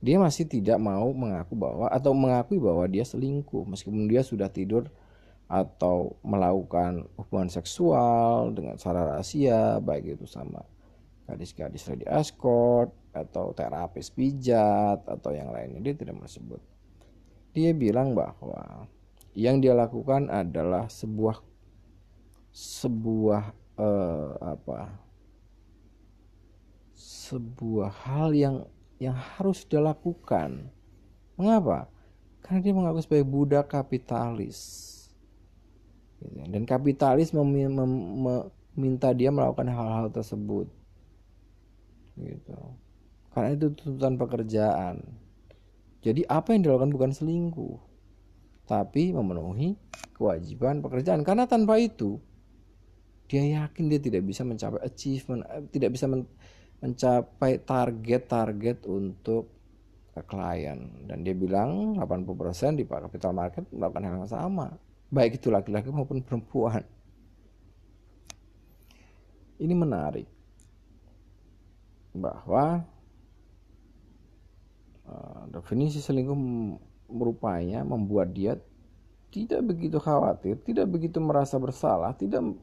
dia 0.06 0.22
masih 0.22 0.46
tidak 0.46 0.78
mau 0.78 1.10
mengaku 1.18 1.58
bahwa 1.58 1.90
atau 1.90 2.14
mengakui 2.14 2.62
bahwa 2.62 2.86
dia 2.86 3.02
selingkuh 3.02 3.66
meskipun 3.66 4.06
dia 4.06 4.22
sudah 4.22 4.54
tidur 4.54 4.86
atau 5.50 6.14
melakukan 6.22 7.10
hubungan 7.18 7.50
seksual 7.50 8.54
dengan 8.54 8.78
cara 8.78 9.18
rahasia 9.18 9.82
baik 9.82 10.22
itu 10.22 10.30
sama 10.30 10.62
gadis-gadis 11.26 11.90
ready 11.90 12.06
escort 12.06 12.94
atau 13.18 13.50
terapis 13.58 14.14
pijat 14.14 15.02
atau 15.10 15.34
yang 15.34 15.50
lainnya 15.50 15.82
dia 15.82 15.98
tidak 15.98 16.22
menyebut 16.22 16.62
dia 17.58 17.74
bilang 17.74 18.14
bahwa 18.14 18.86
yang 19.34 19.58
dia 19.58 19.74
lakukan 19.74 20.30
adalah 20.30 20.86
sebuah 20.86 21.42
sebuah 22.54 23.44
uh, 23.82 24.38
apa 24.54 25.02
sebuah 26.96 27.92
hal 28.08 28.32
yang 28.32 28.56
yang 28.98 29.14
harus 29.14 29.68
dia 29.68 29.84
lakukan. 29.84 30.72
Mengapa? 31.36 31.92
Karena 32.40 32.64
dia 32.64 32.74
mengaku 32.74 33.04
sebagai 33.04 33.28
budak 33.28 33.68
kapitalis. 33.68 34.58
Gitu. 36.24 36.40
Dan 36.48 36.64
kapitalis 36.64 37.36
meminta 37.36 39.12
dia 39.12 39.30
melakukan 39.36 39.68
hal-hal 39.68 40.08
tersebut. 40.10 40.72
Gitu. 42.16 42.56
Karena 43.36 43.52
itu 43.52 43.68
tuntutan 43.76 44.16
pekerjaan. 44.16 45.04
Jadi 46.00 46.24
apa 46.30 46.56
yang 46.56 46.64
dilakukan 46.64 46.94
bukan 46.94 47.12
selingkuh, 47.12 47.82
tapi 48.70 49.12
memenuhi 49.12 49.76
kewajiban 50.16 50.80
pekerjaan. 50.80 51.26
Karena 51.26 51.50
tanpa 51.50 51.82
itu, 51.82 52.22
dia 53.26 53.42
yakin 53.66 53.90
dia 53.90 54.00
tidak 54.00 54.24
bisa 54.24 54.46
mencapai 54.46 54.86
achievement 54.86 55.42
eh, 55.50 55.66
tidak 55.74 55.98
bisa 55.98 56.06
men 56.06 56.30
mencapai 56.84 57.62
target-target 57.64 58.88
untuk 58.88 59.52
klien. 60.24 60.80
Dan 61.04 61.28
dia 61.28 61.36
bilang 61.36 62.00
80% 62.00 62.80
di 62.80 62.88
capital 62.88 63.36
market 63.36 63.68
melakukan 63.76 64.04
hal 64.08 64.16
yang 64.24 64.32
sama. 64.32 64.68
Baik 65.12 65.44
itu 65.44 65.52
laki-laki 65.52 65.92
maupun 65.92 66.24
perempuan. 66.24 66.84
Ini 69.60 69.76
menarik. 69.76 70.28
Bahwa 72.16 72.80
uh, 75.04 75.42
definisi 75.52 76.00
selingkuh 76.00 76.40
merupanya 77.12 77.84
membuat 77.84 78.32
dia 78.32 78.56
tidak 79.36 79.68
begitu 79.68 80.00
khawatir, 80.00 80.56
tidak 80.64 80.88
begitu 80.88 81.20
merasa 81.20 81.60
bersalah, 81.60 82.16
tidak 82.16 82.56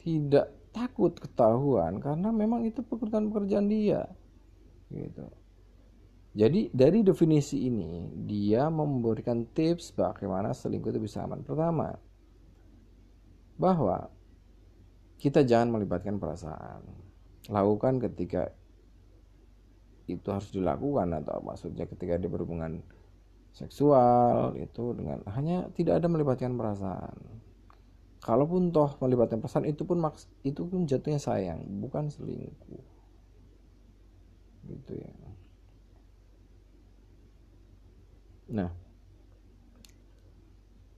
tidak 0.00 0.57
takut 0.78 1.10
ketahuan 1.18 1.98
karena 1.98 2.30
memang 2.30 2.62
itu 2.62 2.86
pekerjaan-pekerjaan 2.86 3.66
dia. 3.66 4.06
Gitu. 4.94 5.26
Jadi 6.38 6.70
dari 6.70 7.02
definisi 7.02 7.66
ini 7.66 8.14
dia 8.22 8.70
memberikan 8.70 9.42
tips 9.50 9.90
bagaimana 9.90 10.54
selingkuh 10.54 10.94
itu 10.94 11.02
bisa 11.02 11.26
aman. 11.26 11.42
Pertama, 11.42 11.98
bahwa 13.58 14.06
kita 15.18 15.42
jangan 15.42 15.74
melibatkan 15.74 16.22
perasaan. 16.22 16.86
Lakukan 17.50 17.98
ketika 17.98 18.54
itu 20.06 20.28
harus 20.30 20.48
dilakukan 20.54 21.10
atau 21.20 21.42
maksudnya 21.42 21.84
ketika 21.84 22.16
dia 22.16 22.30
berhubungan 22.30 22.80
seksual 23.52 24.54
itu 24.54 24.94
dengan 24.94 25.20
hanya 25.34 25.66
tidak 25.74 25.98
ada 25.98 26.06
melibatkan 26.06 26.54
perasaan. 26.54 27.18
Kalaupun 28.18 28.74
toh 28.74 28.98
melibatkan 28.98 29.38
perasaan 29.38 29.70
itu 29.70 29.86
pun 29.86 30.02
maks 30.02 30.26
itu 30.42 30.66
pun 30.66 30.84
jatuhnya 30.84 31.22
sayang, 31.22 31.62
bukan 31.78 32.10
selingkuh. 32.10 32.84
Gitu 34.68 34.92
ya. 34.98 35.12
Nah, 38.48 38.70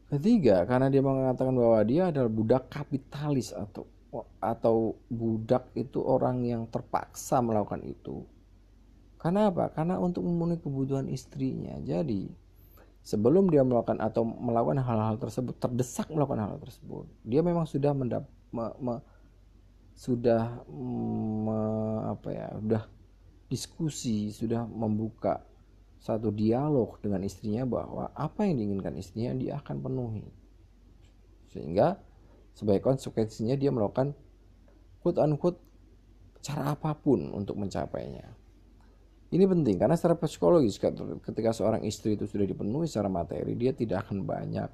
ketiga 0.09 0.64
karena 0.64 0.87
dia 0.87 1.03
mengatakan 1.03 1.55
bahwa 1.55 1.79
dia 1.83 2.09
adalah 2.09 2.31
budak 2.31 2.71
kapitalis 2.71 3.51
atau 3.51 3.85
atau 4.43 4.99
budak 5.07 5.71
itu 5.79 6.03
orang 6.03 6.43
yang 6.43 6.66
terpaksa 6.66 7.39
melakukan 7.39 7.85
itu. 7.87 8.27
Karena 9.21 9.53
apa? 9.53 9.68
Karena 9.71 10.01
untuk 10.01 10.25
memenuhi 10.25 10.59
kebutuhan 10.59 11.07
istrinya. 11.12 11.77
Jadi 11.85 12.27
sebelum 13.01 13.49
dia 13.49 13.65
melakukan 13.65 13.99
atau 13.99 14.23
melakukan 14.25 14.81
hal-hal 14.85 15.17
tersebut 15.17 15.57
terdesak 15.57 16.09
melakukan 16.13 16.41
hal, 16.45 16.53
tersebut, 16.61 17.09
dia 17.25 17.41
memang 17.41 17.65
sudah 17.65 17.93
mendap 17.97 18.25
me, 18.53 18.67
me, 18.81 18.95
sudah 19.97 20.65
me, 20.69 21.61
apa 22.09 22.29
ya, 22.33 22.49
sudah 22.61 22.83
diskusi, 23.51 24.31
sudah 24.31 24.65
membuka 24.69 25.43
satu 26.01 26.33
dialog 26.33 26.97
dengan 27.05 27.21
istrinya 27.21 27.69
bahwa 27.69 28.09
apa 28.17 28.49
yang 28.49 28.57
diinginkan 28.57 28.97
istrinya 28.97 29.37
dia 29.37 29.53
akan 29.61 29.77
penuhi. 29.85 30.25
Sehingga 31.53 32.01
sebagai 32.57 32.81
konsekuensinya 32.81 33.59
dia 33.59 33.69
melakukan 33.69 34.17
quote 35.05 35.21
unquote 35.21 35.61
cara 36.41 36.73
apa 36.73 36.97
pun 36.97 37.37
untuk 37.37 37.61
mencapainya. 37.61 38.39
Ini 39.31 39.47
penting 39.47 39.78
karena 39.78 39.95
secara 39.95 40.18
psikologis 40.18 40.83
ketika 41.22 41.55
seorang 41.55 41.87
istri 41.87 42.18
itu 42.18 42.26
sudah 42.26 42.43
dipenuhi 42.43 42.91
secara 42.91 43.07
materi 43.07 43.55
dia 43.55 43.70
tidak 43.70 44.11
akan 44.11 44.26
banyak 44.26 44.66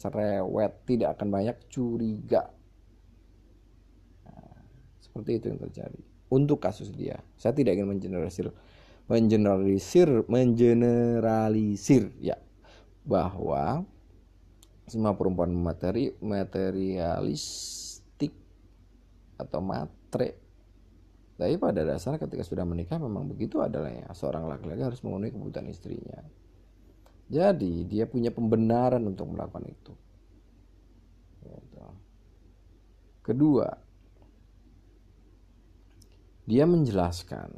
cerewet, 0.00 0.72
tidak 0.88 1.20
akan 1.20 1.28
banyak 1.28 1.52
curiga. 1.68 2.48
Nah, 4.24 4.56
seperti 4.96 5.30
itu 5.38 5.46
yang 5.52 5.60
terjadi 5.60 6.00
untuk 6.32 6.64
kasus 6.64 6.88
dia. 6.88 7.20
Saya 7.36 7.52
tidak 7.52 7.76
ingin 7.76 7.92
mengeneralisir 7.92 8.48
mengeneralisir 9.12 10.24
mengeneralisir 10.24 12.16
ya 12.16 12.40
bahwa 13.04 13.84
semua 14.88 15.12
perempuan 15.12 15.52
materi 15.52 16.16
materialistik 16.16 18.32
atau 19.36 19.60
matre 19.60 20.41
tapi 21.40 21.56
pada 21.56 21.82
dasarnya 21.82 22.20
ketika 22.20 22.44
sudah 22.44 22.62
menikah 22.68 23.00
memang 23.00 23.24
begitu 23.26 23.58
adalah 23.64 23.88
ya 23.88 24.06
seorang 24.12 24.46
laki-laki 24.46 24.84
harus 24.84 25.00
memenuhi 25.00 25.32
kebutuhan 25.32 25.66
istrinya. 25.72 26.20
Jadi 27.32 27.88
dia 27.88 28.04
punya 28.04 28.28
pembenaran 28.28 29.00
untuk 29.08 29.32
melakukan 29.32 29.64
itu. 29.66 29.94
Gitu. 31.42 31.82
kedua 33.26 33.66
dia 36.46 36.70
menjelaskan 36.70 37.50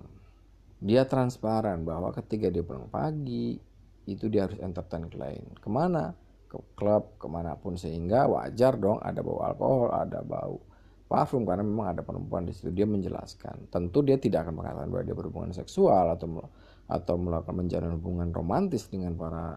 dia 0.80 1.04
transparan 1.04 1.84
bahwa 1.84 2.12
ketika 2.16 2.48
dia 2.48 2.64
pulang 2.64 2.88
pagi 2.88 3.60
itu 4.04 4.28
dia 4.28 4.48
harus 4.48 4.60
entertain 4.60 5.08
klien. 5.08 5.44
Ke 5.60 5.68
mana? 5.72 6.12
Ke 6.48 6.60
klub 6.76 7.16
ke 7.20 7.24
mana 7.28 7.56
pun 7.56 7.76
sehingga 7.76 8.28
wajar 8.28 8.76
dong 8.80 9.00
ada 9.04 9.20
bau 9.20 9.40
alkohol 9.44 9.92
ada 9.92 10.20
bau 10.20 10.63
parfum 11.04 11.44
karena 11.44 11.62
memang 11.62 11.92
ada 11.92 12.02
perempuan 12.02 12.48
di 12.48 12.52
situ 12.56 12.72
dia 12.72 12.88
menjelaskan. 12.88 13.68
Tentu 13.68 14.00
dia 14.00 14.16
tidak 14.16 14.48
akan 14.48 14.54
mengatakan 14.56 14.88
bahwa 14.88 15.04
dia 15.04 15.16
berhubungan 15.16 15.52
seksual 15.52 16.12
atau 16.16 16.48
atau 16.84 17.14
melakukan 17.16 17.56
menjalin 17.56 17.92
hubungan 17.96 18.28
romantis 18.32 18.88
dengan 18.92 19.16
para 19.16 19.56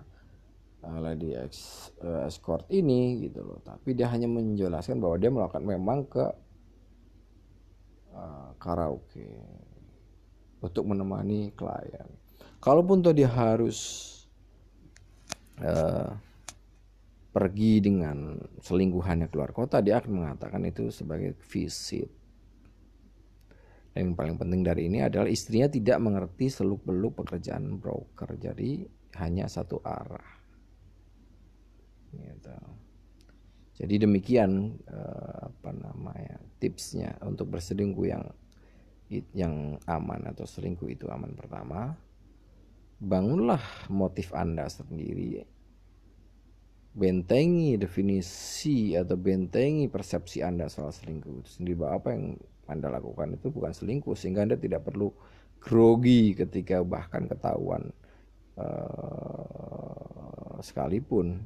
uh, 0.84 1.00
lady 1.04 1.36
ex, 1.36 1.88
uh, 2.04 2.24
escort 2.28 2.68
ini 2.72 3.28
gitu 3.28 3.44
loh. 3.44 3.60
Tapi 3.64 3.96
dia 3.96 4.08
hanya 4.12 4.28
menjelaskan 4.32 5.00
bahwa 5.00 5.16
dia 5.20 5.32
melakukan 5.32 5.64
memang 5.64 6.00
ke 6.08 6.26
uh, 8.16 8.50
karaoke 8.60 9.28
untuk 10.64 10.84
menemani 10.88 11.52
klien. 11.54 12.08
Kalaupun 12.58 13.06
tuh 13.06 13.14
dia 13.14 13.30
harus 13.30 13.78
uh, 15.62 16.10
pergi 17.38 17.86
dengan 17.86 18.34
selingkuhannya 18.58 19.30
keluar 19.30 19.54
kota 19.54 19.78
dia 19.78 20.02
akan 20.02 20.26
mengatakan 20.26 20.66
itu 20.66 20.90
sebagai 20.90 21.38
visit. 21.38 22.10
Dan 23.94 24.10
yang 24.10 24.18
paling 24.18 24.42
penting 24.42 24.66
dari 24.66 24.90
ini 24.90 25.06
adalah 25.06 25.30
istrinya 25.30 25.70
tidak 25.70 26.02
mengerti 26.02 26.50
seluk 26.50 26.82
beluk 26.82 27.22
pekerjaan 27.22 27.78
broker 27.78 28.42
jadi 28.42 28.90
hanya 29.22 29.46
satu 29.46 29.78
arah. 29.86 30.34
Gitu. 32.08 32.56
jadi 33.78 34.08
demikian 34.08 34.74
eh, 34.90 35.40
apa 35.54 35.70
namanya 35.76 36.42
tipsnya 36.58 37.14
untuk 37.22 37.54
berselingkuh 37.54 38.08
yang 38.10 38.26
yang 39.38 39.78
aman 39.86 40.34
atau 40.34 40.50
selingkuh 40.50 40.90
itu 40.90 41.06
aman 41.06 41.38
pertama. 41.38 41.94
Bangunlah 42.98 43.62
motif 43.94 44.34
anda 44.34 44.66
sendiri 44.66 45.57
bentengi 46.98 47.78
definisi 47.78 48.98
atau 48.98 49.14
bentengi 49.14 49.86
persepsi 49.86 50.42
Anda 50.42 50.66
soal 50.66 50.90
selingkuh 50.90 51.46
itu 51.46 51.62
sendiri 51.62 51.86
bahwa 51.86 52.02
apa 52.02 52.10
yang 52.18 52.34
Anda 52.66 52.90
lakukan 52.90 53.38
itu 53.38 53.54
bukan 53.54 53.70
selingkuh 53.70 54.18
sehingga 54.18 54.42
Anda 54.42 54.58
tidak 54.58 54.82
perlu 54.90 55.14
grogi 55.62 56.34
ketika 56.34 56.82
bahkan 56.82 57.30
ketahuan 57.30 57.94
uh, 58.58 59.78
sekalipun. 60.66 61.46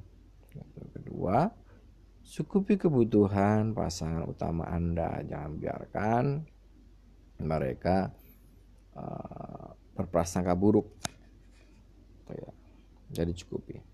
Kedua, 0.95 1.51
cukupi 2.23 2.79
kebutuhan 2.79 3.75
pasangan 3.75 4.23
utama 4.23 4.63
Anda, 4.71 5.19
jangan 5.27 5.59
biarkan 5.59 6.47
mereka 7.43 8.07
uh, 8.95 9.75
berprasangka 9.99 10.55
buruk. 10.55 10.87
Jadi 13.11 13.35
cukupi. 13.35 13.90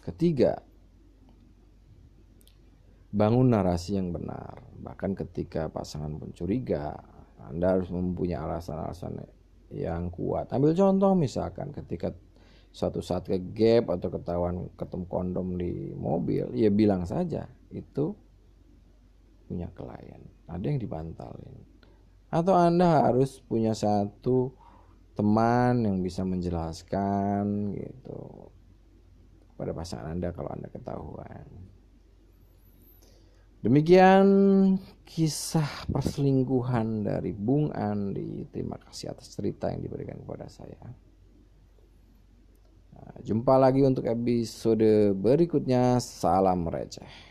Ketiga, 0.00 0.56
bangun 3.12 3.52
narasi 3.52 4.00
yang 4.00 4.14
benar. 4.14 4.64
Bahkan 4.80 5.12
ketika 5.12 5.68
pasangan 5.68 6.16
pun 6.16 6.32
curiga, 6.32 6.96
Anda 7.44 7.76
harus 7.76 7.92
mempunyai 7.92 8.40
alasan-alasan 8.40 9.20
yang 9.74 10.08
kuat. 10.08 10.50
Ambil 10.56 10.72
contoh 10.72 11.12
misalkan 11.12 11.74
ketika 11.74 12.16
suatu 12.70 13.02
saat 13.02 13.26
ke 13.26 13.36
gap 13.52 13.90
atau 13.90 14.08
ketahuan 14.08 14.70
ketemu 14.78 15.04
kondom 15.10 15.58
di 15.58 15.92
mobil, 15.92 16.48
ya 16.54 16.70
bilang 16.70 17.04
saja 17.04 17.50
itu 17.68 18.14
punya 19.50 19.66
klien. 19.74 20.22
Ada 20.46 20.64
yang 20.64 20.78
dibantalin. 20.78 21.54
Atau 22.30 22.54
Anda 22.54 23.10
harus 23.10 23.42
punya 23.42 23.74
satu 23.74 24.54
teman 25.18 25.82
yang 25.82 25.98
bisa 26.00 26.22
menjelaskan 26.22 27.74
gitu 27.74 28.48
pada 29.60 29.76
pasangan 29.76 30.16
Anda 30.16 30.32
kalau 30.32 30.48
Anda 30.48 30.72
ketahuan. 30.72 31.44
Demikian 33.60 34.24
kisah 35.04 35.84
perselingkuhan 35.92 37.04
dari 37.04 37.36
Bung 37.36 37.68
Andi. 37.76 38.48
Terima 38.48 38.80
kasih 38.80 39.12
atas 39.12 39.36
cerita 39.36 39.68
yang 39.68 39.84
diberikan 39.84 40.16
kepada 40.16 40.48
saya. 40.48 40.80
Nah, 42.96 43.20
jumpa 43.20 43.60
lagi 43.60 43.84
untuk 43.84 44.08
episode 44.08 45.12
berikutnya. 45.12 46.00
Salam 46.00 46.64
receh. 46.72 47.29